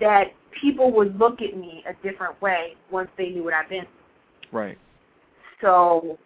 that 0.00 0.32
people 0.60 0.92
would 0.92 1.18
look 1.18 1.42
at 1.42 1.56
me 1.56 1.84
a 1.88 1.92
different 2.06 2.40
way 2.40 2.74
once 2.90 3.08
they 3.16 3.30
knew 3.30 3.44
what 3.44 3.54
I've 3.54 3.68
been. 3.68 3.86
Right. 4.52 4.78
So, 5.60 6.18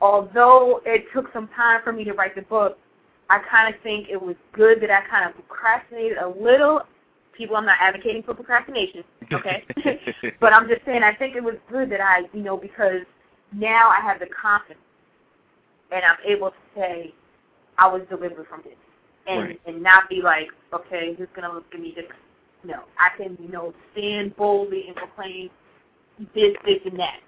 although 0.00 0.80
it 0.84 1.04
took 1.14 1.32
some 1.32 1.48
time 1.48 1.80
for 1.84 1.92
me 1.92 2.04
to 2.04 2.12
write 2.12 2.34
the 2.34 2.42
book, 2.42 2.78
I 3.28 3.40
kind 3.50 3.74
of 3.74 3.80
think 3.82 4.08
it 4.08 4.20
was 4.20 4.36
good 4.52 4.80
that 4.82 4.90
I 4.90 5.00
kind 5.08 5.28
of 5.28 5.34
procrastinated 5.34 6.18
a 6.18 6.28
little. 6.28 6.82
People, 7.36 7.56
I'm 7.56 7.66
not 7.66 7.76
advocating 7.80 8.22
for 8.22 8.34
procrastination, 8.34 9.04
okay? 9.32 9.64
but 10.40 10.52
I'm 10.52 10.68
just 10.68 10.84
saying 10.86 11.02
I 11.02 11.14
think 11.14 11.36
it 11.36 11.42
was 11.42 11.56
good 11.70 11.90
that 11.90 12.00
I, 12.00 12.22
you 12.32 12.42
know, 12.42 12.56
because 12.56 13.02
now 13.52 13.90
I 13.90 14.00
have 14.00 14.20
the 14.20 14.26
confidence 14.26 14.80
and 15.90 16.02
I'm 16.04 16.16
able 16.26 16.50
to 16.50 16.56
say 16.74 17.14
I 17.78 17.86
was 17.88 18.02
delivered 18.08 18.46
from 18.48 18.62
this, 18.62 18.76
and 19.26 19.40
Right. 19.42 19.60
and 19.66 19.82
not 19.82 20.08
be 20.08 20.22
like, 20.22 20.48
okay, 20.72 21.14
who's 21.14 21.28
gonna 21.34 21.52
look 21.52 21.66
at 21.72 21.80
me 21.80 21.88
different? 21.88 22.22
No, 22.64 22.82
I 22.98 23.16
can, 23.16 23.36
you 23.40 23.48
know, 23.48 23.72
stand 23.92 24.36
boldly 24.36 24.84
and 24.88 24.96
proclaim 24.96 25.50
this, 26.34 26.54
this, 26.64 26.78
and 26.84 26.98
that. 26.98 27.20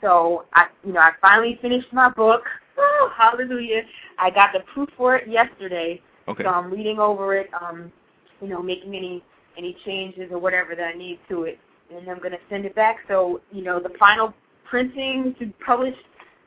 So 0.00 0.44
I, 0.54 0.66
you 0.84 0.92
know, 0.92 1.00
I 1.00 1.12
finally 1.20 1.58
finished 1.60 1.92
my 1.92 2.08
book. 2.10 2.42
Woo, 2.76 3.08
hallelujah! 3.16 3.82
I 4.18 4.30
got 4.30 4.50
the 4.52 4.60
proof 4.72 4.88
for 4.96 5.16
it 5.16 5.28
yesterday, 5.28 6.00
Okay. 6.28 6.44
so 6.44 6.50
I'm 6.50 6.70
reading 6.70 6.98
over 6.98 7.36
it. 7.36 7.50
Um, 7.60 7.92
you 8.40 8.48
know, 8.48 8.62
making 8.62 8.94
any 8.94 9.22
any 9.56 9.76
changes 9.84 10.30
or 10.30 10.38
whatever 10.38 10.76
that 10.76 10.84
I 10.94 10.96
need 10.96 11.18
to 11.28 11.42
it, 11.44 11.58
and 11.94 12.08
I'm 12.08 12.20
gonna 12.20 12.38
send 12.48 12.64
it 12.64 12.74
back. 12.74 12.98
So 13.08 13.40
you 13.50 13.62
know, 13.62 13.80
the 13.80 13.90
final 13.98 14.32
printing 14.64 15.34
to 15.40 15.52
publish 15.64 15.96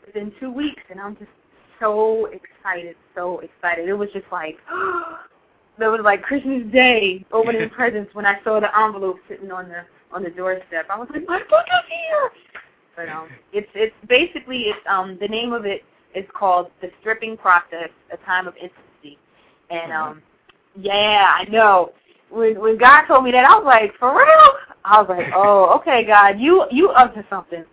within 0.05 0.31
two 0.39 0.51
weeks, 0.51 0.81
and 0.89 0.99
I'm 0.99 1.17
just 1.17 1.29
so 1.79 2.27
excited, 2.27 2.95
so 3.15 3.39
excited. 3.39 3.89
It 3.89 3.93
was 3.93 4.09
just 4.13 4.25
like 4.31 4.57
it 5.79 5.87
was 5.87 6.01
like 6.03 6.21
Christmas 6.21 6.63
Day 6.71 7.25
opening 7.31 7.69
presents 7.75 8.13
when 8.13 8.25
I 8.25 8.41
saw 8.43 8.59
the 8.59 8.77
envelope 8.77 9.17
sitting 9.27 9.51
on 9.51 9.69
the 9.69 9.83
on 10.11 10.23
the 10.23 10.29
doorstep. 10.29 10.87
I 10.89 10.97
was 10.97 11.07
like, 11.11 11.27
my 11.27 11.39
book 11.39 11.65
is 11.67 11.89
here. 11.89 12.31
But 12.95 13.09
um, 13.09 13.29
it's 13.53 13.69
it's 13.73 13.95
basically 14.07 14.63
it's 14.63 14.79
um 14.89 15.17
the 15.19 15.27
name 15.27 15.53
of 15.53 15.65
it 15.65 15.83
is 16.13 16.25
called 16.33 16.71
The 16.81 16.91
Stripping 16.99 17.37
Process: 17.37 17.89
A 18.11 18.17
Time 18.25 18.47
of 18.47 18.55
Intimacy, 18.55 19.17
and 19.69 19.91
um 19.91 20.21
yeah, 20.75 21.37
I 21.39 21.49
know. 21.49 21.93
When 22.29 22.59
when 22.59 22.77
God 22.77 23.05
told 23.07 23.23
me 23.23 23.31
that, 23.31 23.45
I 23.45 23.55
was 23.55 23.65
like, 23.65 23.93
for 23.97 24.15
real? 24.15 24.53
I 24.83 25.01
was 25.01 25.09
like, 25.09 25.27
oh, 25.35 25.75
okay, 25.79 26.05
God, 26.05 26.39
you 26.39 26.65
you 26.71 26.89
up 26.89 27.13
to 27.15 27.25
something. 27.29 27.63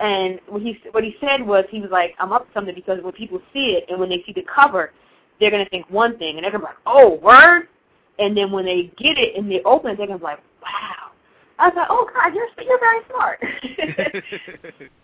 And 0.00 0.40
what 0.46 0.62
he 0.62 0.78
what 0.92 1.02
he 1.02 1.16
said 1.20 1.44
was 1.44 1.64
he 1.70 1.80
was 1.80 1.90
like, 1.90 2.14
I'm 2.18 2.32
up 2.32 2.46
to 2.46 2.52
something 2.54 2.74
because 2.74 3.02
when 3.02 3.12
people 3.12 3.40
see 3.52 3.76
it 3.78 3.84
and 3.88 3.98
when 3.98 4.08
they 4.08 4.22
see 4.26 4.32
the 4.32 4.44
cover, 4.52 4.92
they're 5.40 5.50
gonna 5.50 5.68
think 5.68 5.88
one 5.90 6.16
thing 6.18 6.36
and 6.36 6.44
they're 6.44 6.50
gonna 6.50 6.64
be 6.64 6.68
like, 6.68 6.76
oh, 6.86 7.14
word. 7.14 7.68
And 8.18 8.36
then 8.36 8.50
when 8.50 8.64
they 8.64 8.90
get 8.98 9.18
it 9.18 9.36
and 9.36 9.50
they 9.50 9.62
open 9.62 9.92
it, 9.92 9.98
they're 9.98 10.06
gonna 10.06 10.18
be 10.18 10.24
like, 10.24 10.40
wow. 10.62 11.12
I 11.58 11.68
was 11.68 11.76
like, 11.76 11.88
oh 11.90 12.08
God, 12.14 12.34
you're 12.34 12.48
you're 12.64 12.78
very 12.78 13.00
smart. 13.08 13.44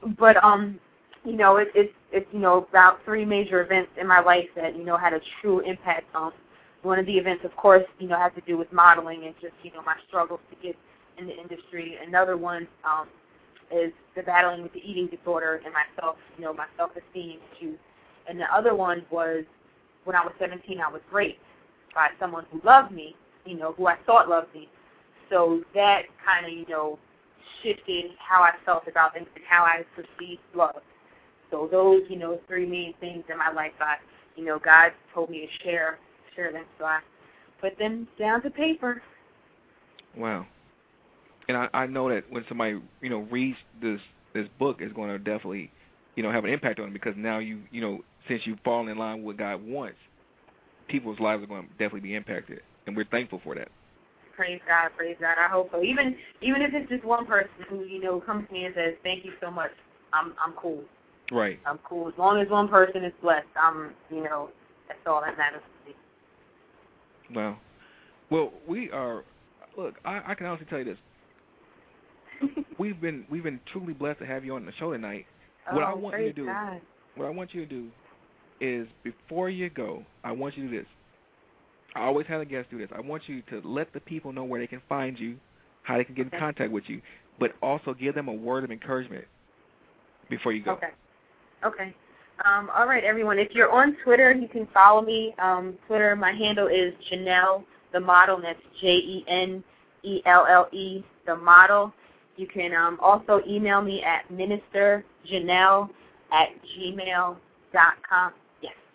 but 0.18 0.42
um, 0.42 0.78
you 1.24 1.36
know, 1.36 1.56
it, 1.56 1.68
it's 1.74 1.92
it's 2.12 2.26
you 2.32 2.38
know 2.38 2.66
about 2.68 3.04
three 3.04 3.24
major 3.24 3.62
events 3.62 3.90
in 4.00 4.06
my 4.06 4.20
life 4.20 4.48
that 4.56 4.76
you 4.76 4.84
know 4.84 4.96
had 4.96 5.12
a 5.12 5.20
true 5.40 5.60
impact 5.60 6.14
on. 6.14 6.32
One 6.82 6.98
of 6.98 7.06
the 7.06 7.16
events, 7.16 7.46
of 7.46 7.56
course, 7.56 7.84
you 7.98 8.08
know, 8.08 8.18
has 8.18 8.32
to 8.34 8.42
do 8.42 8.58
with 8.58 8.70
modeling 8.72 9.24
and 9.24 9.34
just 9.40 9.54
you 9.62 9.72
know 9.72 9.82
my 9.82 9.96
struggles 10.06 10.40
to 10.50 10.56
get 10.64 10.76
in 11.18 11.26
the 11.26 11.36
industry. 11.36 11.96
Another 12.06 12.36
one 12.36 12.68
um, 12.84 13.08
is 13.72 13.92
the 14.16 14.22
battling 14.22 14.62
with 14.62 14.72
the 14.72 14.80
eating 14.80 15.08
disorder 15.08 15.60
and 15.64 15.72
myself, 15.72 16.16
you 16.36 16.44
know, 16.44 16.52
my 16.52 16.66
self-esteem 16.76 17.38
issues. 17.56 17.78
And 18.28 18.38
the 18.38 18.52
other 18.54 18.74
one 18.74 19.04
was 19.10 19.44
when 20.04 20.16
I 20.16 20.22
was 20.22 20.32
17, 20.38 20.80
I 20.80 20.90
was 20.90 21.00
raped 21.12 21.40
by 21.94 22.08
someone 22.18 22.44
who 22.50 22.60
loved 22.64 22.92
me, 22.92 23.14
you 23.44 23.56
know, 23.56 23.72
who 23.72 23.86
I 23.86 23.96
thought 24.06 24.28
loved 24.28 24.52
me. 24.54 24.68
So 25.30 25.62
that 25.74 26.02
kind 26.24 26.46
of, 26.46 26.52
you 26.52 26.66
know, 26.68 26.98
shifted 27.62 28.12
how 28.18 28.42
I 28.42 28.52
felt 28.64 28.86
about 28.88 29.14
things 29.14 29.26
and 29.34 29.44
how 29.48 29.64
I 29.64 29.84
perceived 29.94 30.40
love. 30.54 30.82
So 31.50 31.68
those, 31.70 32.02
you 32.08 32.16
know, 32.16 32.40
three 32.46 32.66
main 32.66 32.94
things 33.00 33.24
in 33.30 33.38
my 33.38 33.50
life, 33.50 33.72
I, 33.80 33.96
you 34.36 34.44
know, 34.44 34.58
God 34.58 34.92
told 35.14 35.30
me 35.30 35.40
to 35.46 35.64
share, 35.64 35.98
share 36.34 36.52
them. 36.52 36.64
So 36.78 36.84
I 36.84 37.00
put 37.60 37.78
them 37.78 38.08
down 38.18 38.42
to 38.42 38.50
paper. 38.50 39.02
Wow. 40.16 40.46
And 41.48 41.56
I, 41.56 41.68
I 41.72 41.86
know 41.86 42.08
that 42.08 42.24
when 42.30 42.44
somebody 42.48 42.80
you 43.00 43.10
know 43.10 43.26
reads 43.30 43.58
this 43.80 44.00
this 44.32 44.46
book, 44.58 44.78
it's 44.80 44.92
going 44.94 45.10
to 45.10 45.18
definitely 45.18 45.70
you 46.16 46.22
know 46.22 46.32
have 46.32 46.44
an 46.44 46.50
impact 46.50 46.78
on 46.78 46.86
them 46.86 46.92
because 46.92 47.14
now 47.16 47.38
you 47.38 47.60
you 47.70 47.80
know 47.80 48.00
since 48.28 48.42
you've 48.46 48.60
fallen 48.64 48.88
in 48.88 48.98
line 48.98 49.18
with 49.18 49.24
what 49.26 49.36
God 49.36 49.62
wants, 49.66 49.98
people's 50.88 51.20
lives 51.20 51.42
are 51.42 51.46
going 51.46 51.64
to 51.64 51.68
definitely 51.72 52.00
be 52.00 52.14
impacted, 52.14 52.60
and 52.86 52.96
we're 52.96 53.04
thankful 53.06 53.40
for 53.44 53.54
that. 53.54 53.68
Praise 54.36 54.60
God, 54.66 54.90
praise 54.96 55.16
God. 55.20 55.36
I 55.38 55.48
hope 55.48 55.70
so. 55.70 55.82
Even 55.82 56.16
even 56.40 56.60
if 56.60 56.74
it's 56.74 56.88
just 56.90 57.04
one 57.04 57.24
person 57.24 57.50
who 57.68 57.84
you 57.84 58.00
know 58.00 58.20
comes 58.20 58.48
to 58.48 58.52
me 58.52 58.64
and 58.64 58.74
says, 58.74 58.94
"Thank 59.04 59.24
you 59.24 59.32
so 59.40 59.50
much," 59.50 59.70
I'm 60.12 60.34
I'm 60.44 60.54
cool. 60.54 60.82
Right. 61.30 61.60
I'm 61.64 61.78
cool 61.78 62.08
as 62.08 62.14
long 62.18 62.40
as 62.40 62.48
one 62.48 62.68
person 62.68 63.04
is 63.04 63.12
blessed. 63.22 63.46
I'm 63.56 63.92
you 64.10 64.24
know 64.24 64.50
that's 64.88 64.98
all 65.06 65.20
that 65.20 65.38
matters 65.38 65.62
to 65.84 65.90
me. 65.90 65.96
Wow. 67.36 67.58
Well, 68.30 68.52
we 68.66 68.90
are. 68.90 69.22
Look, 69.76 69.94
I, 70.04 70.20
I 70.26 70.34
can 70.34 70.46
honestly 70.46 70.66
tell 70.68 70.80
you 70.80 70.84
this. 70.84 70.98
We've 72.78 73.00
been 73.00 73.24
we've 73.30 73.44
been 73.44 73.60
truly 73.72 73.92
blessed 73.92 74.18
to 74.18 74.26
have 74.26 74.44
you 74.44 74.56
on 74.56 74.66
the 74.66 74.72
show 74.72 74.92
tonight. 74.92 75.26
Oh, 75.70 75.76
What 75.76 75.84
I 75.84 75.94
want 75.94 76.18
you 76.18 76.26
to 76.26 76.32
do- 76.32 76.46
God. 76.46 76.80
What 77.14 77.26
I 77.26 77.30
want 77.30 77.54
you 77.54 77.60
to 77.60 77.66
do 77.66 77.88
is 78.60 78.86
before 79.02 79.50
you 79.50 79.70
go, 79.70 80.04
I 80.22 80.32
want 80.32 80.56
you 80.56 80.64
to 80.64 80.70
do 80.70 80.78
this. 80.78 80.86
I 81.94 82.02
always 82.06 82.26
have 82.26 82.40
a 82.40 82.44
guest 82.44 82.70
do 82.70 82.78
this. 82.78 82.88
I 82.94 83.00
want 83.00 83.28
you 83.28 83.42
to 83.50 83.60
let 83.64 83.92
the 83.92 84.00
people 84.00 84.32
know 84.32 84.44
where 84.44 84.60
they 84.60 84.66
can 84.66 84.82
find 84.88 85.18
you, 85.18 85.36
how 85.82 85.96
they 85.96 86.04
can 86.04 86.14
get 86.14 86.32
in 86.32 86.38
contact 86.38 86.72
with 86.72 86.84
you, 86.88 87.00
but 87.38 87.52
also 87.62 87.94
give 87.94 88.14
them 88.14 88.28
a 88.28 88.32
word 88.32 88.64
of 88.64 88.70
encouragement 88.70 89.24
before 90.28 90.52
you 90.52 90.62
go. 90.62 90.72
Okay. 90.72 90.90
Okay. 91.64 91.94
Um, 92.44 92.68
all 92.74 92.88
right, 92.88 93.04
everyone. 93.04 93.38
If 93.38 93.52
you're 93.52 93.70
on 93.70 93.96
Twitter, 94.02 94.32
you 94.32 94.48
can 94.48 94.66
follow 94.74 95.02
me. 95.02 95.34
Um, 95.38 95.74
Twitter, 95.86 96.16
my 96.16 96.32
handle 96.32 96.66
is 96.66 96.92
Jenelle 97.10 97.64
the 97.92 98.00
model, 98.00 98.36
and 98.36 98.44
that's 98.44 98.58
J 98.80 98.88
E 98.88 99.24
N 99.28 99.62
E 100.02 100.20
L 100.26 100.46
L 100.50 100.68
E 100.72 101.04
the 101.26 101.36
model. 101.36 101.92
You 102.36 102.48
can 102.48 102.74
um, 102.74 102.98
also 103.00 103.40
email 103.46 103.80
me 103.80 104.02
at 104.02 104.28
ministerjenelle 104.32 105.88
at 106.32 106.48
gmail 106.76 107.36
dot 107.72 107.94
com. 108.08 108.32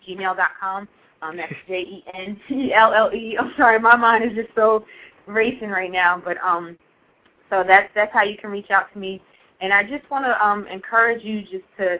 Yes, 0.06 0.18
gmail 0.18 0.36
dot 0.36 0.50
com. 0.58 0.88
Um, 1.22 1.36
that's 1.36 1.52
J 1.68 1.80
E 1.80 2.04
N 2.14 2.40
E 2.50 2.72
L 2.72 2.92
L 2.94 3.12
E. 3.14 3.36
I'm 3.40 3.52
sorry, 3.56 3.78
my 3.78 3.96
mind 3.96 4.24
is 4.24 4.36
just 4.36 4.54
so 4.54 4.84
racing 5.26 5.68
right 5.68 5.90
now, 5.90 6.20
but 6.22 6.36
um, 6.38 6.76
so 7.48 7.64
that's 7.66 7.90
that's 7.94 8.12
how 8.12 8.22
you 8.22 8.36
can 8.36 8.50
reach 8.50 8.70
out 8.70 8.92
to 8.92 8.98
me. 8.98 9.22
And 9.60 9.72
I 9.72 9.82
just 9.82 10.08
want 10.10 10.24
to 10.24 10.44
um, 10.44 10.66
encourage 10.66 11.22
you 11.24 11.42
just 11.42 11.64
to 11.78 11.98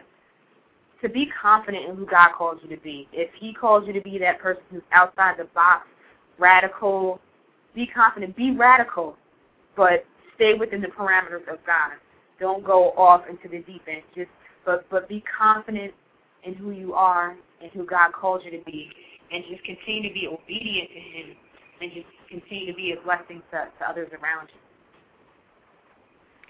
to 1.01 1.09
be 1.09 1.29
confident 1.41 1.89
in 1.89 1.95
who 1.95 2.05
God 2.05 2.31
calls 2.37 2.59
you 2.63 2.75
to 2.75 2.81
be. 2.81 3.07
If 3.11 3.29
He 3.39 3.53
calls 3.53 3.85
you 3.87 3.93
to 3.93 4.01
be 4.01 4.17
that 4.19 4.39
person 4.39 4.63
who's 4.71 4.81
outside 4.91 5.35
the 5.37 5.45
box, 5.45 5.87
radical, 6.37 7.19
be 7.73 7.87
confident, 7.87 8.35
be 8.35 8.51
radical, 8.51 9.15
but 9.75 10.05
stay 10.35 10.53
within 10.53 10.81
the 10.81 10.87
parameters 10.87 11.47
of 11.51 11.59
God. 11.65 11.91
Don't 12.39 12.63
go 12.63 12.91
off 12.91 13.23
into 13.29 13.47
the 13.47 13.59
deep 13.63 13.83
end. 13.87 14.03
Just 14.15 14.29
but 14.65 14.89
but 14.89 15.07
be 15.07 15.23
confident 15.37 15.93
in 16.43 16.55
who 16.55 16.71
you 16.71 16.93
are 16.93 17.35
and 17.61 17.71
who 17.71 17.85
God 17.85 18.11
called 18.13 18.41
you 18.43 18.51
to 18.51 18.63
be, 18.65 18.89
and 19.31 19.43
just 19.49 19.63
continue 19.63 20.07
to 20.09 20.13
be 20.13 20.27
obedient 20.27 20.89
to 20.89 20.99
Him, 20.99 21.35
and 21.81 21.91
just 21.93 22.05
continue 22.29 22.67
to 22.71 22.75
be 22.75 22.93
a 22.99 23.03
blessing 23.03 23.41
to, 23.51 23.67
to 23.79 23.89
others 23.89 24.09
around 24.21 24.49
you. 24.53 24.59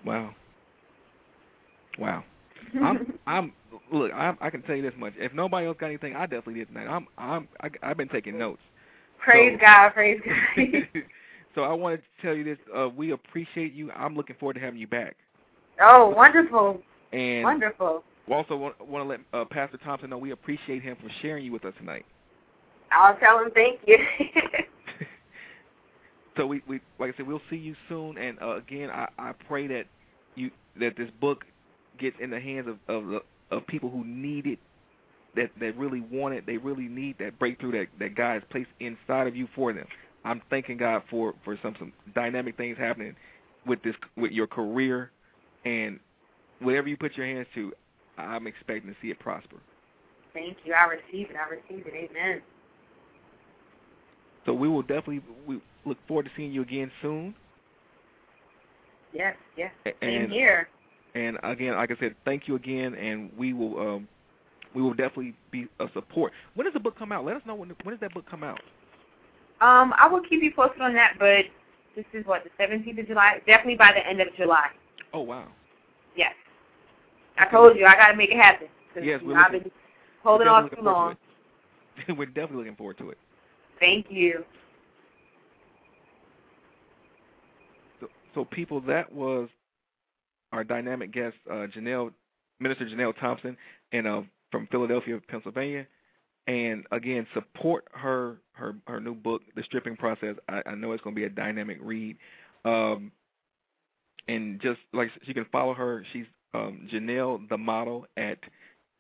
Wow. 0.10 0.34
Wow. 2.00 2.24
I'm 2.82 3.20
I'm 3.28 3.54
look. 3.92 4.12
I 4.14 4.36
I 4.40 4.50
can 4.50 4.62
tell 4.64 4.76
you 4.76 4.82
this 4.84 4.94
much. 4.98 5.14
If 5.18 5.34
nobody 5.34 5.68
else 5.68 5.78
got 5.80 5.88
anything, 5.88 6.16
I 6.16 6.22
definitely 6.22 6.56
did 6.56 6.68
tonight. 6.70 6.88
I'm 6.88 7.08
I'm 7.18 7.48
I, 7.62 7.70
I've 7.84 7.98
been 7.98 8.10
taking 8.10 8.38
notes. 8.38 8.62
praise 9.20 9.58
So- 9.60 9.66
God, 9.66 9.90
praise 9.90 10.20
God. 10.26 11.04
so 11.56 11.64
I 11.64 11.74
wanted 11.74 11.98
to 11.98 12.26
tell 12.26 12.36
you 12.36 12.44
this. 12.44 12.58
Uh, 12.76 12.90
we 12.90 13.12
appreciate 13.12 13.74
you. 13.74 13.92
I'm 13.92 14.16
looking 14.16 14.36
forward 14.40 14.54
to 14.54 14.60
having 14.60 14.80
you 14.80 14.88
back. 14.88 15.16
oh, 15.82 16.10
wonderful, 16.10 16.82
And 17.12 17.44
wonderful. 17.44 18.04
We 18.28 18.36
also 18.36 18.56
want, 18.56 18.88
want 18.88 19.04
to 19.04 19.10
let 19.10 19.20
uh, 19.34 19.46
Pastor 19.46 19.78
Thompson 19.78 20.10
know 20.10 20.18
we 20.18 20.32
appreciate 20.32 20.82
him 20.82 20.96
for 21.02 21.10
sharing 21.22 21.46
you 21.46 21.52
with 21.52 21.66
us 21.66 21.74
tonight. 21.78 22.06
I'll 22.92 23.18
tell 23.18 23.40
him 23.40 23.50
thank 23.54 23.80
you. 23.88 23.98
so 26.38 26.46
we, 26.46 26.62
we 26.68 26.80
like 27.00 27.14
I 27.14 27.18
said, 27.18 27.28
we'll 27.28 27.42
see 27.50 27.56
you 27.56 27.76
soon. 27.90 28.18
And 28.18 28.38
uh, 28.42 28.58
again, 28.58 28.90
I, 28.90 29.08
I 29.18 29.34
pray 29.48 29.68
that 29.68 29.86
you 30.36 30.52
that 30.80 30.96
this 30.98 31.10
book 31.20 31.46
gets 32.00 32.16
in 32.22 32.30
the 32.30 32.40
hands 32.40 32.68
of 32.68 32.78
of, 32.88 33.22
of 33.50 33.68
people 33.68 33.90
who 33.90 34.06
need 34.06 34.46
it, 34.46 34.60
that 35.36 35.50
that 35.60 35.78
really 35.78 36.02
want 36.02 36.36
it. 36.36 36.46
They 36.46 36.58
really 36.58 36.88
need 36.88 37.18
that 37.20 37.40
breakthrough 37.40 37.72
that 37.72 37.88
that 38.00 38.16
God 38.16 38.34
has 38.34 38.44
placed 38.50 38.70
inside 38.80 39.28
of 39.28 39.36
you 39.36 39.48
for 39.56 39.74
them. 39.74 39.88
I'm 40.24 40.42
thanking 40.50 40.78
God 40.78 41.04
for 41.10 41.34
for 41.44 41.58
some 41.62 41.76
some 41.80 41.94
dynamic 42.14 42.58
things 42.58 42.78
happening 42.78 43.16
with 43.66 43.82
this 43.84 43.96
with 44.18 44.32
your 44.32 44.48
career 44.48 45.12
and 45.66 46.00
whatever 46.60 46.88
you 46.88 46.98
put 46.98 47.16
your 47.16 47.26
hands 47.26 47.48
to. 47.56 47.74
I'm 48.22 48.48
expecting 48.48 48.92
to 48.92 48.98
see 49.02 49.10
it 49.10 49.20
prosper. 49.20 49.58
thank 50.34 50.58
you. 50.64 50.74
I 50.74 50.86
receive 50.86 51.30
it. 51.30 51.36
I 51.36 51.50
receive 51.50 51.86
it. 51.88 52.10
Amen. 52.12 52.42
So 54.46 54.54
we 54.54 54.68
will 54.68 54.82
definitely 54.82 55.22
we 55.46 55.62
look 55.86 55.98
forward 56.08 56.24
to 56.26 56.32
seeing 56.36 56.52
you 56.52 56.62
again 56.62 56.92
soon. 57.02 57.36
Yes, 59.14 59.36
yes. 59.58 59.72
A- 59.86 59.94
Same 60.02 60.24
And 60.24 60.32
here. 60.32 60.68
And 61.14 61.38
again, 61.44 61.76
like 61.76 61.92
I 61.92 61.96
said, 62.00 62.16
thank 62.24 62.48
you 62.48 62.56
again, 62.56 62.96
and 62.96 63.30
we 63.38 63.54
will 63.54 63.78
um, 63.80 64.08
we 64.74 64.82
will 64.82 64.94
definitely 64.94 65.36
be 65.52 65.68
a 65.80 65.88
support. 65.94 66.32
When 66.56 66.66
does 66.66 66.74
the 66.74 66.80
book 66.80 66.98
come 66.98 67.12
out? 67.12 67.26
Let 67.26 67.36
us 67.36 67.42
know 67.46 67.56
when 67.56 67.70
when 67.84 67.94
does 67.94 68.00
that 68.02 68.14
book 68.14 68.26
come 68.30 68.44
out? 68.44 68.60
Um, 69.60 69.94
I 69.98 70.08
will 70.08 70.22
keep 70.22 70.42
you 70.42 70.52
posted 70.56 70.82
on 70.82 70.94
that, 70.94 71.16
but 71.20 71.44
this 71.96 72.06
is 72.14 72.26
what 72.26 72.44
the 72.44 72.64
17th 72.64 73.00
of 73.00 73.08
July. 73.08 73.42
Definitely 73.46 73.76
by 73.76 73.92
the 73.94 74.08
end 74.08 74.22
of 74.22 74.30
July. 74.38 74.68
Oh 75.14 75.22
wow, 75.22 75.48
Yes. 76.16 76.34
I 77.38 77.46
told 77.50 77.78
you 77.78 77.86
I 77.86 77.94
got 77.96 78.12
to 78.12 78.18
make 78.18 78.32
it 78.32 78.38
happen. 78.38 78.68
Yes, 79.02 79.22
we're 79.24 79.38
I've 79.38 79.52
looking- 79.54 79.70
been 79.70 79.72
holding 80.24 80.48
off 80.48 80.70
too 80.72 80.82
long. 80.82 81.16
to. 82.08 82.14
We're 82.14 82.26
definitely 82.26 82.58
looking 82.58 82.76
forward 82.76 82.98
to 83.00 83.10
it. 83.12 83.18
Thank 83.80 84.08
you. 84.10 84.44
So, 88.00 88.08
so 88.34 88.46
people, 88.46 88.82
that 88.82 89.12
was 89.12 89.50
our 90.52 90.64
dynamic 90.64 91.12
guest, 91.12 91.36
uh, 91.50 91.68
Jenelle, 91.76 92.12
Minister 92.60 92.86
Jenelle 92.86 93.18
Thompson, 93.20 93.58
and 93.92 94.08
uh, 94.08 94.22
from 94.52 94.68
Philadelphia, 94.72 95.20
Pennsylvania. 95.28 95.86
And 96.48 96.86
again, 96.92 97.28
support 97.34 97.86
her 97.94 98.38
her 98.54 98.76
her 98.88 99.00
new 99.00 99.14
book, 99.14 99.42
The 99.56 99.64
Stripping 99.64 99.96
Process. 99.96 100.36
I, 100.50 100.62
I 100.66 100.76
know 100.76 100.92
it's 100.92 101.04
going 101.04 101.16
to 101.16 101.20
be 101.20 101.26
a 101.26 101.30
dynamic 101.30 101.78
read. 101.82 102.18
Um, 102.66 103.12
and 104.28 104.60
just 104.62 104.80
like 104.94 105.10
you 105.24 105.34
can 105.34 105.46
follow 105.52 105.74
her, 105.74 106.04
she's 106.14 106.26
um, 106.54 106.88
Jenelle 106.92 107.48
the 107.50 107.58
model 107.58 108.06
at 108.18 108.38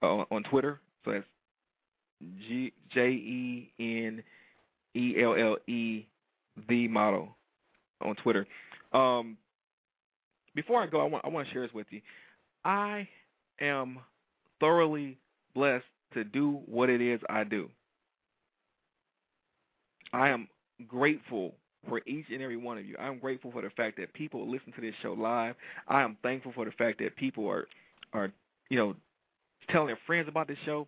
uh, 0.02 0.24
on 0.32 0.44
Twitter. 0.44 0.80
So 1.06 1.12
that's 1.12 1.26
G 2.48 2.74
J 2.94 3.10
E 3.10 3.72
N 3.80 4.24
E 4.96 5.16
L 5.22 5.36
L 5.36 5.58
E 5.68 6.06
the 6.70 6.88
model 6.88 7.30
on 8.02 8.16
Twitter. 8.16 8.46
Um, 8.94 9.38
before 10.56 10.82
I 10.84 10.88
go, 10.88 11.02
I 11.02 11.06
want 11.06 11.26
I 11.26 11.30
want 11.30 11.48
to 11.48 11.54
share 11.54 11.64
this 11.64 11.74
with 11.74 11.88
you. 11.90 12.02
I 12.64 13.08
am 13.60 14.00
thoroughly 14.60 15.18
blessed 15.56 15.86
to 16.14 16.24
do 16.24 16.62
what 16.66 16.90
it 16.90 17.02
is 17.02 17.20
I 17.30 17.44
do. 17.44 17.70
I 20.14 20.30
am 20.30 20.48
grateful 20.88 21.56
for 21.88 22.02
each 22.06 22.26
and 22.32 22.42
every 22.42 22.58
one 22.58 22.78
of 22.78 22.86
you. 22.86 22.96
I'm 23.00 23.20
grateful 23.20 23.52
for 23.52 23.62
the 23.62 23.70
fact 23.72 23.98
that 23.98 24.14
people 24.14 24.50
listen 24.50 24.72
to 24.74 24.82
this 24.82 24.94
show 25.02 25.14
live. 25.14 25.56
I 25.88 26.02
am 26.04 26.18
thankful 26.22 26.52
for 26.54 26.66
the 26.66 26.72
fact 26.72 27.00
that 27.00 27.16
people 27.16 27.50
are 27.50 27.68
are 28.14 28.32
you 28.70 28.78
know 28.78 28.96
telling 29.70 29.88
their 29.88 30.00
friends 30.06 30.28
about 30.28 30.48
this 30.48 30.58
show. 30.66 30.88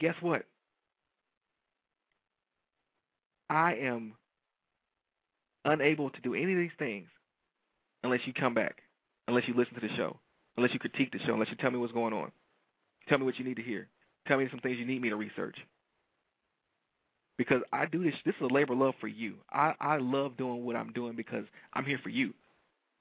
Guess 0.00 0.14
what? 0.20 0.44
I 3.50 3.74
am 3.74 4.14
unable 5.64 6.10
to 6.10 6.20
do 6.22 6.34
any 6.34 6.52
of 6.52 6.58
these 6.58 6.70
things 6.78 7.06
unless 8.02 8.20
you 8.24 8.32
come 8.32 8.54
back, 8.54 8.78
unless 9.28 9.44
you 9.46 9.54
listen 9.54 9.74
to 9.74 9.80
the 9.80 9.94
show, 9.96 10.18
unless 10.56 10.72
you 10.72 10.78
critique 10.78 11.12
the 11.12 11.18
show, 11.20 11.34
unless 11.34 11.50
you 11.50 11.56
tell 11.56 11.70
me 11.70 11.78
what's 11.78 11.92
going 11.92 12.14
on. 12.14 12.32
Tell 13.08 13.18
me 13.18 13.24
what 13.24 13.38
you 13.38 13.44
need 13.44 13.56
to 13.56 13.62
hear. 13.62 13.88
Tell 14.26 14.38
me 14.38 14.48
some 14.50 14.60
things 14.60 14.78
you 14.78 14.86
need 14.86 15.02
me 15.02 15.10
to 15.10 15.16
research. 15.16 15.56
Because 17.38 17.62
I 17.72 17.86
do 17.86 18.04
this 18.04 18.14
this 18.24 18.34
is 18.36 18.42
a 18.50 18.54
labor 18.54 18.74
of 18.74 18.78
love 18.78 18.94
for 19.00 19.08
you. 19.08 19.34
I, 19.50 19.74
I 19.80 19.96
love 19.98 20.36
doing 20.36 20.64
what 20.64 20.76
I'm 20.76 20.92
doing 20.92 21.16
because 21.16 21.44
I'm 21.72 21.84
here 21.84 21.98
for 22.02 22.10
you. 22.10 22.34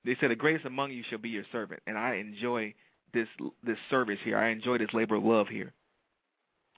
They 0.05 0.15
said 0.19 0.31
the 0.31 0.35
greatest 0.35 0.65
among 0.65 0.91
you 0.91 1.03
shall 1.09 1.19
be 1.19 1.29
your 1.29 1.43
servant, 1.51 1.81
and 1.85 1.97
I 1.97 2.15
enjoy 2.15 2.73
this 3.13 3.27
this 3.63 3.77
service 3.89 4.19
here. 4.23 4.37
I 4.37 4.49
enjoy 4.49 4.77
this 4.77 4.93
labor 4.93 5.15
of 5.15 5.23
love 5.23 5.47
here. 5.47 5.73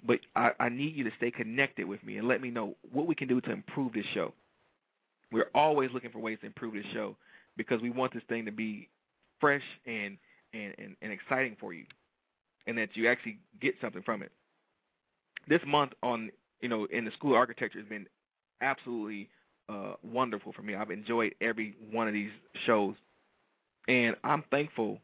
But 0.05 0.19
I, 0.35 0.51
I 0.59 0.69
need 0.69 0.95
you 0.95 1.05
to 1.05 1.11
stay 1.15 1.31
connected 1.31 1.87
with 1.87 2.03
me 2.03 2.17
and 2.17 2.27
let 2.27 2.41
me 2.41 2.49
know 2.49 2.75
what 2.91 3.07
we 3.07 3.15
can 3.15 3.29
do 3.29 3.39
to 3.39 3.51
improve 3.51 3.93
this 3.93 4.05
show. 4.13 4.33
We're 5.31 5.49
always 5.55 5.91
looking 5.93 6.11
for 6.11 6.19
ways 6.19 6.39
to 6.41 6.45
improve 6.45 6.73
this 6.73 6.85
show 6.93 7.15
because 7.55 7.81
we 7.81 7.89
want 7.89 8.13
this 8.13 8.23
thing 8.27 8.43
to 8.45 8.51
be 8.51 8.89
fresh 9.39 9.63
and 9.85 10.17
and, 10.53 10.75
and, 10.77 10.95
and 11.01 11.13
exciting 11.13 11.55
for 11.59 11.73
you 11.73 11.85
and 12.67 12.77
that 12.77 12.89
you 12.95 13.07
actually 13.07 13.39
get 13.61 13.75
something 13.81 14.03
from 14.03 14.21
it. 14.21 14.31
This 15.47 15.61
month 15.65 15.91
on 16.01 16.31
you 16.63 16.69
know 16.69 16.85
in 16.85 17.05
the 17.05 17.11
school 17.11 17.35
architecture 17.35 17.77
has 17.77 17.87
been 17.87 18.07
absolutely 18.61 19.29
uh, 19.69 19.93
wonderful 20.01 20.53
for 20.53 20.63
me. 20.63 20.73
I've 20.73 20.89
enjoyed 20.89 21.35
every 21.41 21.75
one 21.91 22.07
of 22.07 22.13
these 22.13 22.31
shows, 22.65 22.95
and 23.87 24.15
I'm 24.23 24.43
thankful 24.49 24.99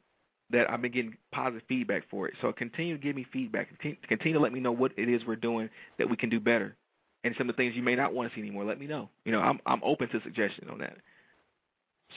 that 0.52 0.70
I've 0.72 0.82
been 0.82 0.92
getting 0.92 1.18
positive 1.32 1.62
feedback 1.68 2.04
for 2.10 2.28
it. 2.28 2.34
So 2.42 2.52
continue 2.52 2.98
to 2.98 3.04
give 3.04 3.16
me 3.16 3.28
feedback. 3.32 3.68
Continue, 3.68 3.98
continue 4.08 4.34
to 4.34 4.40
let 4.40 4.54
me 4.54 4.60
know 4.60 4.72
what 4.72 4.94
it 4.98 5.08
is 5.08 5.22
we're 5.28 5.36
doing 5.36 5.70
that 6.00 6.10
we 6.10 6.16
can 6.16 6.30
do 6.30 6.40
better, 6.40 6.76
and 7.24 7.36
some 7.38 7.50
of 7.50 7.56
the 7.56 7.62
things 7.62 7.76
you 7.76 7.84
may 7.84 7.96
not 7.96 8.14
want 8.14 8.32
to 8.32 8.36
see 8.36 8.42
anymore. 8.42 8.64
Let 8.64 8.80
me 8.80 8.88
know. 8.88 9.10
You 9.26 9.34
know, 9.34 9.42
I'm 9.42 9.60
I'm 9.66 9.84
open 9.84 10.08
to 10.10 10.22
suggestions 10.24 10.70
on 10.72 10.80
that. 10.80 10.96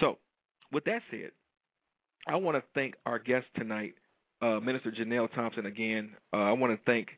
So, 0.01 0.19
with 0.71 0.85
that 0.85 1.03
said, 1.11 1.33
I 2.29 2.37
want 2.37 2.57
to 2.57 2.63
thank 2.75 2.95
our 3.05 3.19
guest 3.19 3.47
tonight, 3.57 3.95
uh, 4.41 4.61
Minister 4.61 4.93
Jenelle 4.93 5.33
Thompson. 5.35 5.67
Again, 5.67 6.13
uh, 6.33 6.37
I 6.37 6.53
want 6.53 6.73
to 6.73 6.81
thank 6.87 7.09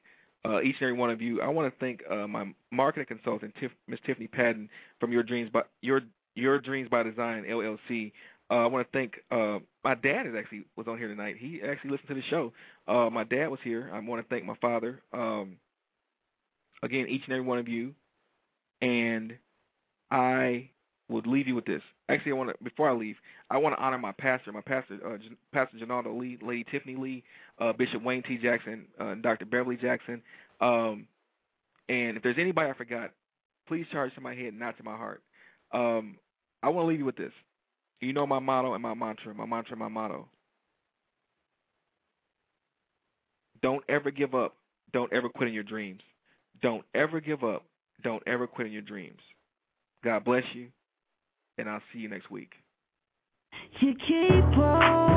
uh, 0.46 0.60
each 0.60 0.76
and 0.80 0.88
every 0.88 0.98
one 0.98 1.10
of 1.10 1.22
you. 1.22 1.40
I 1.40 1.48
want 1.48 1.72
to 1.72 1.78
thank 1.80 2.02
uh, 2.10 2.26
my 2.26 2.52
marketing 2.70 3.06
consultant, 3.06 3.54
Tiff, 3.58 3.72
Miss 3.88 4.00
Tiffany 4.06 4.26
Patton, 4.26 4.68
from 5.00 5.12
Your 5.12 5.22
Dreams 5.22 5.50
by 5.52 5.62
Your 5.80 6.02
Your 6.34 6.60
Dreams 6.60 6.88
by 6.90 7.02
Design 7.02 7.44
LLC. 7.48 8.12
Uh, 8.50 8.54
I 8.54 8.66
want 8.66 8.86
to 8.86 8.98
thank 8.98 9.14
uh, 9.30 9.58
my 9.82 9.94
dad. 9.94 10.26
Is 10.26 10.34
actually 10.36 10.64
was 10.76 10.86
on 10.86 10.98
here 10.98 11.08
tonight. 11.08 11.36
He 11.38 11.60
actually 11.66 11.90
listened 11.90 12.08
to 12.08 12.14
the 12.14 12.22
show. 12.28 12.52
Uh, 12.86 13.08
my 13.10 13.24
dad 13.24 13.48
was 13.48 13.60
here. 13.64 13.90
I 13.92 13.98
want 14.00 14.22
to 14.22 14.28
thank 14.28 14.44
my 14.44 14.56
father. 14.60 15.00
Um, 15.12 15.56
again, 16.82 17.06
each 17.08 17.22
and 17.24 17.32
every 17.32 17.46
one 17.46 17.58
of 17.58 17.68
you, 17.68 17.94
and 18.82 19.34
I 20.10 20.68
would 21.08 21.26
leave 21.26 21.48
you 21.48 21.54
with 21.54 21.64
this. 21.64 21.82
Actually, 22.10 22.32
I 22.32 22.34
want 22.34 22.50
to 22.50 22.64
before 22.64 22.90
I 22.90 22.92
leave, 22.92 23.16
I 23.50 23.56
want 23.56 23.76
to 23.76 23.82
honor 23.82 23.98
my 23.98 24.12
pastor, 24.12 24.52
my 24.52 24.60
pastor, 24.60 24.98
uh, 25.06 25.16
Pastor 25.52 25.78
Janaldo 25.78 26.18
Lee, 26.18 26.38
Lady 26.42 26.64
Tiffany 26.70 26.96
Lee, 26.96 27.24
uh, 27.58 27.72
Bishop 27.72 28.02
Wayne 28.02 28.22
T. 28.22 28.36
Jackson, 28.36 28.86
uh, 29.00 29.14
Dr. 29.14 29.46
Beverly 29.46 29.76
Jackson. 29.76 30.20
Um, 30.60 31.06
and 31.88 32.16
if 32.16 32.22
there's 32.22 32.36
anybody 32.38 32.70
I 32.70 32.74
forgot, 32.74 33.10
please 33.66 33.86
charge 33.90 34.14
to 34.14 34.20
my 34.20 34.34
head, 34.34 34.54
not 34.54 34.76
to 34.76 34.84
my 34.84 34.96
heart. 34.96 35.22
Um, 35.72 36.16
I 36.62 36.68
want 36.68 36.84
to 36.84 36.88
leave 36.88 36.98
you 36.98 37.04
with 37.06 37.16
this. 37.16 37.32
You 38.00 38.12
know 38.12 38.26
my 38.26 38.38
motto 38.38 38.74
and 38.74 38.82
my 38.82 38.94
mantra, 38.94 39.34
my 39.34 39.46
mantra 39.46 39.76
my 39.76 39.88
motto. 39.88 40.28
Don't 43.62 43.82
ever 43.88 44.10
give 44.10 44.34
up. 44.34 44.54
Don't 44.92 45.10
ever 45.12 45.30
quit 45.30 45.48
in 45.48 45.54
your 45.54 45.62
dreams. 45.62 46.02
Don't 46.60 46.84
ever 46.94 47.20
give 47.20 47.42
up. 47.42 47.64
Don't 48.02 48.22
ever 48.26 48.46
quit 48.46 48.66
in 48.66 48.72
your 48.74 48.82
dreams. 48.82 49.20
God 50.04 50.22
bless 50.24 50.44
you, 50.52 50.68
and 51.58 51.68
I'll 51.68 51.82
see 51.92 52.00
you 52.00 52.08
next 52.08 52.30
week. 52.30 52.52
You 53.80 53.94
keep 53.94 54.58
on 54.58 55.13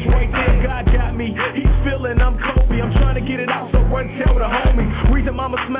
was 0.00 0.14
right 0.14 0.30
there, 0.32 0.62
God 0.62 0.86
got 0.92 1.16
me. 1.16 1.36
He's 1.54 1.74
feeling 1.84 2.20
I'm 2.20 2.38
Kobe. 2.38 2.80
I'm 2.80 2.92
trying 2.92 3.14
to 3.20 3.24
get 3.28 3.40
it 3.40 3.50
out, 3.50 3.70
so 3.72 3.78
run 3.92 4.08
tell 4.24 4.34
the 4.34 4.48
homie. 4.48 5.12
Reason 5.12 5.34
mama 5.34 5.56
smile 5.68 5.79